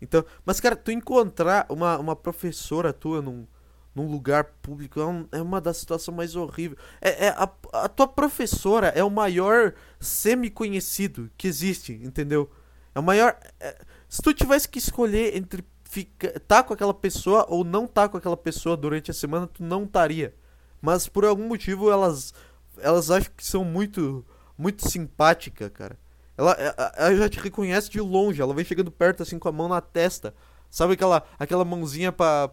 Então, 0.00 0.24
mas 0.44 0.60
cara, 0.60 0.76
tu 0.76 0.90
encontrar 0.90 1.66
uma, 1.68 1.98
uma 1.98 2.16
professora 2.16 2.92
tua 2.92 3.22
num, 3.22 3.46
num 3.94 4.10
lugar 4.10 4.44
público 4.60 5.00
é, 5.00 5.06
um, 5.06 5.28
é 5.32 5.40
uma 5.40 5.60
das 5.60 5.76
situações 5.76 6.16
mais 6.16 6.36
horríveis. 6.36 6.80
É, 7.00 7.26
é 7.26 7.28
a, 7.30 7.50
a, 7.72 7.88
tua 7.88 8.08
professora 8.08 8.88
é 8.88 9.04
o 9.04 9.10
maior 9.10 9.72
semi-conhecido 10.00 11.30
que 11.36 11.46
existe, 11.46 11.92
entendeu? 12.02 12.50
É 12.94 12.98
o 12.98 13.02
maior. 13.02 13.38
É, 13.60 13.80
se 14.08 14.20
tu 14.20 14.34
tivesse 14.34 14.68
que 14.68 14.78
escolher 14.78 15.36
entre 15.36 15.64
ficar, 15.84 16.38
tá 16.40 16.62
com 16.62 16.74
aquela 16.74 16.94
pessoa 16.94 17.46
ou 17.48 17.64
não 17.64 17.86
tá 17.86 18.08
com 18.08 18.16
aquela 18.16 18.36
pessoa 18.36 18.76
durante 18.76 19.10
a 19.10 19.14
semana, 19.14 19.46
tu 19.46 19.62
não 19.62 19.84
estaria. 19.84 20.34
Mas 20.80 21.08
por 21.08 21.24
algum 21.24 21.48
motivo 21.48 21.90
elas 21.90 22.34
elas 22.78 23.10
acham 23.10 23.32
que 23.36 23.46
são 23.46 23.64
muito 23.64 24.24
muito 24.58 24.88
simpática, 24.88 25.70
cara. 25.70 25.98
Ela, 26.36 26.56
é, 26.58 26.74
ela 26.96 27.16
já 27.16 27.28
te 27.28 27.40
reconhece 27.40 27.90
de 27.90 28.00
longe, 28.00 28.40
ela 28.40 28.54
vem 28.54 28.64
chegando 28.64 28.90
perto 28.90 29.22
assim 29.22 29.38
com 29.38 29.48
a 29.48 29.52
mão 29.52 29.68
na 29.68 29.80
testa. 29.80 30.34
Sabe 30.70 30.94
aquela, 30.94 31.22
aquela 31.38 31.64
mãozinha 31.64 32.10
pra, 32.10 32.50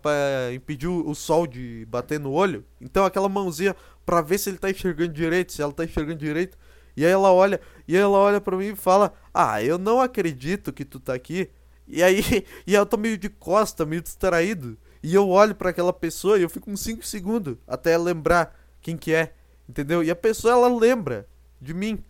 impedir 0.53 0.87
o 0.87 1.15
sol 1.15 1.47
de 1.47 1.87
bater 1.89 2.19
no 2.19 2.31
olho? 2.31 2.63
Então 2.79 3.03
aquela 3.03 3.27
mãozinha 3.27 3.75
pra 4.05 4.21
ver 4.21 4.37
se 4.37 4.49
ele 4.49 4.59
tá 4.59 4.69
enxergando 4.69 5.11
direito, 5.11 5.51
se 5.51 5.61
ela 5.61 5.73
tá 5.73 5.83
enxergando 5.83 6.19
direito. 6.19 6.55
E 6.95 7.03
aí 7.03 7.11
ela 7.11 7.31
olha, 7.31 7.59
e 7.87 7.97
ela 7.97 8.17
olha 8.17 8.39
pra 8.39 8.55
mim 8.55 8.73
e 8.73 8.75
fala: 8.75 9.11
Ah, 9.33 9.63
eu 9.63 9.79
não 9.79 9.99
acredito 9.99 10.71
que 10.71 10.85
tu 10.85 10.99
tá 10.99 11.15
aqui. 11.15 11.49
E 11.87 12.03
aí, 12.03 12.45
e 12.67 12.75
eu 12.75 12.85
tô 12.85 12.95
meio 12.95 13.17
de 13.17 13.27
costa, 13.27 13.85
meio 13.85 14.03
distraído. 14.03 14.77
E 15.01 15.15
eu 15.15 15.27
olho 15.27 15.55
para 15.55 15.71
aquela 15.71 15.91
pessoa 15.91 16.37
e 16.37 16.43
eu 16.43 16.49
fico 16.49 16.69
uns 16.69 16.81
5 16.81 17.03
segundos 17.03 17.57
até 17.67 17.97
lembrar 17.97 18.55
quem 18.81 18.95
que 18.95 19.13
é, 19.13 19.33
entendeu? 19.67 20.03
E 20.03 20.11
a 20.11 20.15
pessoa 20.15 20.53
ela 20.53 20.67
lembra 20.67 21.27
de 21.59 21.73
mim. 21.73 22.03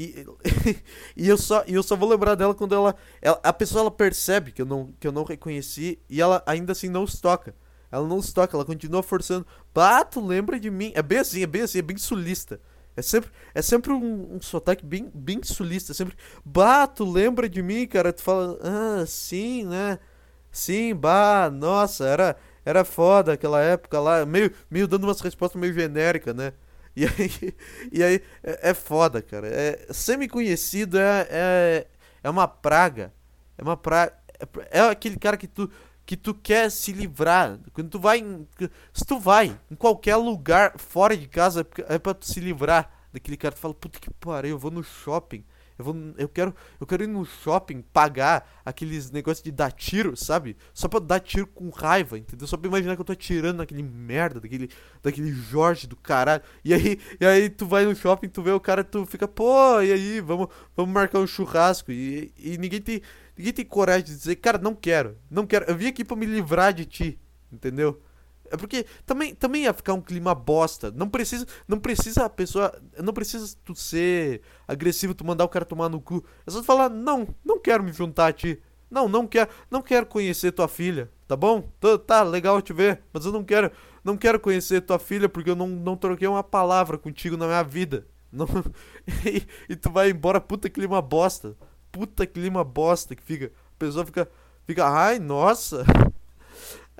E, 0.00 0.26
e, 1.14 1.28
eu 1.28 1.36
só, 1.36 1.62
eu 1.66 1.82
só 1.82 1.94
vou 1.94 2.08
lembrar 2.08 2.34
dela 2.34 2.54
quando 2.54 2.74
ela, 2.74 2.96
ela, 3.20 3.38
A 3.42 3.52
pessoa 3.52 3.82
ela 3.82 3.90
percebe 3.90 4.50
que 4.50 4.62
eu, 4.62 4.66
não, 4.66 4.94
que 4.98 5.06
eu 5.06 5.12
não 5.12 5.24
reconheci 5.24 5.98
e 6.08 6.22
ela 6.22 6.42
ainda 6.46 6.72
assim 6.72 6.88
não 6.88 7.06
se 7.06 7.20
toca. 7.20 7.54
Ela 7.92 8.06
não 8.08 8.22
se 8.22 8.32
toca, 8.32 8.56
ela 8.56 8.64
continua 8.64 9.02
forçando. 9.02 9.46
Bah, 9.74 10.02
tu 10.04 10.24
lembra 10.24 10.58
de 10.58 10.70
mim? 10.70 10.90
É 10.94 11.02
bem 11.02 11.18
assim, 11.18 11.42
é 11.42 11.46
bem 11.46 11.62
assim, 11.62 11.78
é 11.78 11.82
bem 11.82 11.98
sulista. 11.98 12.58
É 12.96 13.02
sempre, 13.02 13.30
é 13.54 13.60
sempre 13.60 13.92
um, 13.92 14.36
um 14.36 14.40
sotaque 14.40 14.86
bem, 14.86 15.10
bem 15.14 15.42
sulista. 15.42 15.92
É 15.92 15.94
sempre, 15.94 16.16
bah, 16.44 16.86
tu 16.86 17.04
lembra 17.04 17.46
de 17.46 17.62
mim, 17.62 17.86
cara? 17.86 18.10
Tu 18.12 18.22
fala, 18.22 18.58
ah, 18.62 19.04
sim, 19.06 19.64
né? 19.66 19.98
Sim, 20.50 20.94
bah, 20.94 21.50
nossa, 21.50 22.06
era, 22.06 22.36
era 22.64 22.84
foda 22.84 23.34
aquela 23.34 23.60
época 23.60 24.00
lá. 24.00 24.24
Meio, 24.24 24.50
meio 24.70 24.88
dando 24.88 25.04
umas 25.04 25.20
respostas 25.20 25.60
meio 25.60 25.74
genéricas, 25.74 26.34
né? 26.34 26.54
E 26.94 27.04
aí, 27.04 27.54
e 27.92 28.02
aí 28.02 28.22
é, 28.42 28.70
é 28.70 28.74
foda, 28.74 29.22
cara. 29.22 29.48
É, 29.48 29.86
semi-conhecido 29.90 30.98
é, 30.98 31.26
é, 31.30 31.86
é 32.22 32.30
uma 32.30 32.48
praga. 32.48 33.12
É 33.56 33.62
uma 33.62 33.76
praga. 33.76 34.12
É, 34.70 34.78
é 34.78 34.80
aquele 34.80 35.16
cara 35.16 35.36
que 35.36 35.46
tu 35.46 35.70
que 36.10 36.16
tu 36.16 36.34
quer 36.34 36.68
se 36.72 36.92
livrar. 36.92 37.56
Quando 37.72 37.88
tu 37.88 38.00
vai. 38.00 38.18
Em, 38.18 38.44
se 38.92 39.04
tu 39.04 39.16
vai 39.20 39.56
em 39.70 39.76
qualquer 39.76 40.16
lugar 40.16 40.76
fora 40.76 41.16
de 41.16 41.28
casa, 41.28 41.64
é 41.88 42.00
pra 42.00 42.12
tu 42.14 42.26
se 42.26 42.40
livrar 42.40 42.92
daquele 43.12 43.36
cara. 43.36 43.54
Tu 43.54 43.60
fala, 43.60 43.74
puta 43.74 44.00
que 44.00 44.10
pariu, 44.14 44.50
eu 44.50 44.58
vou 44.58 44.72
no 44.72 44.82
shopping. 44.82 45.44
Eu, 45.80 45.84
vou, 45.84 45.96
eu, 46.16 46.28
quero, 46.28 46.54
eu 46.80 46.86
quero 46.86 47.04
ir 47.04 47.06
no 47.06 47.24
shopping 47.24 47.82
pagar 47.92 48.60
aqueles 48.64 49.10
negócios 49.10 49.42
de 49.42 49.50
dar 49.50 49.72
tiro, 49.72 50.16
sabe? 50.16 50.56
Só 50.72 50.88
pra 50.88 51.00
dar 51.00 51.20
tiro 51.20 51.46
com 51.46 51.68
raiva, 51.70 52.18
entendeu? 52.18 52.46
Só 52.46 52.56
pra 52.56 52.68
imaginar 52.68 52.94
que 52.94 53.00
eu 53.00 53.04
tô 53.04 53.12
atirando 53.12 53.58
naquele 53.58 53.82
merda, 53.82 54.40
daquele, 54.40 54.70
daquele 55.02 55.32
Jorge 55.32 55.86
do 55.86 55.96
caralho. 55.96 56.42
E 56.64 56.72
aí, 56.72 56.98
e 57.20 57.26
aí 57.26 57.50
tu 57.50 57.66
vai 57.66 57.84
no 57.84 57.94
shopping, 57.94 58.28
tu 58.28 58.42
vê 58.42 58.52
o 58.52 58.60
cara, 58.60 58.84
tu 58.84 59.04
fica, 59.06 59.26
pô, 59.26 59.80
e 59.80 59.92
aí, 59.92 60.20
vamos, 60.20 60.48
vamos 60.76 60.92
marcar 60.92 61.18
um 61.18 61.26
churrasco. 61.26 61.90
E, 61.90 62.32
e 62.38 62.56
ninguém 62.58 62.80
tem 62.80 63.02
Ninguém 63.40 63.54
tem 63.54 63.64
coragem 63.64 64.04
de 64.04 64.16
dizer, 64.16 64.36
cara, 64.36 64.58
não 64.58 64.74
quero, 64.74 65.16
não 65.30 65.46
quero. 65.46 65.64
Eu 65.64 65.74
vim 65.74 65.86
aqui 65.86 66.04
para 66.04 66.14
me 66.14 66.26
livrar 66.26 66.74
de 66.74 66.84
ti, 66.84 67.18
entendeu? 67.50 67.98
É 68.50 68.56
porque 68.56 68.84
também, 69.06 69.34
também 69.34 69.62
ia 69.64 69.72
ficar 69.72 69.94
um 69.94 70.00
clima 70.00 70.34
bosta. 70.34 70.90
Não 70.90 71.08
precisa, 71.08 71.46
não 71.66 71.78
precisa 71.78 72.24
a 72.24 72.30
pessoa, 72.30 72.72
não 72.98 73.12
precisa 73.12 73.56
tu 73.64 73.74
ser 73.74 74.42
agressivo, 74.66 75.14
tu 75.14 75.24
mandar 75.24 75.44
o 75.44 75.48
cara 75.48 75.64
tomar 75.64 75.88
no 75.88 76.00
cu. 76.00 76.24
É 76.46 76.50
só 76.50 76.60
tu 76.60 76.64
falar, 76.64 76.88
não, 76.88 77.28
não 77.44 77.58
quero 77.58 77.82
me 77.82 77.92
juntar 77.92 78.26
a 78.28 78.32
ti. 78.32 78.60
Não, 78.90 79.08
não 79.08 79.26
quero, 79.26 79.48
não 79.70 79.80
quero 79.80 80.04
conhecer 80.04 80.50
tua 80.50 80.66
filha, 80.66 81.08
tá 81.28 81.36
bom? 81.36 81.62
Tá, 81.78 81.96
tá 81.96 82.22
legal 82.24 82.60
te 82.60 82.72
ver, 82.72 83.02
mas 83.12 83.24
eu 83.24 83.30
não 83.30 83.44
quero, 83.44 83.70
não 84.02 84.16
quero 84.16 84.40
conhecer 84.40 84.80
tua 84.80 84.98
filha 84.98 85.28
porque 85.28 85.50
eu 85.50 85.54
não, 85.54 85.68
não 85.68 85.96
troquei 85.96 86.26
uma 86.26 86.42
palavra 86.42 86.98
contigo 86.98 87.36
na 87.36 87.46
minha 87.46 87.62
vida. 87.62 88.06
Não, 88.32 88.46
e, 89.26 89.42
e 89.68 89.74
tu 89.74 89.90
vai 89.90 90.10
embora, 90.10 90.40
puta 90.40 90.70
clima 90.70 91.02
bosta 91.02 91.56
puta 91.90 92.26
clima 92.26 92.64
bosta 92.64 93.14
que 93.14 93.22
fica. 93.22 93.46
A 93.46 93.78
pessoa 93.78 94.04
fica, 94.06 94.28
fica, 94.66 94.86
ai, 94.86 95.18
nossa. 95.18 95.84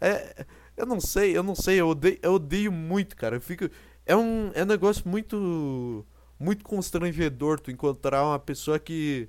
É, 0.02 0.46
eu 0.80 0.86
não 0.86 1.00
sei, 1.00 1.36
eu 1.36 1.42
não 1.42 1.54
sei, 1.54 1.80
eu 1.80 1.88
odeio, 1.88 2.18
eu 2.22 2.34
odeio 2.34 2.72
muito, 2.72 3.16
cara. 3.16 3.36
Eu 3.36 3.40
fico, 3.40 3.68
é 4.06 4.16
um, 4.16 4.50
é 4.54 4.62
um 4.62 4.66
negócio 4.66 5.08
muito, 5.08 6.06
muito 6.38 6.64
constrangedor 6.64 7.60
tu 7.60 7.70
encontrar 7.70 8.24
uma 8.24 8.38
pessoa 8.38 8.78
que 8.78 9.28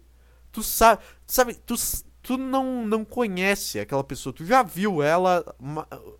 tu 0.51 0.63
sabe, 0.63 1.01
sabe, 1.27 1.53
tu, 1.55 1.75
tu 2.21 2.37
não, 2.37 2.85
não 2.85 3.05
conhece 3.05 3.79
aquela 3.79 4.03
pessoa, 4.03 4.33
tu 4.33 4.45
já 4.45 4.63
viu 4.63 5.01
ela 5.01 5.43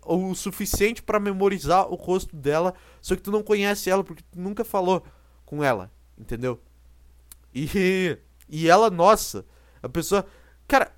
o 0.04 0.34
suficiente 0.34 1.02
para 1.02 1.20
memorizar 1.20 1.90
o 1.90 1.94
rosto 1.96 2.36
dela, 2.36 2.74
só 3.00 3.16
que 3.16 3.22
tu 3.22 3.30
não 3.30 3.42
conhece 3.42 3.90
ela 3.90 4.04
porque 4.04 4.22
tu 4.30 4.40
nunca 4.40 4.64
falou 4.64 5.04
com 5.44 5.62
ela, 5.62 5.90
entendeu? 6.18 6.60
E 7.54 8.18
e 8.52 8.68
ela, 8.68 8.90
nossa, 8.90 9.46
a 9.82 9.88
pessoa. 9.88 10.26
Cara, 10.68 10.94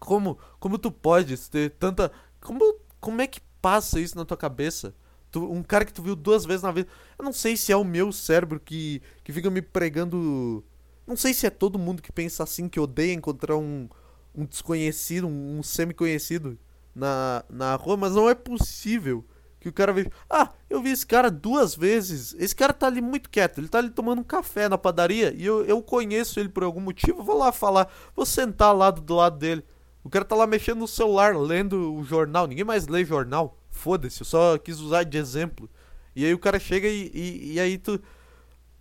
como, 0.00 0.36
como 0.58 0.76
tu 0.76 0.90
podes 0.90 1.48
ter 1.48 1.70
tanta. 1.70 2.10
Como, 2.40 2.80
como 3.06 3.22
é 3.22 3.26
que 3.28 3.40
passa 3.62 4.00
isso 4.00 4.16
na 4.16 4.24
tua 4.24 4.36
cabeça? 4.36 4.92
Tu, 5.30 5.40
um 5.40 5.62
cara 5.62 5.84
que 5.84 5.92
tu 5.92 6.02
viu 6.02 6.16
duas 6.16 6.44
vezes 6.44 6.64
na 6.64 6.72
vida. 6.72 6.88
Eu 7.16 7.24
não 7.24 7.32
sei 7.32 7.56
se 7.56 7.70
é 7.70 7.76
o 7.76 7.84
meu 7.84 8.10
cérebro 8.10 8.58
que, 8.58 9.00
que 9.22 9.32
fica 9.32 9.48
me 9.48 9.62
pregando. 9.62 10.64
Não 11.06 11.16
sei 11.16 11.32
se 11.32 11.46
é 11.46 11.50
todo 11.50 11.78
mundo 11.78 12.02
que 12.02 12.10
pensa 12.10 12.42
assim, 12.42 12.68
que 12.68 12.80
odeia 12.80 13.12
encontrar 13.12 13.56
um, 13.56 13.88
um 14.34 14.44
desconhecido, 14.44 15.28
um, 15.28 15.60
um 15.60 15.62
semi-conhecido 15.62 16.58
na, 16.92 17.44
na 17.48 17.76
rua, 17.76 17.96
mas 17.96 18.16
não 18.16 18.28
é 18.28 18.34
possível 18.34 19.24
que 19.60 19.68
o 19.68 19.72
cara 19.72 19.92
veja. 19.92 20.10
Ah, 20.28 20.50
eu 20.68 20.82
vi 20.82 20.90
esse 20.90 21.06
cara 21.06 21.30
duas 21.30 21.76
vezes. 21.76 22.34
Esse 22.40 22.56
cara 22.56 22.72
tá 22.72 22.88
ali 22.88 23.00
muito 23.00 23.30
quieto. 23.30 23.58
Ele 23.58 23.68
tá 23.68 23.78
ali 23.78 23.90
tomando 23.90 24.18
um 24.18 24.24
café 24.24 24.68
na 24.68 24.76
padaria. 24.76 25.32
E 25.32 25.46
eu, 25.46 25.64
eu 25.64 25.80
conheço 25.80 26.40
ele 26.40 26.48
por 26.48 26.64
algum 26.64 26.80
motivo. 26.80 27.22
Vou 27.22 27.38
lá 27.38 27.52
falar. 27.52 27.88
Vou 28.16 28.26
sentar 28.26 28.74
lá 28.74 28.90
do, 28.90 29.00
do 29.00 29.14
lado 29.14 29.38
dele. 29.38 29.64
O 30.06 30.08
cara 30.08 30.24
tá 30.24 30.36
lá 30.36 30.46
mexendo 30.46 30.78
no 30.78 30.86
celular, 30.86 31.36
lendo 31.36 31.92
o 31.92 32.04
jornal. 32.04 32.46
Ninguém 32.46 32.64
mais 32.64 32.86
lê 32.86 33.04
jornal. 33.04 33.58
Foda-se, 33.72 34.20
eu 34.20 34.24
só 34.24 34.56
quis 34.56 34.78
usar 34.78 35.02
de 35.02 35.18
exemplo. 35.18 35.68
E 36.14 36.24
aí 36.24 36.32
o 36.32 36.38
cara 36.38 36.60
chega 36.60 36.86
e, 36.86 37.10
e, 37.12 37.54
e 37.54 37.60
aí 37.60 37.76
tu. 37.76 38.00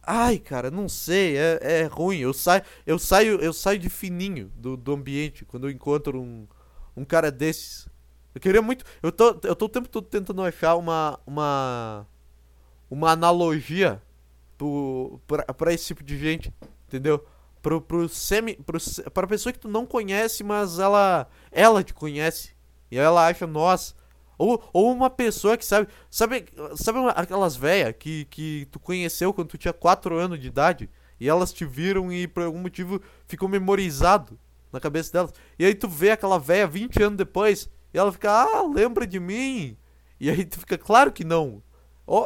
Ai, 0.04 0.38
cara, 0.38 0.70
não 0.70 0.88
sei, 0.88 1.36
é, 1.36 1.58
é 1.62 1.84
ruim. 1.86 2.20
Eu 2.20 2.32
saio, 2.32 2.62
eu 2.86 3.00
saio, 3.00 3.42
eu 3.42 3.52
saio 3.54 3.80
de 3.80 3.90
fininho 3.90 4.52
do, 4.56 4.78
do 4.78 4.94
ambiente 4.94 5.44
quando 5.46 5.66
eu 5.66 5.72
encontro 5.72 6.22
um, 6.22 6.48
um 6.96 7.04
cara 7.04 7.32
desses. 7.32 7.88
Eu 8.36 8.40
queria 8.40 8.62
muito. 8.62 8.86
Eu 9.02 9.12
tô, 9.12 9.36
eu 9.46 9.56
tô 9.56 9.66
o 9.66 9.70
tempo 9.70 9.90
todo 9.90 10.06
tentando 10.06 10.44
achar 10.44 10.76
uma. 10.76 11.20
Uma. 11.26 12.06
Uma 12.88 13.10
analogia 13.10 14.00
pro, 14.60 15.20
pra, 15.26 15.44
pra 15.46 15.74
esse 15.74 15.88
tipo 15.88 16.04
de 16.04 16.20
gente. 16.20 16.54
Entendeu? 16.88 17.26
Pro, 17.66 17.82
pro 17.82 18.08
semi. 18.08 18.54
Pro, 18.58 18.78
pra 19.12 19.26
pessoa 19.26 19.52
que 19.52 19.58
tu 19.58 19.68
não 19.68 19.88
conhece, 19.88 20.44
mas 20.44 20.78
ela. 20.78 21.28
Ela 21.52 21.84
te 21.84 21.96
conhece. 21.96 22.52
E 22.92 22.98
ela 23.00 23.28
acha, 23.28 23.48
nossa. 23.48 23.96
Ou, 24.38 24.64
ou 24.72 24.92
uma 24.92 25.10
pessoa 25.10 25.58
que 25.58 25.66
sabe. 25.66 25.88
Sabe, 26.12 26.46
sabe 26.76 27.00
aquelas 27.16 27.56
velhas 27.56 27.96
que, 27.98 28.26
que 28.26 28.68
tu 28.70 28.80
conheceu 28.80 29.34
quando 29.34 29.48
tu 29.48 29.58
tinha 29.58 29.74
4 29.74 30.16
anos 30.16 30.40
de 30.40 30.46
idade? 30.46 30.92
E 31.20 31.28
elas 31.28 31.52
te 31.52 31.66
viram 31.66 32.14
e 32.14 32.28
por 32.28 32.44
algum 32.44 32.60
motivo 32.60 33.02
ficou 33.28 33.50
memorizado 33.50 34.40
na 34.72 34.80
cabeça 34.80 35.12
delas. 35.12 35.34
E 35.58 35.66
aí 35.66 35.74
tu 35.74 35.88
vê 35.88 36.12
aquela 36.12 36.38
velha 36.38 36.68
20 36.68 37.02
anos 37.02 37.18
depois 37.18 37.68
e 37.92 37.98
ela 37.98 38.12
fica, 38.12 38.30
ah, 38.30 38.62
lembra 38.72 39.08
de 39.08 39.20
mim? 39.20 39.76
E 40.20 40.30
aí 40.30 40.46
tu 40.46 40.60
fica, 40.60 40.78
claro 40.78 41.12
que 41.12 41.24
não. 41.24 41.64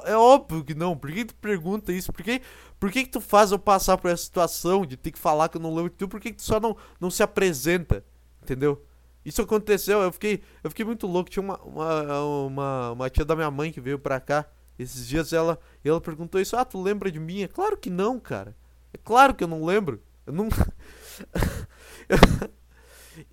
É 0.05 0.15
óbvio 0.15 0.63
que 0.63 0.75
não. 0.75 0.97
Por 0.97 1.11
que 1.11 1.25
tu 1.25 1.35
pergunta 1.35 1.91
isso? 1.93 2.11
Por 2.11 2.23
que, 2.23 2.41
por 2.79 2.91
que, 2.91 3.03
que 3.03 3.09
tu 3.09 3.21
faz 3.21 3.51
eu 3.51 3.59
passar 3.59 3.97
por 3.97 4.11
essa 4.11 4.23
situação 4.23 4.85
de 4.85 4.97
ter 4.97 5.11
que 5.11 5.19
falar 5.19 5.49
que 5.49 5.57
eu 5.57 5.61
não 5.61 5.73
lembro 5.73 5.89
de 5.89 5.97
tu? 5.97 6.07
Por 6.07 6.19
que, 6.19 6.31
que 6.31 6.37
tu 6.37 6.43
só 6.43 6.59
não, 6.59 6.75
não 6.99 7.09
se 7.09 7.23
apresenta? 7.23 8.03
Entendeu? 8.41 8.83
Isso 9.23 9.41
aconteceu, 9.41 10.01
eu 10.01 10.11
fiquei, 10.11 10.41
eu 10.63 10.69
fiquei 10.69 10.85
muito 10.85 11.07
louco. 11.07 11.29
Tinha 11.29 11.43
uma, 11.43 11.57
uma, 11.61 12.21
uma, 12.21 12.91
uma 12.91 13.09
tia 13.09 13.23
da 13.23 13.35
minha 13.35 13.51
mãe 13.51 13.71
que 13.71 13.79
veio 13.79 13.99
pra 13.99 14.19
cá 14.19 14.45
esses 14.77 15.07
dias. 15.07 15.31
Ela, 15.31 15.57
ela 15.83 16.01
perguntou 16.01 16.41
isso: 16.41 16.57
Ah, 16.57 16.65
tu 16.65 16.81
lembra 16.81 17.11
de 17.11 17.19
mim? 17.19 17.43
É 17.43 17.47
claro 17.47 17.77
que 17.77 17.89
não, 17.89 18.19
cara. 18.19 18.55
É 18.93 18.97
claro 18.97 19.33
que 19.33 19.43
eu 19.43 19.47
não 19.47 19.63
lembro. 19.63 20.01
Eu 20.25 20.33
não. 20.33 20.49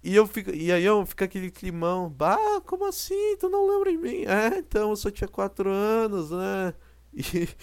E 0.03 0.15
eu 0.15 0.27
fico, 0.27 0.51
e 0.51 0.73
aí 0.73 0.85
eu 0.85 1.05
fico 1.07 1.25
aquele 1.25 1.51
climão, 1.51 2.09
bah, 2.09 2.61
como 2.67 2.87
assim? 2.87 3.37
Tu 3.39 3.49
não 3.49 3.69
lembra 3.69 3.91
de 3.93 3.99
mim? 3.99 4.25
É, 4.25 4.59
então 4.59 4.91
eu 4.91 4.97
só 4.97 5.11
tinha 5.11 5.29
4 5.29 5.71
anos, 5.71 6.31
né? 6.31 6.75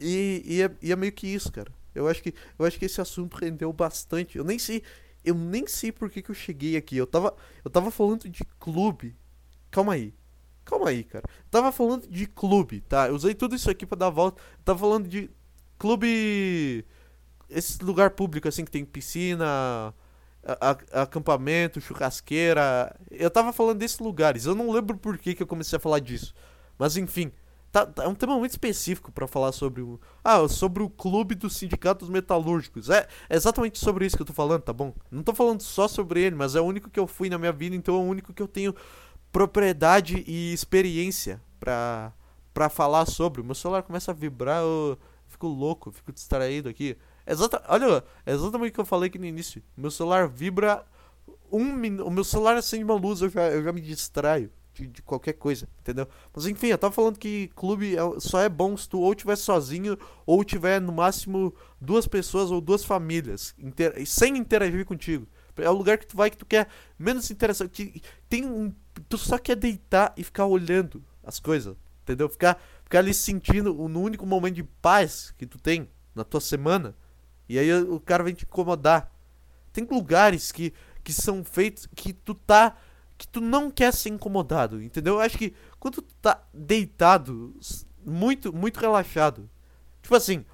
E, 0.00 0.42
e, 0.46 0.58
e, 0.58 0.62
é, 0.62 0.70
e 0.80 0.92
é 0.92 0.96
meio 0.96 1.12
que 1.12 1.26
isso, 1.26 1.50
cara. 1.50 1.72
Eu 1.94 2.06
acho 2.06 2.22
que, 2.22 2.32
eu 2.56 2.64
acho 2.64 2.78
que 2.78 2.84
esse 2.84 3.00
assunto 3.00 3.36
rendeu 3.36 3.72
bastante. 3.72 4.38
Eu 4.38 4.44
nem 4.44 4.58
sei, 4.58 4.82
eu 5.24 5.34
nem 5.34 5.66
sei 5.66 5.90
por 5.90 6.08
que, 6.08 6.22
que 6.22 6.30
eu 6.30 6.34
cheguei 6.34 6.76
aqui. 6.76 6.96
Eu 6.96 7.06
tava, 7.06 7.34
eu 7.64 7.70
tava 7.70 7.90
falando 7.90 8.28
de 8.28 8.44
clube. 8.60 9.16
Calma 9.70 9.94
aí. 9.94 10.14
Calma 10.64 10.90
aí, 10.90 11.02
cara. 11.02 11.24
Eu 11.28 11.50
tava 11.50 11.72
falando 11.72 12.06
de 12.06 12.26
clube, 12.26 12.80
tá? 12.82 13.08
Eu 13.08 13.14
usei 13.14 13.34
tudo 13.34 13.56
isso 13.56 13.70
aqui 13.70 13.84
para 13.84 13.98
dar 13.98 14.06
a 14.06 14.10
volta. 14.10 14.40
Eu 14.40 14.64
tava 14.64 14.78
falando 14.78 15.08
de 15.08 15.30
clube 15.78 16.84
esse 17.48 17.82
lugar 17.82 18.10
público 18.10 18.48
assim 18.48 18.64
que 18.64 18.70
tem 18.70 18.84
piscina, 18.84 19.94
a, 20.60 21.02
acampamento, 21.02 21.80
churrasqueira. 21.80 22.94
Eu 23.10 23.30
tava 23.30 23.52
falando 23.52 23.78
desses 23.78 23.98
lugares. 23.98 24.46
Eu 24.46 24.54
não 24.54 24.70
lembro 24.70 24.96
por 24.96 25.18
que, 25.18 25.34
que 25.34 25.42
eu 25.42 25.46
comecei 25.46 25.76
a 25.76 25.80
falar 25.80 25.98
disso. 25.98 26.34
Mas 26.78 26.96
enfim, 26.96 27.32
tá, 27.70 27.84
tá 27.84 28.04
é 28.04 28.08
um 28.08 28.14
tema 28.14 28.38
muito 28.38 28.52
específico 28.52 29.12
para 29.12 29.26
falar 29.26 29.52
sobre 29.52 29.82
o. 29.82 30.00
Ah, 30.24 30.46
sobre 30.48 30.82
o 30.82 30.88
clube 30.88 31.34
dos 31.34 31.56
sindicatos 31.56 32.08
metalúrgicos. 32.08 32.88
É, 32.88 33.06
é, 33.28 33.36
exatamente 33.36 33.78
sobre 33.78 34.06
isso 34.06 34.16
que 34.16 34.22
eu 34.22 34.26
tô 34.26 34.32
falando, 34.32 34.62
tá 34.62 34.72
bom? 34.72 34.94
Não 35.10 35.22
tô 35.22 35.34
falando 35.34 35.60
só 35.60 35.86
sobre 35.86 36.22
ele, 36.22 36.36
mas 36.36 36.54
é 36.54 36.60
o 36.60 36.64
único 36.64 36.90
que 36.90 37.00
eu 37.00 37.06
fui 37.06 37.28
na 37.28 37.38
minha 37.38 37.52
vida, 37.52 37.76
então 37.76 37.94
é 37.96 37.98
o 37.98 38.02
único 38.02 38.32
que 38.32 38.42
eu 38.42 38.48
tenho 38.48 38.74
propriedade 39.30 40.24
e 40.26 40.52
experiência 40.52 41.40
pra, 41.60 42.12
pra 42.54 42.68
falar 42.68 43.06
sobre. 43.06 43.42
Meu 43.42 43.54
celular 43.54 43.82
começa 43.82 44.10
a 44.10 44.14
vibrar, 44.14 44.62
eu 44.62 44.98
fico 45.26 45.46
louco, 45.46 45.92
fico 45.92 46.12
distraído 46.12 46.68
aqui. 46.68 46.96
Exata, 47.28 47.62
olha, 47.68 48.02
exatamente 48.26 48.70
o 48.70 48.74
que 48.74 48.80
eu 48.80 48.86
falei 48.86 49.08
aqui 49.08 49.18
no 49.18 49.26
início. 49.26 49.62
Meu 49.76 49.90
celular 49.90 50.26
vibra 50.26 50.84
um 51.52 51.72
minuto. 51.72 52.06
O 52.06 52.10
meu 52.10 52.24
celular 52.24 52.56
acende 52.56 52.84
uma 52.84 52.94
luz, 52.94 53.20
eu 53.20 53.28
já, 53.28 53.42
eu 53.50 53.62
já 53.62 53.70
me 53.70 53.82
distraio 53.82 54.50
de, 54.72 54.86
de, 54.86 55.02
qualquer 55.02 55.34
coisa, 55.34 55.68
entendeu? 55.80 56.08
Mas 56.34 56.46
enfim, 56.46 56.68
eu 56.68 56.78
tava 56.78 56.94
falando 56.94 57.18
que 57.18 57.48
clube 57.54 57.96
é, 57.96 58.00
só 58.20 58.40
é 58.40 58.48
bom 58.48 58.76
se 58.76 58.88
tu 58.88 59.00
ou 59.00 59.14
tiver 59.14 59.36
sozinho 59.36 59.98
ou 60.24 60.42
tiver 60.44 60.80
no 60.80 60.92
máximo 60.92 61.54
duas 61.80 62.06
pessoas 62.06 62.50
ou 62.50 62.60
duas 62.60 62.84
famílias 62.84 63.54
inter, 63.58 64.06
sem 64.06 64.36
interagir 64.36 64.84
contigo. 64.86 65.26
É 65.56 65.68
o 65.68 65.74
lugar 65.74 65.98
que 65.98 66.06
tu 66.06 66.16
vai 66.16 66.30
que 66.30 66.36
tu 66.36 66.46
quer 66.46 66.68
menos 66.98 67.30
interessante. 67.30 68.00
Tem 68.28 68.46
um, 68.46 68.72
tu 69.08 69.18
só 69.18 69.36
quer 69.36 69.56
deitar 69.56 70.14
e 70.16 70.22
ficar 70.22 70.46
olhando 70.46 71.04
as 71.22 71.40
coisas, 71.40 71.76
entendeu? 72.02 72.28
Ficar 72.28 72.62
ficar 72.84 73.00
ali 73.00 73.12
sentindo 73.12 73.74
no 73.74 74.00
único 74.00 74.24
momento 74.24 74.54
de 74.54 74.62
paz 74.62 75.34
que 75.36 75.44
tu 75.44 75.58
tem 75.58 75.90
na 76.14 76.24
tua 76.24 76.40
semana. 76.40 76.94
E 77.48 77.58
aí 77.58 77.72
o 77.72 77.98
cara 77.98 78.24
vem 78.24 78.34
te 78.34 78.44
incomodar. 78.44 79.10
Tem 79.72 79.84
lugares 79.84 80.52
que, 80.52 80.72
que 81.02 81.12
são 81.12 81.44
feitos 81.44 81.86
que 81.94 82.12
tu 82.12 82.34
tá. 82.34 82.76
que 83.16 83.26
tu 83.26 83.40
não 83.40 83.70
quer 83.70 83.92
ser 83.92 84.10
incomodado, 84.10 84.82
entendeu? 84.82 85.14
Eu 85.14 85.20
acho 85.20 85.38
que 85.38 85.54
quando 85.78 86.02
tu 86.02 86.14
tá 86.20 86.42
deitado, 86.52 87.54
muito, 88.04 88.52
muito 88.52 88.78
relaxado. 88.78 89.48
Tipo 90.02 90.14
assim, 90.14 90.44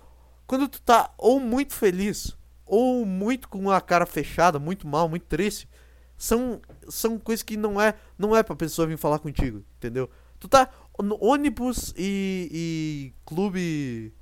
quando 0.46 0.68
tu 0.68 0.80
tá 0.80 1.12
ou 1.16 1.40
muito 1.40 1.74
feliz, 1.74 2.36
ou 2.66 3.04
muito 3.04 3.48
com 3.48 3.70
a 3.70 3.80
cara 3.80 4.06
fechada, 4.06 4.58
muito 4.58 4.86
mal, 4.86 5.08
muito 5.08 5.26
triste, 5.26 5.68
são, 6.16 6.60
são 6.88 7.18
coisas 7.18 7.42
que 7.42 7.56
não 7.56 7.80
é 7.80 7.94
não 8.18 8.36
é 8.36 8.42
pra 8.42 8.56
pessoa 8.56 8.86
vir 8.86 8.96
falar 8.96 9.18
contigo, 9.18 9.64
entendeu? 9.76 10.08
Tu 10.38 10.48
tá 10.48 10.68
no 11.02 11.16
ônibus 11.22 11.94
e, 11.96 12.48
e 12.52 13.12
clube. 13.24 14.12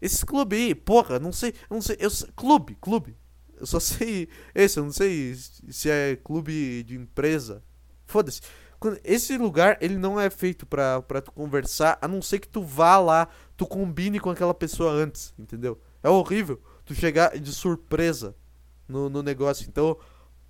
Esse 0.00 0.24
clube 0.24 0.56
aí, 0.56 0.74
porra, 0.74 1.18
não 1.18 1.32
sei, 1.32 1.54
não 1.70 1.80
sei, 1.80 1.96
eu 1.98 2.10
clube, 2.34 2.76
clube. 2.80 3.16
Eu 3.58 3.66
só 3.66 3.78
sei 3.80 4.28
esse, 4.54 4.78
eu 4.78 4.84
não 4.84 4.92
sei 4.92 5.34
se 5.34 5.90
é 5.90 6.16
clube 6.16 6.82
de 6.82 6.96
empresa. 6.96 7.62
Foda-se. 8.06 8.40
Esse 9.02 9.38
lugar, 9.38 9.78
ele 9.80 9.96
não 9.96 10.20
é 10.20 10.28
feito 10.28 10.66
pra, 10.66 11.00
pra 11.00 11.22
tu 11.22 11.32
conversar, 11.32 11.98
a 12.00 12.06
não 12.06 12.20
ser 12.20 12.38
que 12.38 12.48
tu 12.48 12.62
vá 12.62 12.98
lá, 12.98 13.26
tu 13.56 13.66
combine 13.66 14.20
com 14.20 14.30
aquela 14.30 14.52
pessoa 14.52 14.92
antes, 14.92 15.32
entendeu? 15.38 15.80
É 16.02 16.08
horrível 16.08 16.60
tu 16.84 16.94
chegar 16.94 17.38
de 17.38 17.52
surpresa 17.52 18.36
no, 18.86 19.08
no 19.08 19.22
negócio. 19.22 19.66
Então, 19.66 19.96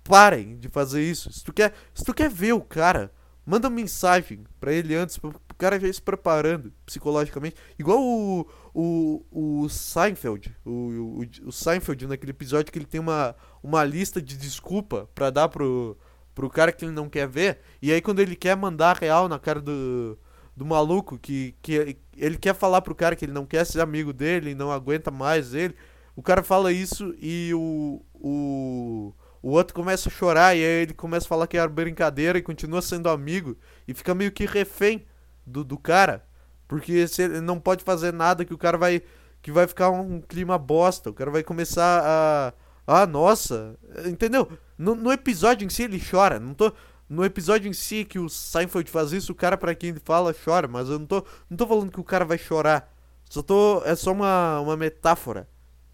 parem 0.03 0.57
de 0.57 0.69
fazer 0.69 1.01
isso. 1.03 1.31
Se 1.31 1.43
tu 1.43 1.53
quer, 1.53 1.73
se 1.93 2.03
tu 2.03 2.13
quer 2.13 2.29
ver 2.29 2.53
o 2.53 2.61
cara, 2.61 3.11
manda 3.45 3.69
mensagem 3.69 4.43
para 4.59 4.73
ele 4.73 4.93
antes, 4.93 5.17
pro 5.17 5.33
cara 5.57 5.79
já 5.79 5.91
se 5.91 6.01
preparando 6.01 6.71
psicologicamente. 6.85 7.55
Igual 7.77 7.99
o, 8.01 8.47
o, 8.73 9.25
o 9.63 9.69
Seinfeld. 9.69 10.55
O, 10.63 10.71
o, 10.71 11.47
o 11.47 11.51
Seinfeld, 11.51 12.07
naquele 12.07 12.31
episódio 12.31 12.71
que 12.71 12.77
ele 12.77 12.85
tem 12.85 13.01
uma, 13.01 13.35
uma 13.63 13.83
lista 13.83 14.21
de 14.21 14.37
desculpa 14.37 15.09
para 15.15 15.29
dar 15.29 15.49
pro, 15.49 15.97
pro 16.35 16.49
cara 16.49 16.71
que 16.71 16.85
ele 16.85 16.91
não 16.91 17.09
quer 17.09 17.27
ver. 17.27 17.59
E 17.81 17.91
aí 17.91 18.01
quando 18.01 18.19
ele 18.19 18.35
quer 18.35 18.55
mandar 18.55 18.97
real 18.97 19.27
na 19.27 19.39
cara 19.39 19.59
do, 19.59 20.17
do 20.55 20.65
maluco, 20.65 21.17
que, 21.17 21.55
que 21.61 21.97
ele 22.15 22.37
quer 22.37 22.53
falar 22.53 22.81
pro 22.81 22.95
cara 22.95 23.15
que 23.15 23.25
ele 23.25 23.31
não 23.31 23.45
quer 23.45 23.65
ser 23.65 23.81
amigo 23.81 24.13
dele, 24.13 24.55
não 24.55 24.71
aguenta 24.71 25.09
mais 25.09 25.53
ele. 25.53 25.75
O 26.15 26.21
cara 26.21 26.43
fala 26.43 26.71
isso 26.71 27.15
e 27.19 27.51
o, 27.53 28.01
o, 28.13 29.13
o 29.41 29.49
outro 29.49 29.73
começa 29.73 30.09
a 30.09 30.11
chorar 30.11 30.55
e 30.55 30.59
aí 30.59 30.81
ele 30.83 30.93
começa 30.93 31.25
a 31.25 31.29
falar 31.29 31.47
que 31.47 31.57
era 31.57 31.69
brincadeira 31.69 32.37
e 32.37 32.41
continua 32.41 32.81
sendo 32.81 33.09
amigo 33.09 33.55
e 33.87 33.93
fica 33.93 34.15
meio 34.15 34.31
que 34.31 34.45
refém 34.45 35.05
do, 35.47 35.63
do 35.63 35.77
cara. 35.77 36.25
Porque 36.67 37.05
ele 37.17 37.41
não 37.41 37.59
pode 37.59 37.83
fazer 37.83 38.13
nada 38.13 38.45
que 38.45 38.53
o 38.53 38.57
cara 38.57 38.77
vai 38.77 39.01
que 39.41 39.51
vai 39.51 39.65
ficar 39.67 39.89
um 39.91 40.19
clima 40.19 40.57
bosta, 40.57 41.09
o 41.09 41.13
cara 41.13 41.31
vai 41.31 41.41
começar 41.43 42.03
a 42.03 42.53
ah, 42.87 43.05
nossa, 43.05 43.77
entendeu? 44.05 44.49
No, 44.77 44.95
no, 44.95 45.11
episódio 45.11 45.65
em 45.65 45.69
si 45.69 45.83
ele 45.83 45.99
chora. 45.99 46.39
Não 46.39 46.53
tô. 46.53 46.71
No 47.09 47.25
episódio 47.25 47.69
em 47.69 47.73
si 47.73 48.05
que 48.05 48.17
o 48.17 48.29
Seinfeld 48.29 48.89
faz 48.89 49.11
isso, 49.11 49.33
o 49.33 49.35
cara 49.35 49.57
para 49.57 49.75
quem 49.75 49.89
ele 49.89 49.99
fala 49.99 50.33
chora, 50.33 50.67
mas 50.69 50.89
eu 50.89 50.97
não 50.97 51.05
tô, 51.05 51.25
não 51.49 51.57
tô 51.57 51.67
falando 51.67 51.91
que 51.91 51.99
o 51.99 52.03
cara 52.03 52.23
vai 52.23 52.37
chorar. 52.37 52.93
Só 53.29 53.41
tô. 53.41 53.81
É 53.83 53.93
só 53.93 54.13
uma, 54.13 54.61
uma 54.61 54.77
metáfora. 54.77 55.49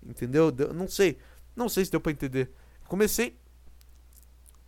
Entendeu? 0.05 0.53
não 0.73 0.87
sei. 0.87 1.17
Não 1.55 1.67
sei 1.67 1.85
se 1.85 1.91
deu 1.91 1.99
pra 1.99 2.11
entender. 2.11 2.51
Comecei. 2.87 3.39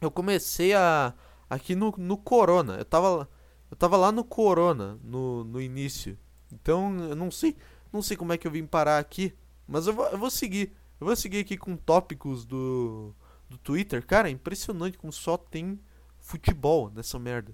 Eu 0.01 0.09
comecei 0.09 0.73
a. 0.73 1.13
Aqui 1.47 1.75
no, 1.75 1.93
no 1.97 2.17
Corona. 2.17 2.75
Eu 2.77 2.85
tava. 2.85 3.29
Eu 3.69 3.77
tava 3.77 3.97
lá 3.97 4.11
no 4.11 4.23
Corona 4.23 4.99
no, 5.03 5.43
no 5.43 5.61
início. 5.61 6.17
Então 6.51 6.97
eu 7.09 7.15
não 7.15 7.31
sei. 7.31 7.55
Não 7.91 8.01
sei 8.01 8.17
como 8.17 8.33
é 8.33 8.37
que 8.37 8.45
eu 8.45 8.51
vim 8.51 8.65
parar 8.65 8.99
aqui. 8.99 9.33
Mas 9.67 9.87
eu 9.87 9.93
vou, 9.93 10.05
eu 10.07 10.17
vou 10.17 10.29
seguir. 10.29 10.73
Eu 10.99 11.07
vou 11.07 11.15
seguir 11.15 11.39
aqui 11.39 11.57
com 11.57 11.75
tópicos 11.75 12.45
do, 12.45 13.13
do 13.49 13.57
Twitter. 13.57 14.05
Cara, 14.05 14.29
é 14.29 14.31
impressionante 14.31 14.97
como 14.97 15.11
só 15.11 15.37
tem 15.37 15.79
futebol 16.19 16.91
nessa 16.93 17.19
merda. 17.19 17.53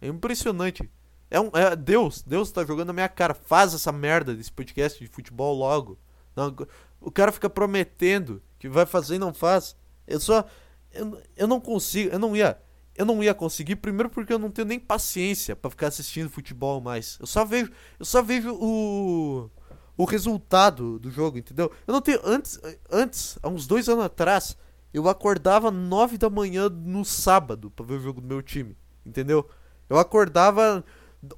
É 0.00 0.08
impressionante. 0.08 0.90
É, 1.30 1.40
um, 1.40 1.50
é 1.54 1.74
Deus, 1.74 2.22
Deus 2.22 2.50
tá 2.50 2.64
jogando 2.64 2.88
na 2.88 2.92
minha 2.92 3.08
cara. 3.08 3.34
Faz 3.34 3.74
essa 3.74 3.92
merda 3.92 4.34
desse 4.34 4.52
podcast 4.52 4.98
de 4.98 5.10
futebol 5.10 5.54
logo. 5.56 5.98
Não, 6.36 6.54
o 7.00 7.10
cara 7.10 7.32
fica 7.32 7.48
prometendo 7.48 8.42
que 8.58 8.68
vai 8.68 8.86
fazer 8.86 9.16
e 9.16 9.18
não 9.18 9.32
faz. 9.32 9.76
Eu 10.06 10.20
só. 10.20 10.44
Eu, 10.92 11.20
eu 11.36 11.46
não 11.46 11.60
consigo. 11.60 12.12
Eu 12.12 12.18
não 12.18 12.36
ia. 12.36 12.60
Eu 12.94 13.06
não 13.06 13.22
ia 13.22 13.34
conseguir, 13.34 13.76
primeiro 13.76 14.10
porque 14.10 14.32
eu 14.32 14.38
não 14.38 14.50
tenho 14.50 14.68
nem 14.68 14.78
paciência 14.78 15.56
para 15.56 15.70
ficar 15.70 15.88
assistindo 15.88 16.28
futebol 16.28 16.80
mais. 16.80 17.16
Eu 17.20 17.26
só 17.26 17.44
vejo. 17.44 17.72
Eu 17.98 18.04
só 18.04 18.22
vejo 18.22 18.54
o 18.54 19.50
o 19.96 20.04
resultado 20.04 20.98
do 20.98 21.10
jogo, 21.10 21.38
entendeu? 21.38 21.70
Eu 21.86 21.92
não 21.92 22.00
tenho. 22.00 22.20
Antes, 22.24 22.60
antes 22.90 23.38
há 23.42 23.48
uns 23.48 23.66
dois 23.66 23.88
anos 23.88 24.04
atrás, 24.04 24.56
eu 24.92 25.08
acordava 25.08 25.70
nove 25.70 26.18
da 26.18 26.30
manhã 26.30 26.68
no 26.68 27.04
sábado 27.04 27.70
para 27.70 27.84
ver 27.86 27.94
o 27.94 28.00
jogo 28.00 28.20
do 28.20 28.26
meu 28.26 28.42
time, 28.42 28.76
entendeu? 29.04 29.48
Eu 29.88 29.98
acordava 29.98 30.84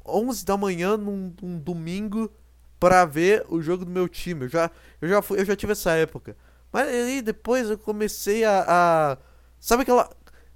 onze 0.06 0.44
da 0.44 0.56
manhã 0.56 0.96
num, 0.96 1.34
num 1.42 1.58
domingo 1.58 2.30
para 2.78 3.04
ver 3.04 3.44
o 3.48 3.60
jogo 3.60 3.84
do 3.84 3.90
meu 3.90 4.08
time. 4.08 4.42
Eu 4.44 4.48
já, 4.48 4.70
eu 5.00 5.08
já, 5.08 5.22
fui, 5.22 5.40
eu 5.40 5.44
já 5.44 5.56
tive 5.56 5.72
essa 5.72 5.92
época. 5.92 6.36
Mas 6.72 6.88
aí 6.88 7.22
depois 7.22 7.68
eu 7.68 7.78
comecei 7.78 8.44
a, 8.44 8.64
a. 8.66 9.18
Sabe 9.60 9.82
aquela. 9.82 10.10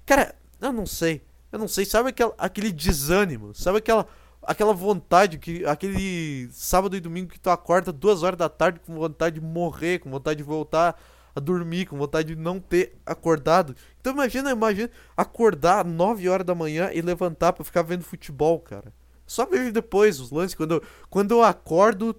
Cara, 0.05 0.35
eu 0.61 0.73
não 0.73 0.85
sei. 0.85 1.21
Eu 1.51 1.59
não 1.59 1.67
sei. 1.67 1.85
Sabe 1.85 2.09
aquela, 2.09 2.33
aquele 2.37 2.71
desânimo? 2.71 3.53
Sabe 3.55 3.79
aquela 3.79 4.07
aquela 4.41 4.73
vontade, 4.73 5.37
que 5.37 5.65
aquele 5.65 6.49
sábado 6.51 6.95
e 6.95 6.99
domingo 6.99 7.29
que 7.29 7.39
tu 7.39 7.49
acorda 7.49 7.91
duas 7.91 8.23
horas 8.23 8.37
da 8.37 8.49
tarde 8.49 8.79
com 8.79 8.95
vontade 8.95 9.39
de 9.39 9.45
morrer, 9.45 9.99
com 9.99 10.09
vontade 10.09 10.37
de 10.37 10.43
voltar 10.43 10.99
a 11.35 11.39
dormir, 11.39 11.85
com 11.85 11.97
vontade 11.97 12.35
de 12.35 12.41
não 12.41 12.59
ter 12.59 12.97
acordado. 13.05 13.75
Então 13.99 14.13
imagina, 14.13 14.51
imagina 14.51 14.89
acordar 15.15 15.85
9 15.85 16.27
horas 16.29 16.45
da 16.45 16.55
manhã 16.55 16.89
e 16.93 17.01
levantar 17.01 17.53
para 17.53 17.63
ficar 17.63 17.81
vendo 17.81 18.03
futebol, 18.03 18.59
cara. 18.59 18.93
Só 19.25 19.45
vejo 19.45 19.71
depois 19.71 20.19
os 20.19 20.31
lances 20.31 20.55
quando 20.55 20.75
eu, 20.75 20.83
quando 21.09 21.31
eu 21.31 21.43
acordo, 21.43 22.15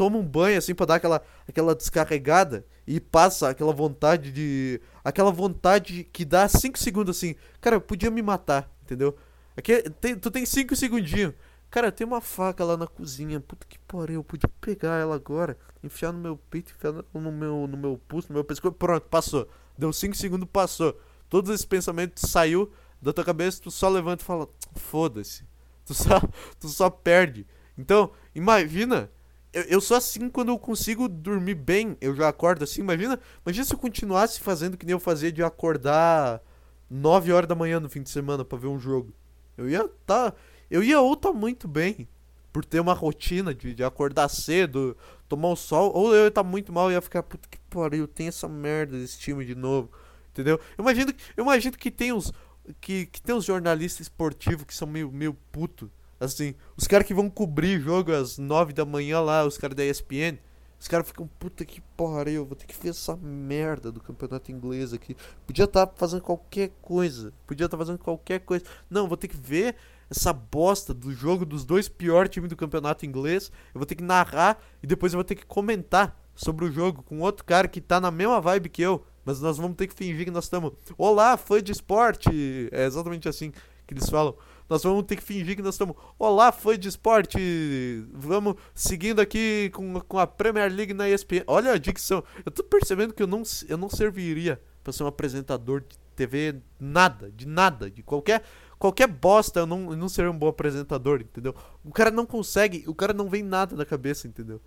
tomo 0.00 0.18
um 0.18 0.24
banho 0.24 0.56
assim 0.56 0.74
para 0.74 0.86
dar 0.86 0.94
aquela 0.94 1.22
aquela 1.46 1.74
descarregada 1.74 2.64
e 2.86 2.98
passa 2.98 3.50
aquela 3.50 3.70
vontade 3.70 4.32
de 4.32 4.80
aquela 5.04 5.30
vontade 5.30 6.04
que 6.04 6.24
dá 6.24 6.48
5 6.48 6.78
segundos 6.78 7.18
assim. 7.18 7.34
Cara, 7.60 7.76
eu 7.76 7.82
podia 7.82 8.10
me 8.10 8.22
matar, 8.22 8.72
entendeu? 8.82 9.14
Aqui, 9.54 9.82
tem, 10.00 10.16
tu 10.16 10.30
tem 10.30 10.46
5 10.46 10.74
segundinhos. 10.74 11.34
Cara, 11.70 11.92
tem 11.92 12.06
uma 12.06 12.22
faca 12.22 12.64
lá 12.64 12.78
na 12.78 12.86
cozinha. 12.86 13.40
Puta 13.40 13.66
que 13.68 13.78
pariu, 13.80 14.20
eu 14.20 14.24
podia 14.24 14.48
pegar 14.58 14.96
ela 14.96 15.16
agora, 15.16 15.58
enfiar 15.84 16.12
no 16.12 16.18
meu 16.18 16.38
peito, 16.48 16.72
enfiar 16.74 16.94
no 17.12 17.30
meu, 17.30 17.66
no 17.66 17.76
meu 17.76 18.00
pulso, 18.08 18.28
no 18.30 18.36
meu 18.36 18.44
pescoço. 18.44 18.72
Pronto, 18.72 19.06
passou. 19.06 19.50
Deu 19.76 19.92
5 19.92 20.16
segundos, 20.16 20.48
passou. 20.50 20.98
Todos 21.28 21.50
esses 21.50 21.66
pensamentos 21.66 22.22
saiu 22.30 22.72
da 23.02 23.12
tua 23.12 23.22
cabeça, 23.22 23.60
tu 23.62 23.70
só 23.70 23.90
levanta 23.90 24.22
e 24.22 24.26
fala: 24.26 24.48
foda-se. 24.76 25.44
Tu 25.84 25.92
só, 25.92 26.22
tu 26.58 26.68
só 26.70 26.88
perde. 26.88 27.46
Então, 27.76 28.12
imagina. 28.34 29.10
Eu, 29.52 29.62
eu 29.62 29.80
sou 29.80 29.96
assim 29.96 30.28
quando 30.28 30.48
eu 30.50 30.58
consigo 30.58 31.08
dormir 31.08 31.54
bem, 31.54 31.96
eu 32.00 32.14
já 32.14 32.28
acordo 32.28 32.64
assim. 32.64 32.80
Imagina, 32.80 33.18
imagina 33.44 33.64
se 33.64 33.74
eu 33.74 33.78
continuasse 33.78 34.40
fazendo 34.40 34.76
que 34.76 34.86
nem 34.86 34.92
eu 34.92 35.00
fazia 35.00 35.32
de 35.32 35.42
acordar 35.42 36.40
9 36.88 37.32
horas 37.32 37.48
da 37.48 37.54
manhã 37.54 37.80
no 37.80 37.88
fim 37.88 38.02
de 38.02 38.10
semana 38.10 38.44
para 38.44 38.58
ver 38.58 38.68
um 38.68 38.78
jogo. 38.78 39.12
Eu 39.56 39.68
ia 39.68 39.88
tá, 40.06 40.32
eu 40.70 40.82
ia 40.82 41.00
ou 41.00 41.16
tá 41.16 41.32
muito 41.32 41.68
bem, 41.68 42.08
por 42.52 42.64
ter 42.64 42.80
uma 42.80 42.94
rotina 42.94 43.54
de, 43.54 43.74
de 43.74 43.84
acordar 43.84 44.28
cedo, 44.28 44.96
tomar 45.28 45.48
o 45.48 45.56
sol, 45.56 45.92
ou 45.94 46.14
eu 46.14 46.24
ia 46.24 46.30
tá 46.30 46.42
muito 46.42 46.72
mal 46.72 46.90
e 46.90 46.94
ia 46.94 47.00
ficar, 47.00 47.22
puta 47.22 47.48
que 47.48 47.58
pariu, 47.70 48.08
tem 48.08 48.28
essa 48.28 48.48
merda 48.48 48.98
desse 48.98 49.18
time 49.18 49.44
de 49.44 49.54
novo. 49.54 49.90
Entendeu? 50.30 50.60
Eu 50.76 50.82
imagino, 50.82 51.12
eu 51.36 51.44
imagino 51.44 51.76
que 51.76 51.90
tem 51.90 52.12
uns. 52.12 52.32
Que, 52.80 53.06
que 53.06 53.20
tem 53.20 53.34
uns 53.34 53.44
jornalistas 53.44 54.02
esportivos 54.02 54.64
que 54.64 54.74
são 54.74 54.86
meio, 54.86 55.10
meio 55.10 55.34
puto. 55.50 55.90
Assim, 56.20 56.54
os 56.76 56.86
caras 56.86 57.06
que 57.06 57.14
vão 57.14 57.30
cobrir 57.30 57.80
jogo 57.80 58.12
às 58.12 58.36
9 58.36 58.74
da 58.74 58.84
manhã 58.84 59.20
lá, 59.20 59.44
os 59.46 59.56
caras 59.56 59.74
da 59.74 59.84
ESPN. 59.84 60.38
Os 60.78 60.88
caras 60.88 61.06
ficam, 61.06 61.26
puta 61.38 61.64
que 61.64 61.80
pariu, 61.96 62.46
vou 62.46 62.56
ter 62.56 62.66
que 62.66 62.74
ver 62.80 62.90
essa 62.90 63.14
merda 63.16 63.90
do 63.92 64.00
campeonato 64.00 64.50
inglês 64.50 64.94
aqui. 64.94 65.14
Podia 65.46 65.64
estar 65.64 65.86
tá 65.86 65.92
fazendo 65.96 66.22
qualquer 66.22 66.70
coisa. 66.80 67.32
Podia 67.46 67.66
estar 67.66 67.76
tá 67.76 67.84
fazendo 67.84 67.98
qualquer 67.98 68.40
coisa. 68.40 68.64
Não, 68.88 69.08
vou 69.08 69.16
ter 69.16 69.28
que 69.28 69.36
ver 69.36 69.76
essa 70.10 70.32
bosta 70.32 70.92
do 70.94 71.12
jogo 71.12 71.44
dos 71.44 71.64
dois 71.64 71.88
piores 71.88 72.30
times 72.30 72.48
do 72.48 72.56
campeonato 72.56 73.04
inglês. 73.04 73.52
Eu 73.74 73.78
vou 73.78 73.86
ter 73.86 73.94
que 73.94 74.02
narrar 74.02 74.58
e 74.82 74.86
depois 74.86 75.12
eu 75.12 75.18
vou 75.18 75.24
ter 75.24 75.34
que 75.34 75.44
comentar 75.44 76.18
sobre 76.34 76.64
o 76.64 76.72
jogo 76.72 77.02
com 77.02 77.20
outro 77.20 77.44
cara 77.44 77.68
que 77.68 77.80
tá 77.80 78.00
na 78.00 78.10
mesma 78.10 78.40
vibe 78.40 78.70
que 78.70 78.82
eu. 78.82 79.04
Mas 79.22 79.40
nós 79.40 79.58
vamos 79.58 79.76
ter 79.76 79.86
que 79.86 79.94
fingir 79.94 80.24
que 80.24 80.30
nós 80.30 80.44
estamos. 80.44 80.72
Olá, 80.96 81.36
fã 81.36 81.62
de 81.62 81.72
esporte! 81.72 82.68
É 82.72 82.86
exatamente 82.86 83.28
assim 83.28 83.52
que 83.86 83.92
eles 83.92 84.08
falam. 84.08 84.34
Nós 84.70 84.84
vamos 84.84 85.02
ter 85.02 85.16
que 85.16 85.22
fingir 85.24 85.56
que 85.56 85.62
nós 85.62 85.74
estamos. 85.74 85.96
Olá, 86.16 86.52
fã 86.52 86.78
de 86.78 86.88
esporte! 86.88 88.04
Vamos 88.12 88.54
seguindo 88.72 89.18
aqui 89.18 89.68
com, 89.74 89.98
com 90.02 90.16
a 90.16 90.28
Premier 90.28 90.72
League 90.72 90.94
na 90.94 91.10
ESPN. 91.10 91.42
Olha 91.48 91.72
a 91.72 91.76
dicção. 91.76 92.22
Eu 92.46 92.52
tô 92.52 92.62
percebendo 92.62 93.12
que 93.12 93.20
eu 93.20 93.26
não, 93.26 93.42
eu 93.68 93.76
não 93.76 93.90
serviria 93.90 94.62
para 94.84 94.92
ser 94.92 95.02
um 95.02 95.08
apresentador 95.08 95.80
de 95.80 95.98
TV, 96.14 96.60
nada, 96.78 97.32
de 97.32 97.48
nada, 97.48 97.90
de 97.90 98.00
qualquer 98.04 98.44
qualquer 98.78 99.08
bosta 99.08 99.58
eu 99.58 99.66
não, 99.66 99.90
eu 99.90 99.96
não 99.96 100.08
seria 100.08 100.30
um 100.30 100.38
bom 100.38 100.46
apresentador, 100.46 101.20
entendeu? 101.20 101.52
O 101.84 101.90
cara 101.90 102.12
não 102.12 102.24
consegue, 102.24 102.84
o 102.86 102.94
cara 102.94 103.12
não 103.12 103.28
vem 103.28 103.42
nada 103.42 103.74
na 103.74 103.84
cabeça, 103.84 104.28
entendeu? 104.28 104.60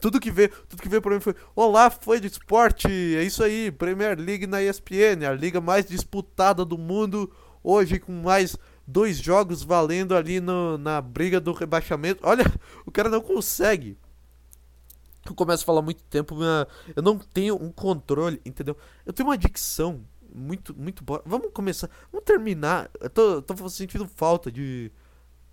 Tudo 0.00 0.20
que 0.20 0.30
veio, 0.30 0.50
tudo 0.68 0.80
que 0.80 0.88
veio 0.88 1.02
pra 1.02 1.14
mim 1.16 1.20
foi: 1.20 1.34
Olá, 1.56 1.90
foi 1.90 2.20
de 2.20 2.28
esporte, 2.28 2.86
é 2.86 3.24
isso 3.24 3.42
aí, 3.42 3.72
Premier 3.72 4.16
League 4.20 4.46
na 4.46 4.62
ESPN, 4.62 5.26
a 5.28 5.32
liga 5.32 5.60
mais 5.60 5.84
disputada 5.84 6.64
do 6.64 6.78
mundo, 6.78 7.28
hoje 7.60 7.98
com 7.98 8.12
mais 8.12 8.56
dois 8.88 9.18
jogos 9.18 9.62
valendo 9.62 10.16
ali 10.16 10.40
no, 10.40 10.78
na 10.78 11.00
briga 11.00 11.38
do 11.38 11.52
rebaixamento. 11.52 12.26
Olha, 12.26 12.44
o 12.86 12.90
cara 12.90 13.10
não 13.10 13.20
consegue. 13.20 13.98
Eu 15.26 15.34
começo 15.34 15.62
a 15.62 15.66
falar 15.66 15.82
muito 15.82 16.02
tempo, 16.04 16.36
eu 16.96 17.02
não 17.02 17.18
tenho 17.18 17.54
um 17.62 17.70
controle, 17.70 18.40
entendeu? 18.46 18.74
Eu 19.04 19.12
tenho 19.12 19.28
uma 19.28 19.36
dicção 19.36 20.00
muito, 20.34 20.74
muito 20.74 21.04
boa. 21.04 21.22
Vamos 21.26 21.50
começar, 21.52 21.90
vamos 22.10 22.24
terminar. 22.24 22.90
Eu 22.98 23.10
tô, 23.10 23.42
tô 23.42 23.68
sentindo 23.68 24.08
falta 24.08 24.50
de 24.50 24.90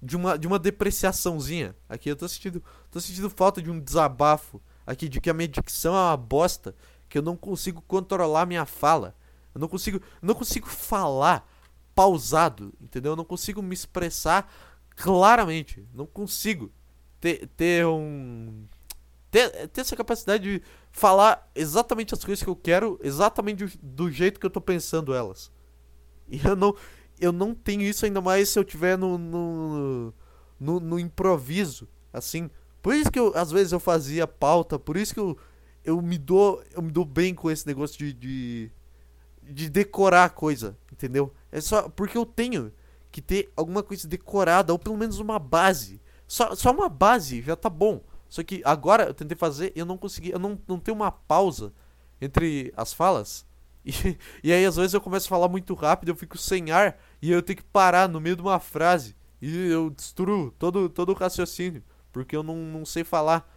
de 0.01 0.15
uma, 0.15 0.37
de 0.37 0.47
uma 0.47 0.59
depreciaçãozinha. 0.59 1.75
Aqui 1.89 2.09
eu 2.09 2.15
tô 2.15 2.27
sentindo, 2.27 2.63
tô 2.91 2.99
sentindo 2.99 3.29
falta 3.29 3.61
de 3.61 3.71
um 3.71 3.79
desabafo 3.79 4.61
aqui 4.85 5.09
de 5.09 5.19
que 5.19 5.29
a 5.29 5.33
minha 5.33 5.47
dicção 5.47 5.95
é 5.95 5.99
uma 5.99 6.17
bosta, 6.17 6.75
que 7.09 7.17
eu 7.17 7.21
não 7.21 7.35
consigo 7.35 7.81
controlar 7.81 8.45
minha 8.45 8.65
fala. 8.65 9.15
Eu 9.53 9.59
não 9.59 9.67
consigo, 9.67 9.97
eu 9.97 10.27
não 10.27 10.35
consigo 10.35 10.67
falar 10.67 11.49
pausado, 11.95 12.73
entendeu? 12.79 13.13
Eu 13.13 13.15
não 13.15 13.25
consigo 13.25 13.61
me 13.61 13.73
expressar 13.73 14.51
claramente. 14.95 15.87
Não 15.93 16.05
consigo 16.05 16.71
ter, 17.19 17.47
ter 17.55 17.85
um 17.85 18.65
ter, 19.31 19.67
ter 19.67 19.81
essa 19.81 19.95
capacidade 19.95 20.43
de 20.43 20.61
falar 20.91 21.49
exatamente 21.53 22.13
as 22.13 22.23
coisas 22.23 22.43
que 22.43 22.49
eu 22.49 22.55
quero, 22.55 22.99
exatamente 23.03 23.77
do, 23.81 24.09
jeito 24.09 24.39
que 24.39 24.45
eu 24.45 24.49
tô 24.49 24.61
pensando 24.61 25.13
elas. 25.13 25.51
E 26.27 26.39
eu 26.43 26.55
não 26.55 26.75
eu 27.19 27.31
não 27.31 27.53
tenho 27.53 27.81
isso 27.81 28.05
ainda 28.05 28.19
mais 28.19 28.49
se 28.49 28.59
eu 28.59 28.63
tiver 28.63 28.97
no, 28.97 29.17
no, 29.17 30.13
no, 30.59 30.79
no 30.79 30.99
improviso, 30.99 31.87
assim. 32.11 32.49
Por 32.81 32.93
isso 32.93 33.11
que 33.11 33.19
eu, 33.19 33.31
às 33.35 33.51
vezes 33.51 33.71
eu 33.71 33.79
fazia 33.79 34.27
pauta, 34.27 34.77
por 34.77 34.97
isso 34.97 35.13
que 35.13 35.19
eu, 35.19 35.37
eu 35.83 36.01
me 36.01 36.17
dou 36.17 36.63
eu 36.73 36.81
me 36.81 36.91
dou 36.91 37.05
bem 37.05 37.33
com 37.33 37.49
esse 37.49 37.65
negócio 37.65 37.97
de, 37.97 38.13
de, 38.13 38.71
de 39.43 39.69
decorar 39.69 40.29
coisa, 40.29 40.77
entendeu? 40.91 41.33
É 41.55 41.61
só 41.61 41.87
porque 41.87 42.17
eu 42.17 42.25
tenho 42.25 42.69
que 43.09 43.21
ter 43.21 43.49
alguma 43.55 43.81
coisa 43.81 44.05
decorada, 44.09 44.73
ou 44.73 44.77
pelo 44.77 44.97
menos 44.97 45.19
uma 45.19 45.39
base. 45.39 46.01
Só, 46.27 46.53
só 46.53 46.69
uma 46.69 46.89
base 46.89 47.41
já 47.41 47.55
tá 47.55 47.69
bom. 47.69 48.01
Só 48.27 48.43
que 48.43 48.61
agora 48.65 49.05
eu 49.05 49.13
tentei 49.13 49.37
fazer 49.37 49.71
e 49.73 49.79
eu 49.79 49.85
não 49.85 49.97
consegui, 49.97 50.31
eu 50.31 50.39
não, 50.39 50.59
não 50.67 50.77
tenho 50.77 50.97
uma 50.97 51.09
pausa 51.09 51.71
entre 52.19 52.73
as 52.75 52.91
falas. 52.93 53.45
E, 53.87 54.17
e 54.43 54.51
aí 54.51 54.65
às 54.65 54.77
vezes 54.77 54.95
eu 54.95 54.99
começo 54.99 55.27
a 55.27 55.29
falar 55.29 55.47
muito 55.47 55.75
rápido, 55.75 56.09
eu 56.09 56.15
fico 56.15 56.39
sem 56.39 56.71
ar 56.71 56.99
e 57.21 57.31
eu 57.31 57.43
tenho 57.43 57.57
que 57.57 57.63
parar 57.63 58.09
no 58.09 58.19
meio 58.19 58.35
de 58.35 58.41
uma 58.41 58.59
frase. 58.59 59.15
E 59.39 59.67
eu 59.67 59.91
destruo 59.91 60.49
todo, 60.57 60.89
todo 60.89 61.11
o 61.11 61.15
raciocínio, 61.15 61.83
porque 62.11 62.35
eu 62.35 62.41
não, 62.41 62.55
não 62.55 62.83
sei 62.83 63.03
falar. 63.03 63.47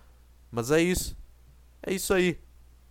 Mas 0.50 0.70
é 0.70 0.82
isso. 0.82 1.16
É 1.82 1.94
isso 1.94 2.12
aí. 2.12 2.38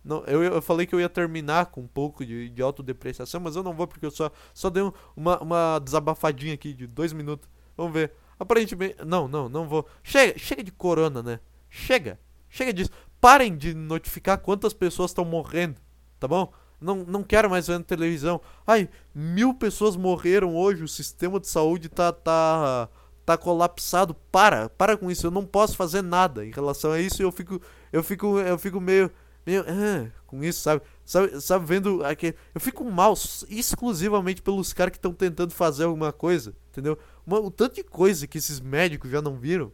Não, 0.08 0.24
eu, 0.24 0.42
eu 0.42 0.62
falei 0.62 0.86
que 0.86 0.94
eu 0.94 1.00
ia 1.00 1.08
terminar 1.08 1.66
com 1.66 1.82
um 1.82 1.86
pouco 1.86 2.24
de, 2.24 2.48
de 2.48 2.62
autodepreciação, 2.62 3.38
mas 3.42 3.56
eu 3.56 3.62
não 3.62 3.74
vou 3.74 3.86
porque 3.86 4.06
eu 4.06 4.10
só, 4.10 4.30
só 4.54 4.70
dei 4.70 4.82
uma, 5.14 5.38
uma 5.38 5.78
desabafadinha 5.80 6.54
aqui 6.54 6.72
de 6.72 6.86
dois 6.86 7.12
minutos. 7.12 7.46
Vamos 7.76 7.92
ver. 7.92 8.12
Aparentemente. 8.40 8.96
Não, 9.04 9.28
não, 9.28 9.50
não 9.50 9.68
vou. 9.68 9.86
Chega, 10.02 10.38
chega 10.38 10.64
de 10.64 10.72
corona, 10.72 11.22
né? 11.22 11.40
Chega. 11.68 12.18
Chega 12.48 12.72
disso. 12.72 12.88
Parem 13.20 13.54
de 13.54 13.74
notificar 13.74 14.38
quantas 14.38 14.72
pessoas 14.72 15.10
estão 15.10 15.26
morrendo, 15.26 15.78
tá 16.18 16.26
bom? 16.26 16.50
Não, 16.80 17.04
não 17.04 17.22
quero 17.22 17.50
mais 17.50 17.66
ver 17.66 17.76
na 17.76 17.84
televisão. 17.84 18.40
Ai, 18.66 18.88
mil 19.14 19.52
pessoas 19.52 19.94
morreram 19.94 20.56
hoje, 20.56 20.82
o 20.82 20.88
sistema 20.88 21.38
de 21.38 21.48
saúde 21.48 21.90
tá, 21.90 22.12
tá, 22.12 22.88
tá 23.26 23.36
colapsado. 23.36 24.14
Para, 24.14 24.70
para 24.70 24.96
com 24.96 25.10
isso. 25.10 25.26
Eu 25.26 25.30
não 25.30 25.44
posso 25.44 25.76
fazer 25.76 26.00
nada 26.00 26.46
em 26.46 26.50
relação 26.50 26.92
a 26.92 26.98
isso. 26.98 27.22
Eu 27.22 27.30
fico, 27.30 27.60
eu 27.92 28.02
fico, 28.02 28.38
eu 28.38 28.56
fico 28.56 28.80
meio, 28.80 29.10
meio 29.48 29.64
ah, 29.66 30.10
com 30.26 30.42
isso, 30.44 30.60
sabe? 30.60 30.82
Sabe, 31.04 31.40
sabe 31.40 31.64
vendo 31.64 32.04
aqui, 32.04 32.34
eu 32.54 32.60
fico 32.60 32.84
mal 32.84 33.14
exclusivamente 33.48 34.42
pelos 34.42 34.72
caras 34.72 34.90
que 34.90 34.98
estão 34.98 35.12
tentando 35.12 35.52
fazer 35.52 35.84
alguma 35.84 36.12
coisa, 36.12 36.54
entendeu? 36.70 36.98
Uma, 37.26 37.40
o 37.40 37.50
tanto 37.50 37.76
de 37.76 37.82
coisa 37.82 38.26
que 38.26 38.38
esses 38.38 38.60
médicos 38.60 39.10
já 39.10 39.22
não 39.22 39.36
viram 39.36 39.72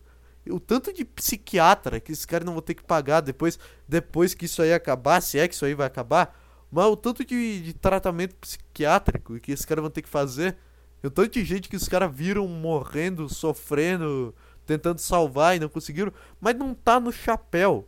o 0.50 0.60
tanto 0.60 0.92
de 0.92 1.04
psiquiatra 1.04 2.00
que 2.00 2.12
esses 2.12 2.26
caras 2.26 2.44
não 2.44 2.52
vão 2.52 2.62
ter 2.62 2.74
que 2.74 2.84
pagar 2.84 3.20
depois, 3.20 3.58
depois 3.88 4.34
que 4.34 4.44
isso 4.44 4.60
aí 4.60 4.72
acabar, 4.72 5.20
se 5.20 5.38
é 5.38 5.48
que 5.48 5.54
isso 5.54 5.64
aí 5.64 5.74
vai 5.74 5.87
acabar, 5.87 6.38
mas 6.70 6.87
o 6.87 6.96
tanto 6.96 7.24
de, 7.24 7.62
de 7.62 7.72
tratamento 7.72 8.34
psiquiátrico 8.37 9.38
que 9.40 9.52
esses 9.52 9.64
caras 9.64 9.82
vão 9.82 9.90
ter 9.90 10.02
que 10.02 10.08
fazer. 10.08 10.56
O 11.02 11.10
tanto 11.10 11.34
de 11.34 11.44
gente 11.44 11.68
que 11.68 11.76
os 11.76 11.87
caras 11.87 12.14
viram 12.14 12.48
morrendo, 12.48 13.28
sofrendo, 13.28 14.34
tentando 14.66 14.98
salvar 14.98 15.54
e 15.54 15.60
não 15.60 15.68
conseguiram. 15.68 16.12
Mas 16.40 16.56
não 16.56 16.74
tá 16.74 16.98
no 16.98 17.12
chapéu. 17.12 17.87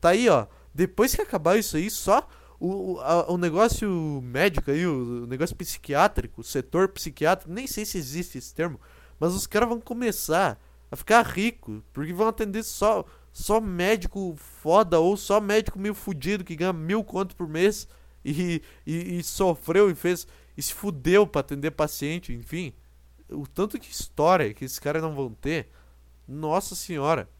Tá 0.00 0.10
aí, 0.10 0.28
ó. 0.28 0.46
Depois 0.76 1.14
que 1.14 1.22
acabar 1.22 1.58
isso 1.58 1.78
aí, 1.78 1.88
só 1.88 2.28
o, 2.60 3.00
a, 3.00 3.32
o 3.32 3.38
negócio 3.38 4.20
médico 4.22 4.70
aí, 4.70 4.86
o, 4.86 5.22
o 5.22 5.26
negócio 5.26 5.56
psiquiátrico, 5.56 6.42
o 6.42 6.44
setor 6.44 6.88
psiquiátrico, 6.88 7.50
nem 7.50 7.66
sei 7.66 7.86
se 7.86 7.96
existe 7.96 8.36
esse 8.36 8.54
termo. 8.54 8.78
Mas 9.18 9.32
os 9.32 9.46
caras 9.46 9.70
vão 9.70 9.80
começar 9.80 10.60
a 10.90 10.94
ficar 10.94 11.22
rico. 11.22 11.82
Porque 11.94 12.12
vão 12.12 12.28
atender 12.28 12.62
só, 12.62 13.06
só 13.32 13.58
médico 13.58 14.36
foda 14.36 15.00
ou 15.00 15.16
só 15.16 15.40
médico 15.40 15.78
meio 15.78 15.94
fudido 15.94 16.44
que 16.44 16.54
ganha 16.54 16.74
mil 16.74 17.02
conto 17.02 17.34
por 17.34 17.48
mês 17.48 17.88
e, 18.22 18.60
e, 18.86 19.18
e 19.18 19.22
sofreu 19.22 19.90
e 19.90 19.94
fez. 19.94 20.26
E 20.58 20.60
se 20.60 20.74
fudeu 20.74 21.26
pra 21.26 21.40
atender 21.40 21.70
paciente, 21.70 22.34
enfim. 22.34 22.74
O 23.30 23.46
tanto 23.46 23.78
de 23.78 23.90
história 23.90 24.52
que 24.52 24.66
esses 24.66 24.78
caras 24.78 25.00
não 25.00 25.14
vão 25.14 25.32
ter. 25.32 25.70
Nossa 26.28 26.74
senhora. 26.74 27.30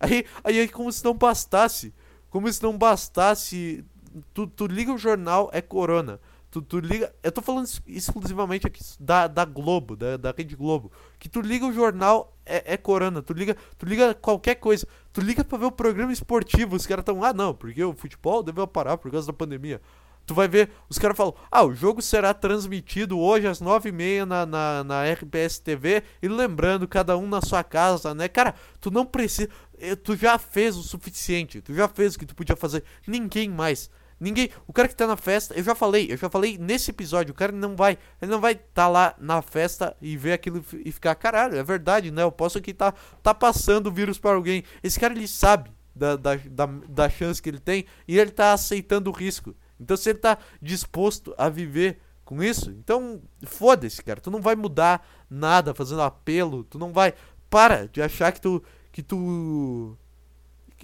Aí, 0.00 0.24
aí, 0.42 0.66
como 0.68 0.90
se 0.90 1.04
não 1.04 1.12
bastasse. 1.12 1.92
Como 2.30 2.52
se 2.52 2.62
não 2.62 2.76
bastasse. 2.76 3.84
Tu, 4.32 4.46
tu 4.46 4.66
liga 4.66 4.92
o 4.92 4.98
jornal, 4.98 5.50
é 5.52 5.60
corona. 5.60 6.20
Tu, 6.50 6.62
tu 6.62 6.78
liga. 6.78 7.14
Eu 7.22 7.30
tô 7.30 7.42
falando 7.42 7.68
exclusivamente 7.86 8.66
aqui 8.66 8.80
da, 8.98 9.26
da 9.26 9.44
Globo, 9.44 9.94
da, 9.94 10.16
da 10.16 10.34
Rede 10.36 10.56
Globo. 10.56 10.90
Que 11.18 11.28
tu 11.28 11.40
liga 11.40 11.66
o 11.66 11.72
jornal, 11.72 12.34
é, 12.46 12.74
é 12.74 12.76
corona. 12.76 13.20
Tu 13.20 13.32
liga, 13.34 13.56
tu 13.76 13.84
liga 13.84 14.14
qualquer 14.14 14.54
coisa. 14.54 14.86
Tu 15.12 15.20
liga 15.20 15.44
pra 15.44 15.58
ver 15.58 15.66
o 15.66 15.72
programa 15.72 16.12
esportivo. 16.12 16.76
Os 16.76 16.86
caras 16.86 17.04
tão. 17.04 17.22
Ah, 17.22 17.32
não, 17.32 17.52
porque 17.52 17.84
o 17.84 17.94
futebol 17.94 18.42
deve 18.42 18.66
parar 18.68 18.96
por 18.96 19.10
causa 19.10 19.26
da 19.26 19.32
pandemia. 19.32 19.80
Tu 20.26 20.34
vai 20.34 20.48
ver, 20.48 20.70
os 20.88 20.98
caras 20.98 21.16
falam, 21.16 21.34
ah, 21.50 21.64
o 21.64 21.72
jogo 21.72 22.02
será 22.02 22.34
transmitido 22.34 23.18
hoje 23.18 23.46
às 23.46 23.60
nove 23.60 23.90
e 23.90 23.92
meia 23.92 24.26
na, 24.26 24.44
na, 24.44 24.82
na 24.82 25.04
RBS 25.04 25.60
TV 25.60 26.02
e 26.20 26.26
lembrando, 26.26 26.88
cada 26.88 27.16
um 27.16 27.28
na 27.28 27.40
sua 27.40 27.62
casa, 27.62 28.12
né? 28.12 28.26
Cara, 28.28 28.54
tu 28.80 28.90
não 28.90 29.06
precisa, 29.06 29.48
eh, 29.78 29.94
tu 29.94 30.16
já 30.16 30.36
fez 30.36 30.76
o 30.76 30.82
suficiente, 30.82 31.60
tu 31.60 31.72
já 31.72 31.86
fez 31.86 32.16
o 32.16 32.18
que 32.18 32.26
tu 32.26 32.34
podia 32.34 32.56
fazer, 32.56 32.82
ninguém 33.06 33.48
mais. 33.48 33.88
Ninguém, 34.18 34.50
o 34.66 34.72
cara 34.72 34.88
que 34.88 34.96
tá 34.96 35.06
na 35.06 35.16
festa, 35.16 35.54
eu 35.54 35.62
já 35.62 35.74
falei, 35.74 36.10
eu 36.10 36.16
já 36.16 36.28
falei 36.30 36.56
nesse 36.56 36.90
episódio, 36.90 37.32
o 37.32 37.36
cara 37.36 37.52
não 37.52 37.76
vai, 37.76 37.98
ele 38.20 38.30
não 38.30 38.40
vai 38.40 38.54
tá 38.54 38.88
lá 38.88 39.14
na 39.18 39.42
festa 39.42 39.94
e 40.00 40.16
ver 40.16 40.32
aquilo 40.32 40.64
e 40.84 40.90
ficar, 40.90 41.14
caralho, 41.14 41.56
é 41.56 41.62
verdade, 41.62 42.10
né? 42.10 42.22
Eu 42.22 42.32
posso 42.32 42.58
aqui 42.58 42.72
tá, 42.72 42.94
tá 43.22 43.34
passando 43.34 43.88
o 43.88 43.92
vírus 43.92 44.18
para 44.18 44.34
alguém. 44.34 44.64
Esse 44.82 44.98
cara 44.98 45.14
ele 45.14 45.28
sabe 45.28 45.70
da, 45.94 46.16
da, 46.16 46.36
da, 46.36 46.66
da 46.66 47.10
chance 47.10 47.40
que 47.40 47.48
ele 47.48 47.60
tem 47.60 47.84
e 48.08 48.18
ele 48.18 48.30
tá 48.30 48.52
aceitando 48.52 49.10
o 49.10 49.12
risco. 49.12 49.54
Então 49.80 49.96
se 49.96 50.10
ele 50.10 50.18
tá 50.18 50.38
disposto 50.60 51.34
a 51.36 51.48
viver 51.48 52.00
com 52.24 52.42
isso, 52.42 52.70
então 52.70 53.22
foda-se, 53.44 54.02
cara. 54.02 54.20
Tu 54.20 54.30
não 54.30 54.42
vai 54.42 54.56
mudar 54.56 55.06
nada 55.30 55.72
fazendo 55.72 56.02
apelo, 56.02 56.64
tu 56.64 56.78
não 56.78 56.92
vai. 56.92 57.14
Para 57.48 57.86
de 57.86 58.02
achar 58.02 58.32
que 58.32 58.40
tu. 58.40 58.62
que 58.90 59.02
tu. 59.02 59.96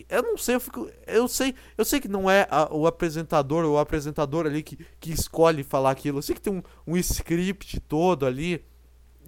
Eu 0.08 0.22
não 0.22 0.38
sei, 0.38 0.54
eu 0.54 0.60
fico. 0.60 0.88
Eu 1.06 1.26
sei, 1.26 1.54
eu 1.76 1.84
sei 1.84 2.00
que 2.00 2.08
não 2.08 2.30
é 2.30 2.46
a, 2.48 2.72
o 2.72 2.86
apresentador 2.86 3.64
ou 3.64 3.74
o 3.74 3.78
apresentador 3.78 4.46
ali 4.46 4.62
que, 4.62 4.78
que 5.00 5.12
escolhe 5.12 5.64
falar 5.64 5.90
aquilo. 5.90 6.18
Eu 6.18 6.22
sei 6.22 6.34
que 6.34 6.40
tem 6.40 6.52
um, 6.52 6.62
um 6.86 6.96
script 6.96 7.80
todo 7.80 8.24
ali 8.24 8.64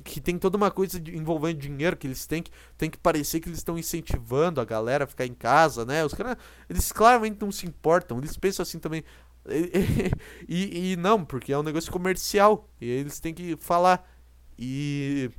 que 0.03 0.21
tem 0.21 0.39
toda 0.39 0.57
uma 0.57 0.71
coisa 0.71 0.99
de, 0.99 1.17
envolvendo 1.17 1.59
dinheiro 1.59 1.97
que 1.97 2.07
eles 2.07 2.27
têm 2.27 2.43
que 2.43 2.51
tem 2.77 2.91
que 2.91 2.99
parecer 2.99 3.41
que 3.41 3.49
eles 3.49 3.59
estão 3.59 3.79
incentivando 3.79 4.61
a 4.61 4.65
galera 4.65 5.05
a 5.05 5.07
ficar 5.07 5.27
em 5.27 5.35
casa, 5.35 5.85
né? 5.85 6.05
Os 6.05 6.15
caras 6.15 6.37
eles 6.69 6.91
claramente 6.93 7.41
não 7.41 7.53
se 7.53 7.67
importam. 7.67 8.19
Eles 8.19 8.37
pensam 8.37 8.63
assim 8.63 8.79
também, 8.79 9.05
e, 10.49 10.93
e, 10.93 10.97
não, 10.97 11.25
porque 11.25 11.53
é 11.53 11.59
um 11.59 11.63
negócio 11.63 11.93
comercial. 11.93 12.69
E 12.81 12.89
eles 12.89 13.21
têm 13.21 13.35
que 13.35 13.57
falar. 13.57 14.09
E. 14.59 15.31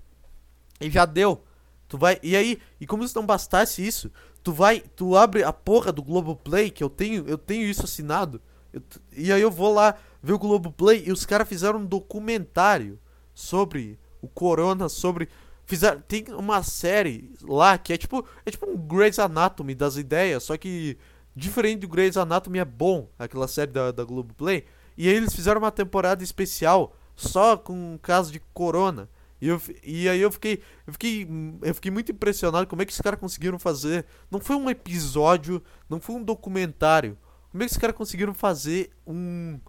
E 0.80 0.90
já 0.90 1.06
deu. 1.06 1.44
Tu 1.88 1.98
vai. 1.98 2.20
E 2.22 2.36
aí, 2.36 2.60
e 2.80 2.86
como 2.86 3.08
se 3.08 3.16
não 3.16 3.26
bastasse 3.26 3.86
isso, 3.86 4.12
tu 4.44 4.52
vai. 4.52 4.80
Tu 4.80 5.16
abre 5.16 5.44
a 5.44 5.52
porra 5.52 5.92
do 5.92 6.04
Globoplay, 6.04 6.70
que 6.70 6.84
eu 6.84 6.90
tenho, 6.90 7.28
eu 7.28 7.38
tenho 7.38 7.64
isso 7.64 7.84
assinado. 7.84 8.42
Eu, 8.72 8.82
e 9.12 9.32
aí 9.32 9.42
eu 9.42 9.52
vou 9.52 9.74
lá 9.74 9.96
ver 10.22 10.34
o 10.34 10.40
Globoplay 10.40 11.04
e 11.06 11.12
os 11.12 11.26
caras 11.26 11.48
fizeram 11.48 11.80
um 11.80 11.86
documentário 11.86 13.00
sobre 13.34 14.00
o 14.22 14.28
Corona, 14.28 14.90
sobre. 14.90 15.30
Fizeram, 15.66 16.00
tem 16.08 16.26
uma 16.30 16.62
série 16.62 17.34
lá 17.42 17.78
que 17.78 17.92
é 17.92 17.98
tipo. 17.98 18.26
É 18.46 18.52
tipo 18.52 18.70
um 18.70 18.78
Grey's 18.78 19.18
Anatomy 19.18 19.74
das 19.74 19.98
ideias, 19.98 20.44
só 20.44 20.58
que 20.58 20.98
Diferente 21.36 21.82
do 21.82 21.88
Grey's 21.88 22.16
Anatomy 22.16 22.60
é 22.60 22.66
bom, 22.66 23.10
aquela 23.20 23.48
série 23.48 23.72
da, 23.72 23.92
da 23.92 24.04
Globoplay. 24.04 24.66
E 24.98 25.10
aí 25.10 25.16
eles 25.16 25.36
fizeram 25.36 25.60
uma 25.60 25.72
temporada 25.72 26.24
especial 26.24 26.96
só 27.16 27.58
com 27.58 27.96
o 27.96 28.00
caso 28.00 28.32
de 28.32 28.40
corona. 28.54 29.10
E 29.42 29.48
eu, 29.48 29.62
e 29.84 30.08
aí 30.08 30.22
eu 30.22 30.32
fiquei, 30.32 30.62
eu 30.88 30.94
fiquei. 30.94 31.28
Eu 31.62 31.76
fiquei 31.76 31.92
muito 31.92 32.12
impressionado 32.12 32.68
como 32.68 32.82
é 32.82 32.86
que 32.86 32.92
esses 32.92 33.02
caras 33.02 33.20
conseguiram 33.20 33.60
fazer. 33.60 34.06
Não 34.32 34.40
foi 34.40 34.56
um 34.56 34.70
episódio, 34.70 35.62
não 35.90 36.00
foi 36.00 36.16
um 36.16 36.24
documentário. 36.24 37.18
Como 37.52 37.62
é 37.62 37.66
que 37.66 37.72
esses 37.72 37.78
caras 37.78 37.96
conseguiram 37.96 38.34
fazer 38.34 38.92
um. 39.06 39.60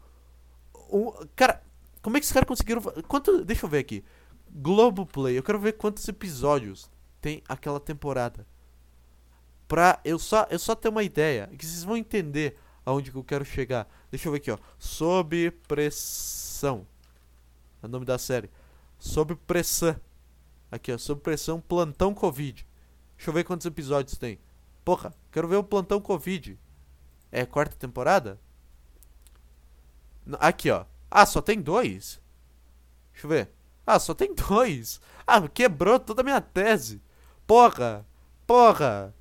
um 0.91 1.13
cara, 1.35 1.63
como 2.01 2.17
é 2.17 2.21
que 2.21 2.25
esses 2.25 2.33
caras 2.33 2.47
conseguiram. 2.47 2.81
Quanto. 3.09 3.45
Deixa 3.45 3.67
eu 3.67 3.71
ver 3.71 3.79
aqui. 3.79 4.05
Globoplay, 4.49 5.37
eu 5.37 5.43
quero 5.43 5.59
ver 5.59 5.73
quantos 5.73 6.07
episódios 6.09 6.89
tem 7.21 7.43
aquela 7.49 7.81
temporada. 7.81 8.47
Pra 9.69 10.01
eu 10.05 10.19
só, 10.19 10.47
eu 10.51 10.59
só 10.59 10.75
ter 10.75 10.89
uma 10.89 11.03
ideia. 11.03 11.49
Que 11.59 11.67
vocês 11.67 11.85
vão 11.85 11.97
entender 11.97 12.57
aonde 12.85 13.11
que 13.11 13.17
eu 13.17 13.25
quero 13.25 13.45
chegar. 13.45 13.89
Deixa 14.11 14.29
eu 14.29 14.33
ver 14.33 14.39
aqui, 14.39 14.51
ó. 14.51 14.59
Sob 14.79 15.51
pressão. 15.67 16.87
É 17.83 17.87
o 17.87 17.89
nome 17.89 18.05
da 18.05 18.19
série. 18.19 18.51
Sob 18.99 19.35
pressão. 19.35 19.97
Aqui, 20.71 20.93
ó. 20.93 20.99
Sob 20.99 21.21
pressão, 21.21 21.61
plantão 21.61 22.15
Covid. 22.15 22.67
Deixa 23.17 23.31
eu 23.31 23.35
ver 23.35 23.45
quantos 23.45 23.67
episódios 23.67 24.17
tem. 24.19 24.39
Porra, 24.85 25.13
quero 25.33 25.49
ver 25.49 25.57
o 25.57 25.65
plantão 25.65 26.01
Covid. 26.01 26.59
É 27.33 27.45
quarta 27.45 27.77
temporada? 27.77 28.39
Aqui, 30.39 30.71
ó. 30.71 30.85
Ah, 31.11 31.27
só 31.27 31.41
tem 31.41 31.61
dois? 31.61 32.21
Deixa 33.13 33.27
eu 33.27 33.31
ver. 33.31 33.51
Ah, 33.87 33.99
só 33.99 34.15
tem 34.15 34.35
dois. 34.35 35.01
Ah, 35.27 35.47
quebrou 35.49 35.99
toda 35.99 36.23
a 36.23 36.25
minha 36.25 36.41
tese. 36.41 37.03
Porra. 37.47 38.07
Porra. 38.47 39.15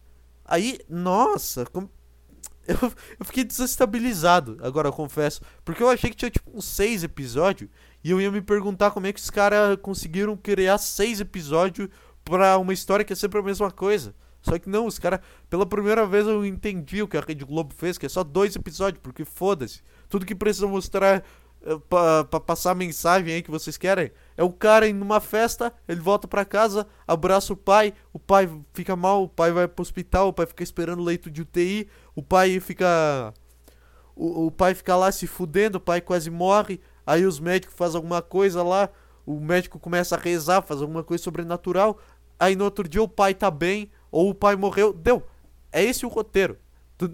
Aí, 0.46 0.80
nossa, 0.88 1.66
como 1.66 1.90
eu, 2.68 2.94
eu 3.20 3.26
fiquei 3.26 3.44
desestabilizado, 3.44 4.58
agora 4.62 4.88
eu 4.88 4.94
confesso. 4.94 5.42
Porque 5.64 5.82
eu 5.82 5.90
achei 5.90 6.10
que 6.10 6.16
tinha 6.16 6.32
tipo 6.32 6.52
uns 6.54 6.66
seis 6.66 7.04
episódios. 7.04 7.70
E 8.04 8.12
eu 8.12 8.22
ia 8.22 8.32
me 8.32 8.42
perguntar 8.42 8.92
como 8.92 9.08
é 9.08 9.14
que 9.14 9.20
os 9.20 9.30
caras 9.30 9.78
conseguiram 9.82 10.38
criar 10.38 10.78
seis 10.78 11.20
episódios 11.20 11.90
pra 12.24 12.58
uma 12.58 12.74
história 12.74 13.04
que 13.04 13.14
é 13.14 13.16
sempre 13.16 13.40
a 13.40 13.44
mesma 13.44 13.72
coisa. 13.72 14.14
Só 14.42 14.60
que 14.60 14.70
não, 14.70 14.86
os 14.86 15.00
caras, 15.00 15.22
pela 15.50 15.66
primeira 15.66 16.06
vez 16.06 16.28
eu 16.28 16.46
entendi 16.46 17.02
o 17.02 17.08
que 17.08 17.18
a 17.18 17.22
Rede 17.22 17.44
Globo 17.44 17.74
fez, 17.74 17.98
que 17.98 18.06
é 18.06 18.10
só 18.10 18.24
dois 18.24 18.56
episódios, 18.56 19.02
porque 19.02 19.26
foda-se. 19.26 19.82
Tudo 20.08 20.26
que 20.26 20.36
precisa 20.36 20.68
mostrar 20.68 21.24
eh, 21.64 21.80
pra, 21.90 22.24
pra, 22.26 22.40
passar 22.40 22.72
a 22.72 22.76
mensagem 22.76 23.34
aí 23.34 23.42
que 23.42 23.50
vocês 23.50 23.76
querem. 23.76 24.12
É 24.38 24.44
o 24.44 24.52
cara 24.52 24.88
indo 24.88 25.00
numa 25.00 25.22
festa, 25.22 25.74
ele 25.88 26.02
volta 26.02 26.28
pra 26.28 26.44
casa, 26.44 26.86
abraça 27.08 27.54
o 27.54 27.58
pai, 27.58 27.94
o 28.12 28.20
pai 28.20 28.50
fica 28.74 28.96
mal, 28.96 29.24
o 29.24 29.30
pai 29.30 29.52
vai 29.52 29.68
pro 29.68 29.82
hospital, 29.82 30.30
o 30.30 30.34
pai 30.34 30.46
fica 30.46 30.64
esperando 30.64 31.02
leito 31.04 31.32
de 31.32 31.42
UTI, 31.42 31.88
o 32.14 32.22
pai 32.22 32.60
fica. 32.60 33.34
O, 34.16 34.48
o 34.48 34.52
pai 34.52 34.74
fica 34.74 34.96
lá 34.96 35.12
se 35.12 35.28
fudendo, 35.28 35.78
o 35.78 35.82
pai 35.82 36.02
quase 36.02 36.30
morre, 36.30 36.80
aí 37.06 37.26
os 37.26 37.40
médicos 37.40 37.76
fazem 37.76 37.98
alguma 37.98 38.22
coisa 38.22 38.64
lá, 38.64 38.90
o 39.26 39.40
médico 39.40 39.80
começa 39.80 40.16
a 40.16 40.20
rezar, 40.20 40.62
faz 40.62 40.82
alguma 40.82 41.04
coisa 41.04 41.24
sobrenatural, 41.24 41.98
aí 42.40 42.56
no 42.56 42.64
outro 42.64 42.88
dia 42.88 43.02
o 43.02 43.10
pai 43.10 43.34
tá 43.34 43.50
bem, 43.52 43.90
ou 44.12 44.30
o 44.30 44.36
pai 44.36 44.56
morreu. 44.56 44.94
Deu! 44.94 45.24
É 45.72 45.84
esse 45.84 46.06
o 46.06 46.10
roteiro. 46.10 46.58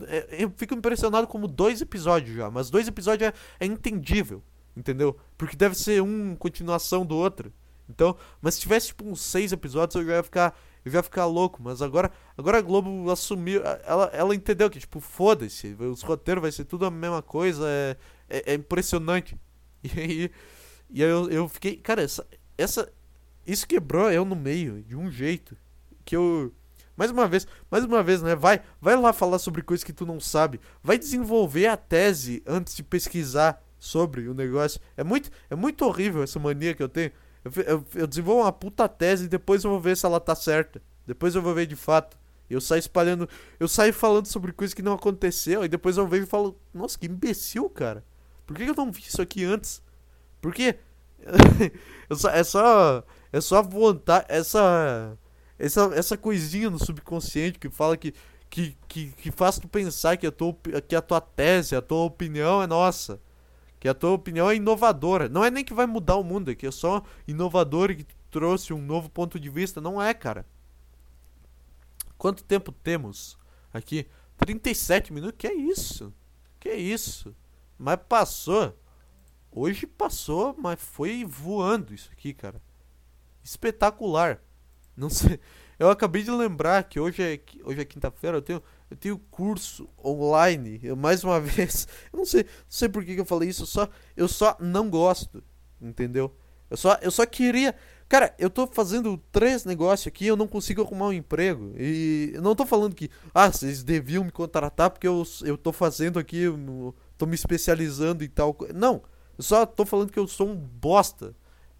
É, 0.07 0.43
eu 0.43 0.51
fico 0.55 0.75
impressionado 0.75 1.25
como 1.25 1.47
dois 1.47 1.81
episódios 1.81 2.35
já, 2.35 2.51
mas 2.51 2.69
dois 2.69 2.87
episódios 2.87 3.29
é, 3.29 3.33
é 3.59 3.65
entendível, 3.65 4.43
entendeu? 4.75 5.17
Porque 5.37 5.55
deve 5.55 5.75
ser 5.75 6.01
um 6.01 6.35
continuação 6.35 7.05
do 7.05 7.15
outro. 7.15 7.51
Então, 7.89 8.15
mas 8.41 8.55
se 8.55 8.61
tivesse 8.61 8.87
tipo 8.87 9.05
uns 9.05 9.21
seis 9.21 9.51
episódios, 9.51 9.95
eu 9.95 10.05
já 10.05 10.15
ia 10.17 10.23
ficar, 10.23 10.57
eu 10.85 10.91
já 10.91 10.99
ia 10.99 11.03
ficar 11.03 11.25
louco. 11.25 11.61
Mas 11.61 11.81
agora, 11.81 12.11
agora 12.37 12.57
a 12.57 12.61
Globo 12.61 13.09
assumiu, 13.11 13.61
ela, 13.83 14.09
ela 14.13 14.35
entendeu 14.35 14.69
que 14.69 14.79
tipo 14.79 14.99
foda-se, 14.99 15.75
os 15.79 16.01
roteiros 16.01 16.41
vai 16.41 16.51
ser 16.51 16.65
tudo 16.65 16.85
a 16.85 16.91
mesma 16.91 17.21
coisa, 17.21 17.65
é, 17.67 17.97
é, 18.29 18.51
é 18.51 18.53
impressionante. 18.55 19.37
E 19.83 19.99
aí, 19.99 20.31
e 20.91 21.03
aí 21.03 21.09
eu, 21.09 21.27
eu 21.31 21.49
fiquei, 21.49 21.75
cara, 21.75 22.03
essa, 22.03 22.23
essa, 22.55 22.93
isso 23.47 23.67
quebrou 23.67 24.11
eu 24.11 24.23
no 24.23 24.35
meio 24.35 24.83
de 24.83 24.95
um 24.95 25.09
jeito 25.09 25.57
que 26.05 26.15
eu 26.15 26.53
mais 26.95 27.09
uma 27.09 27.27
vez, 27.27 27.47
mais 27.71 27.83
uma 27.83 28.03
vez, 28.03 28.21
né? 28.21 28.35
Vai, 28.35 28.61
vai 28.79 28.95
lá 28.95 29.11
falar 29.11 29.39
sobre 29.39 29.63
coisas 29.63 29.83
que 29.83 29.91
tu 29.91 30.05
não 30.05 30.19
sabe. 30.19 30.59
Vai 30.83 30.99
desenvolver 30.99 31.65
a 31.65 31.75
tese 31.75 32.43
antes 32.45 32.75
de 32.75 32.83
pesquisar 32.83 33.59
sobre 33.81 34.29
o 34.29 34.33
negócio. 34.33 34.79
É 34.95 35.03
muito, 35.03 35.31
é 35.49 35.55
muito 35.55 35.83
horrível 35.83 36.21
essa 36.21 36.39
mania 36.39 36.75
que 36.75 36.83
eu 36.83 36.87
tenho. 36.87 37.11
Eu, 37.43 37.63
eu, 37.63 37.85
eu 37.95 38.07
desenvolvo 38.07 38.43
uma 38.43 38.51
puta 38.51 38.87
tese 38.87 39.25
e 39.25 39.27
depois 39.27 39.63
eu 39.63 39.71
vou 39.71 39.79
ver 39.79 39.97
se 39.97 40.05
ela 40.05 40.19
tá 40.19 40.35
certa. 40.35 40.79
Depois 41.07 41.33
eu 41.33 41.41
vou 41.41 41.55
ver 41.55 41.65
de 41.65 41.75
fato. 41.75 42.15
Eu 42.47 42.61
saio 42.61 42.79
espalhando. 42.79 43.27
Eu 43.59 43.67
saio 43.67 43.91
falando 43.91 44.27
sobre 44.27 44.51
coisas 44.51 44.75
que 44.75 44.83
não 44.83 44.93
aconteceu. 44.93 45.65
E 45.65 45.67
depois 45.67 45.97
eu 45.97 46.07
vejo 46.07 46.25
e 46.25 46.27
falo: 46.27 46.55
Nossa, 46.71 46.99
que 46.99 47.07
imbecil, 47.07 47.67
cara. 47.71 48.05
Por 48.45 48.55
que 48.55 48.63
eu 48.63 48.75
não 48.75 48.91
vi 48.91 49.01
isso 49.01 49.21
aqui 49.21 49.43
antes? 49.43 49.81
Porque. 50.39 50.75
é 52.33 52.43
só. 52.43 53.03
É 53.33 53.41
só 53.41 53.63
vontade. 53.63 54.25
Essa 54.29 55.17
essa, 55.61 55.91
essa 55.93 56.17
coisinha 56.17 56.71
no 56.71 56.83
subconsciente 56.83 57.59
que 57.59 57.69
fala 57.69 57.95
que, 57.95 58.13
que, 58.49 58.75
que, 58.87 59.11
que 59.11 59.31
faz 59.31 59.59
tu 59.59 59.67
pensar 59.67 60.17
que 60.17 60.25
a, 60.25 60.31
tua, 60.31 60.55
que 60.87 60.95
a 60.95 61.01
tua 61.01 61.21
tese, 61.21 61.75
a 61.75 61.81
tua 61.81 62.03
opinião 62.03 62.63
é 62.63 62.67
nossa. 62.67 63.19
Que 63.81 63.89
a 63.89 63.95
tua 63.95 64.11
opinião 64.11 64.47
é 64.47 64.55
inovadora. 64.55 65.27
Não 65.27 65.43
é 65.43 65.49
nem 65.49 65.65
que 65.65 65.73
vai 65.73 65.87
mudar 65.87 66.15
o 66.15 66.23
mundo, 66.23 66.51
é 66.51 66.55
que 66.55 66.67
é 66.67 66.71
só 66.71 67.01
inovador 67.27 67.89
e 67.89 67.95
que 67.95 68.05
trouxe 68.29 68.71
um 68.71 68.81
novo 68.81 69.09
ponto 69.09 69.39
de 69.39 69.49
vista. 69.49 69.81
Não 69.81 69.99
é, 69.99 70.13
cara. 70.13 70.45
Quanto 72.15 72.43
tempo 72.43 72.71
temos 72.71 73.39
aqui? 73.73 74.07
37 74.37 75.11
minutos? 75.11 75.35
Que 75.35 75.47
é 75.47 75.53
isso? 75.55 76.13
Que 76.59 76.69
é 76.69 76.77
isso? 76.77 77.35
Mas 77.75 77.97
passou. 78.07 78.77
Hoje 79.51 79.87
passou, 79.87 80.55
mas 80.55 80.79
foi 80.79 81.25
voando 81.25 81.91
isso 81.91 82.11
aqui, 82.13 82.35
cara. 82.35 82.61
Espetacular. 83.43 84.43
Não 84.95 85.09
sei. 85.09 85.39
Eu 85.79 85.89
acabei 85.89 86.21
de 86.21 86.29
lembrar 86.29 86.83
que 86.83 86.99
hoje 86.99 87.23
é, 87.23 87.41
hoje 87.63 87.81
é 87.81 87.85
quinta-feira, 87.85 88.37
eu 88.37 88.41
tenho, 88.43 88.61
eu 88.91 88.97
tenho 88.97 89.17
curso 89.17 89.87
online. 90.03 90.81
Eu, 90.83 90.97
mais 90.97 91.23
uma 91.23 91.39
vez. 91.41 91.87
Eu 92.11 92.17
não 92.17 92.25
sei, 92.25 92.43
não 92.43 92.49
sei 92.67 92.89
por 92.89 93.05
que, 93.05 93.15
que 93.15 93.21
eu 93.21 93.25
falei 93.25 93.47
isso. 93.47 93.63
Eu 93.63 93.67
só, 93.67 93.89
eu 94.17 94.27
só 94.27 94.57
não 94.59 94.89
gosto. 94.89 95.41
Entendeu? 95.81 96.35
Eu 96.69 96.75
só, 96.75 96.97
eu 97.01 97.09
só 97.09 97.25
queria. 97.25 97.73
Cara, 98.09 98.35
eu 98.37 98.49
tô 98.49 98.67
fazendo 98.67 99.17
três 99.31 99.63
negócios 99.63 100.07
aqui 100.07 100.27
eu 100.27 100.35
não 100.35 100.45
consigo 100.45 100.81
arrumar 100.81 101.07
um 101.07 101.13
emprego. 101.13 101.73
E 101.77 102.31
eu 102.33 102.41
não 102.41 102.53
tô 102.53 102.65
falando 102.65 102.93
que, 102.93 103.09
ah, 103.33 103.49
vocês 103.49 103.81
deviam 103.81 104.25
me 104.25 104.31
contratar 104.31 104.89
porque 104.89 105.07
eu, 105.07 105.23
eu 105.43 105.57
tô 105.57 105.71
fazendo 105.71 106.19
aqui, 106.19 106.41
eu 106.41 106.93
tô 107.17 107.25
me 107.25 107.35
especializando 107.35 108.25
e 108.25 108.27
tal. 108.27 108.57
Não, 108.75 109.01
eu 109.37 109.43
só 109.43 109.65
tô 109.65 109.85
falando 109.85 110.11
que 110.11 110.19
eu 110.19 110.27
sou 110.27 110.49
um 110.49 110.55
bosta. 110.55 111.33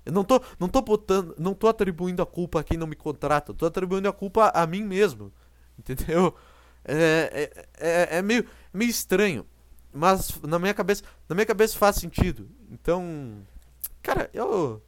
Eu 0.05 0.13
não 0.13 0.23
tô, 0.23 0.41
não 0.57 0.69
tô 0.69 0.81
botando, 0.81 1.35
não 1.37 1.53
tô 1.53 1.67
atribuindo 1.67 2.21
a 2.21 2.25
culpa 2.25 2.61
a 2.61 2.63
quem 2.63 2.77
não 2.77 2.87
me 2.87 2.95
contrata, 2.95 3.53
tô 3.53 3.65
atribuindo 3.65 4.07
a 4.07 4.13
culpa 4.13 4.49
a 4.55 4.65
mim 4.65 4.83
mesmo. 4.83 5.31
Entendeu? 5.77 6.33
É, 6.83 7.51
é, 7.53 7.67
é, 7.79 8.17
é 8.17 8.21
meio, 8.21 8.45
meio 8.73 8.89
estranho, 8.89 9.45
mas 9.93 10.39
na 10.41 10.57
minha 10.57 10.73
cabeça, 10.73 11.03
na 11.27 11.35
minha 11.35 11.45
cabeça 11.45 11.77
faz 11.77 11.97
sentido. 11.97 12.49
Então, 12.71 13.45
cara, 14.01 14.29
eu 14.33 14.81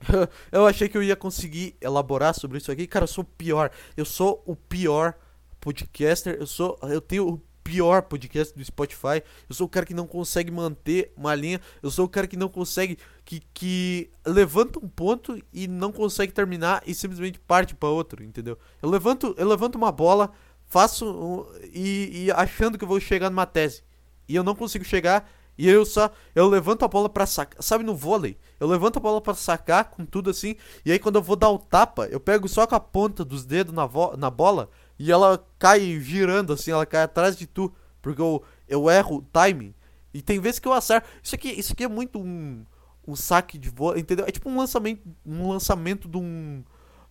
eu 0.50 0.66
achei 0.66 0.88
que 0.88 0.96
eu 0.96 1.02
ia 1.02 1.16
conseguir 1.16 1.76
elaborar 1.80 2.34
sobre 2.34 2.58
isso 2.58 2.70
aqui. 2.72 2.86
Cara, 2.86 3.04
eu 3.04 3.08
sou 3.08 3.22
o 3.22 3.26
pior. 3.26 3.70
Eu 3.96 4.04
sou 4.04 4.42
o 4.46 4.56
pior 4.56 5.14
podcaster. 5.60 6.36
Eu 6.38 6.46
sou, 6.46 6.78
eu 6.82 7.00
tenho 7.00 7.28
o 7.28 7.42
pior 7.62 8.02
podcast 8.02 8.56
do 8.56 8.64
Spotify. 8.64 9.22
Eu 9.48 9.54
sou 9.54 9.66
o 9.66 9.70
cara 9.70 9.86
que 9.86 9.94
não 9.94 10.06
consegue 10.06 10.50
manter 10.50 11.12
uma 11.16 11.34
linha. 11.34 11.60
Eu 11.82 11.90
sou 11.90 12.06
o 12.06 12.08
cara 12.08 12.26
que 12.26 12.36
não 12.36 12.48
consegue. 12.48 12.98
Que, 13.24 13.40
que 13.52 14.10
levanta 14.26 14.78
um 14.78 14.88
ponto 14.88 15.40
e 15.52 15.68
não 15.68 15.92
consegue 15.92 16.32
terminar 16.32 16.82
e 16.86 16.94
simplesmente 16.94 17.38
parte 17.38 17.74
para 17.74 17.88
outro, 17.88 18.24
entendeu? 18.24 18.58
Eu 18.82 18.88
levanto, 18.88 19.34
eu 19.38 19.46
levanto 19.46 19.76
uma 19.76 19.92
bola, 19.92 20.32
faço. 20.70 21.04
Um, 21.04 21.46
e, 21.74 22.24
e 22.24 22.30
achando 22.30 22.78
que 22.78 22.86
vou 22.86 22.98
chegar 22.98 23.28
numa 23.28 23.44
tese. 23.44 23.82
E 24.26 24.34
eu 24.34 24.42
não 24.42 24.54
consigo 24.54 24.84
chegar. 24.84 25.30
E 25.58 25.68
eu 25.68 25.84
só. 25.84 26.10
Eu 26.34 26.48
levanto 26.48 26.84
a 26.86 26.88
bola 26.88 27.10
pra 27.10 27.26
sacar. 27.26 27.62
Sabe 27.62 27.84
no 27.84 27.94
vôlei? 27.94 28.38
Eu 28.58 28.66
levanto 28.66 28.96
a 28.96 29.00
bola 29.00 29.20
pra 29.20 29.34
sacar 29.34 29.90
com 29.90 30.06
tudo 30.06 30.30
assim. 30.30 30.56
E 30.86 30.90
aí 30.90 30.98
quando 30.98 31.16
eu 31.16 31.22
vou 31.22 31.36
dar 31.36 31.50
o 31.50 31.58
tapa, 31.58 32.06
eu 32.06 32.18
pego 32.18 32.48
só 32.48 32.66
com 32.66 32.74
a 32.74 32.80
ponta 32.80 33.22
dos 33.22 33.44
dedos 33.44 33.74
na, 33.74 33.86
na 34.16 34.30
bola 34.30 34.70
e 34.98 35.10
ela 35.10 35.44
cai 35.58 35.98
girando 36.00 36.52
assim, 36.52 36.70
ela 36.70 36.86
cai 36.86 37.02
atrás 37.02 37.36
de 37.36 37.46
tu, 37.46 37.72
porque 38.02 38.20
eu, 38.20 38.42
eu 38.68 38.88
erro 38.88 39.16
o 39.16 39.22
timing. 39.22 39.74
E 40.12 40.22
tem 40.22 40.40
vezes 40.40 40.58
que 40.58 40.68
eu 40.68 40.72
acerto. 40.72 41.08
Isso 41.22 41.34
aqui, 41.34 41.48
isso 41.48 41.72
aqui 41.72 41.84
é 41.84 41.88
muito 41.88 42.18
um, 42.18 42.64
um 43.06 43.16
saque 43.16 43.58
de 43.58 43.68
voa, 43.68 43.98
entendeu? 43.98 44.26
É 44.26 44.30
tipo 44.30 44.48
um 44.48 44.56
lançamento, 44.56 45.02
um 45.24 45.50
lançamento 45.50 46.08
de 46.08 46.18
um, 46.18 46.62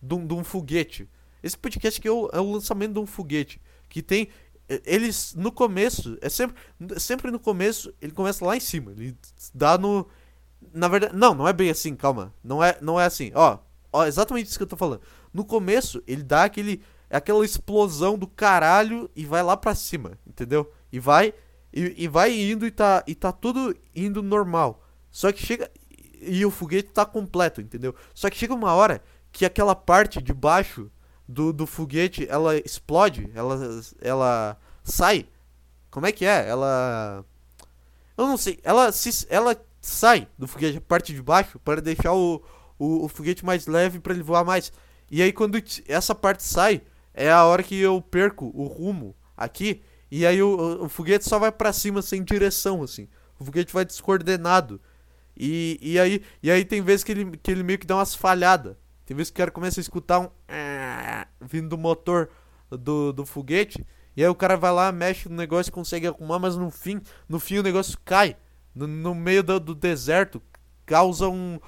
de 0.02 0.14
um, 0.14 0.26
de 0.26 0.34
um 0.34 0.44
foguete. 0.44 1.08
Esse 1.42 1.56
podcast 1.56 1.98
aqui 1.98 2.08
é 2.08 2.12
o, 2.12 2.28
é 2.32 2.40
o 2.40 2.52
lançamento 2.52 2.94
de 2.94 2.98
um 2.98 3.06
foguete. 3.06 3.60
Que 3.88 4.02
tem. 4.02 4.28
Eles 4.84 5.34
no 5.34 5.50
começo, 5.50 6.16
é 6.20 6.28
sempre, 6.28 6.54
sempre 6.98 7.30
no 7.32 7.40
começo, 7.40 7.92
ele 8.00 8.12
começa 8.12 8.44
lá 8.44 8.56
em 8.56 8.60
cima. 8.60 8.92
Ele 8.92 9.16
dá 9.52 9.76
no. 9.76 10.06
Na 10.72 10.86
verdade, 10.86 11.16
não, 11.16 11.34
não 11.34 11.48
é 11.48 11.52
bem 11.52 11.70
assim, 11.70 11.96
calma. 11.96 12.32
Não 12.44 12.62
é, 12.62 12.78
não 12.80 13.00
é 13.00 13.04
assim. 13.04 13.32
Ó, 13.34 13.58
ó, 13.92 14.06
exatamente 14.06 14.48
isso 14.48 14.58
que 14.58 14.62
eu 14.62 14.68
tô 14.68 14.76
falando. 14.76 15.00
No 15.32 15.44
começo, 15.44 16.02
ele 16.06 16.22
dá 16.22 16.44
aquele 16.44 16.82
é 17.10 17.16
aquela 17.16 17.44
explosão 17.44 18.16
do 18.16 18.28
caralho 18.28 19.10
e 19.16 19.26
vai 19.26 19.42
lá 19.42 19.56
pra 19.56 19.74
cima, 19.74 20.12
entendeu? 20.24 20.72
E 20.92 21.00
vai 21.00 21.34
e, 21.72 22.04
e 22.04 22.08
vai 22.08 22.32
indo 22.32 22.64
e 22.66 22.70
tá, 22.70 23.02
e 23.06 23.14
tá 23.14 23.32
tudo 23.32 23.76
indo 23.94 24.22
normal. 24.22 24.84
Só 25.10 25.32
que 25.32 25.44
chega 25.44 25.68
e 26.20 26.44
o 26.44 26.50
foguete 26.50 26.90
tá 26.90 27.04
completo, 27.04 27.60
entendeu? 27.60 27.94
Só 28.14 28.30
que 28.30 28.36
chega 28.36 28.54
uma 28.54 28.72
hora 28.74 29.02
que 29.32 29.44
aquela 29.44 29.74
parte 29.74 30.22
de 30.22 30.32
baixo 30.32 30.90
do, 31.30 31.52
do 31.52 31.66
foguete, 31.66 32.26
ela 32.28 32.56
explode, 32.56 33.30
ela, 33.34 33.58
ela 34.00 34.58
sai. 34.82 35.26
Como 35.90 36.06
é 36.06 36.12
que 36.12 36.24
é? 36.24 36.48
Ela. 36.48 37.24
Eu 38.16 38.26
não 38.26 38.36
sei. 38.36 38.58
Ela, 38.62 38.90
se, 38.92 39.26
ela 39.30 39.56
sai 39.80 40.28
do 40.36 40.48
foguete, 40.48 40.78
a 40.78 40.80
parte 40.80 41.14
de 41.14 41.22
baixo, 41.22 41.58
para 41.60 41.80
deixar 41.80 42.12
o, 42.12 42.42
o, 42.78 43.04
o 43.04 43.08
foguete 43.08 43.44
mais 43.44 43.66
leve 43.66 44.00
para 44.00 44.12
ele 44.12 44.22
voar 44.22 44.44
mais. 44.44 44.72
E 45.10 45.22
aí, 45.22 45.32
quando 45.32 45.62
essa 45.86 46.14
parte 46.14 46.42
sai, 46.42 46.82
é 47.14 47.30
a 47.30 47.44
hora 47.44 47.62
que 47.62 47.78
eu 47.80 48.00
perco 48.00 48.50
o 48.54 48.66
rumo 48.66 49.14
aqui. 49.36 49.82
E 50.10 50.26
aí, 50.26 50.42
o, 50.42 50.84
o 50.84 50.88
foguete 50.88 51.28
só 51.28 51.38
vai 51.38 51.52
para 51.52 51.72
cima 51.72 52.02
sem 52.02 52.22
direção, 52.24 52.82
assim. 52.82 53.08
O 53.38 53.44
foguete 53.44 53.72
vai 53.72 53.84
descoordenado. 53.84 54.80
E, 55.36 55.78
e, 55.80 55.98
aí, 55.98 56.22
e 56.42 56.50
aí 56.50 56.64
tem 56.64 56.82
vezes 56.82 57.04
que 57.04 57.12
ele, 57.12 57.36
que 57.36 57.50
ele 57.50 57.62
meio 57.62 57.78
que 57.78 57.86
dá 57.86 57.96
umas 57.96 58.14
falhadas. 58.14 58.76
Tem 59.10 59.16
vezes 59.16 59.32
que 59.32 59.38
o 59.38 59.42
cara 59.42 59.50
começa 59.50 59.80
a 59.80 59.82
escutar 59.82 60.20
um. 60.20 60.28
vindo 61.44 61.70
do 61.70 61.76
motor 61.76 62.30
do, 62.70 63.12
do 63.12 63.26
foguete. 63.26 63.84
E 64.16 64.22
aí 64.22 64.28
o 64.28 64.36
cara 64.36 64.56
vai 64.56 64.70
lá, 64.70 64.92
mexe 64.92 65.28
no 65.28 65.34
negócio, 65.34 65.72
consegue 65.72 66.06
arrumar, 66.06 66.38
mas 66.38 66.54
no 66.54 66.70
fim, 66.70 67.02
no 67.28 67.40
fim 67.40 67.58
o 67.58 67.62
negócio 67.64 67.98
cai. 68.04 68.36
No, 68.72 68.86
no 68.86 69.12
meio 69.12 69.42
do, 69.42 69.58
do 69.58 69.74
deserto, 69.74 70.40
causa 70.86 71.28
um. 71.28 71.58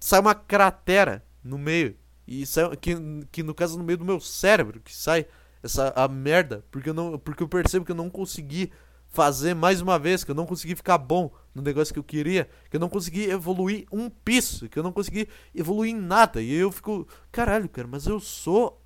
Sai 0.00 0.20
uma 0.20 0.34
cratera 0.34 1.22
no 1.44 1.58
meio. 1.58 1.98
E 2.26 2.46
sai, 2.46 2.74
que, 2.78 2.96
que 3.30 3.42
no 3.42 3.54
caso 3.54 3.76
no 3.76 3.84
meio 3.84 3.98
do 3.98 4.04
meu 4.06 4.18
cérebro, 4.18 4.80
que 4.80 4.96
sai 4.96 5.26
essa 5.62 5.92
a 5.94 6.08
merda. 6.08 6.64
Porque 6.70 6.88
eu, 6.88 6.94
não, 6.94 7.18
porque 7.18 7.42
eu 7.42 7.48
percebo 7.48 7.84
que 7.84 7.92
eu 7.92 7.96
não 7.96 8.08
consegui 8.08 8.72
fazer 9.16 9.54
mais 9.54 9.80
uma 9.80 9.98
vez, 9.98 10.22
que 10.22 10.30
eu 10.30 10.34
não 10.34 10.44
consegui 10.44 10.76
ficar 10.76 10.98
bom 10.98 11.32
no 11.54 11.62
negócio 11.62 11.92
que 11.94 11.98
eu 11.98 12.04
queria, 12.04 12.46
que 12.68 12.76
eu 12.76 12.80
não 12.80 12.90
consegui 12.90 13.30
evoluir 13.30 13.86
um 13.90 14.10
piso, 14.10 14.68
que 14.68 14.78
eu 14.78 14.82
não 14.82 14.92
consegui 14.92 15.26
evoluir 15.54 15.94
em 15.94 15.98
nada. 15.98 16.42
E 16.42 16.52
eu 16.52 16.70
fico, 16.70 17.08
caralho, 17.32 17.66
cara, 17.66 17.88
mas 17.88 18.06
eu 18.06 18.20
sou 18.20 18.78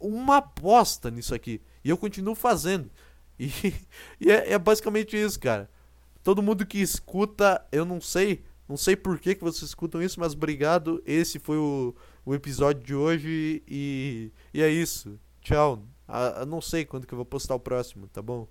uma 0.00 0.40
bosta 0.40 1.08
nisso 1.08 1.32
aqui. 1.32 1.62
E 1.84 1.88
eu 1.88 1.96
continuo 1.96 2.34
fazendo. 2.34 2.90
E, 3.38 3.46
e 4.20 4.28
é, 4.28 4.54
é, 4.54 4.58
basicamente 4.58 5.16
isso, 5.16 5.38
cara. 5.38 5.70
Todo 6.24 6.42
mundo 6.42 6.66
que 6.66 6.78
escuta, 6.78 7.64
eu 7.70 7.84
não 7.84 8.00
sei, 8.00 8.42
não 8.68 8.76
sei 8.76 8.96
por 8.96 9.20
que, 9.20 9.36
que 9.36 9.44
vocês 9.44 9.70
escutam 9.70 10.02
isso, 10.02 10.18
mas 10.18 10.32
obrigado. 10.32 11.00
Esse 11.06 11.38
foi 11.38 11.58
o, 11.58 11.94
o 12.26 12.34
episódio 12.34 12.82
de 12.82 12.94
hoje 12.94 13.62
e, 13.68 14.32
e 14.52 14.62
é 14.62 14.68
isso. 14.68 15.16
Tchau. 15.40 15.84
Ah, 16.08 16.44
não 16.44 16.60
sei 16.60 16.84
quando 16.84 17.06
que 17.06 17.14
eu 17.14 17.16
vou 17.16 17.24
postar 17.24 17.54
o 17.54 17.60
próximo, 17.60 18.08
tá 18.08 18.20
bom? 18.20 18.48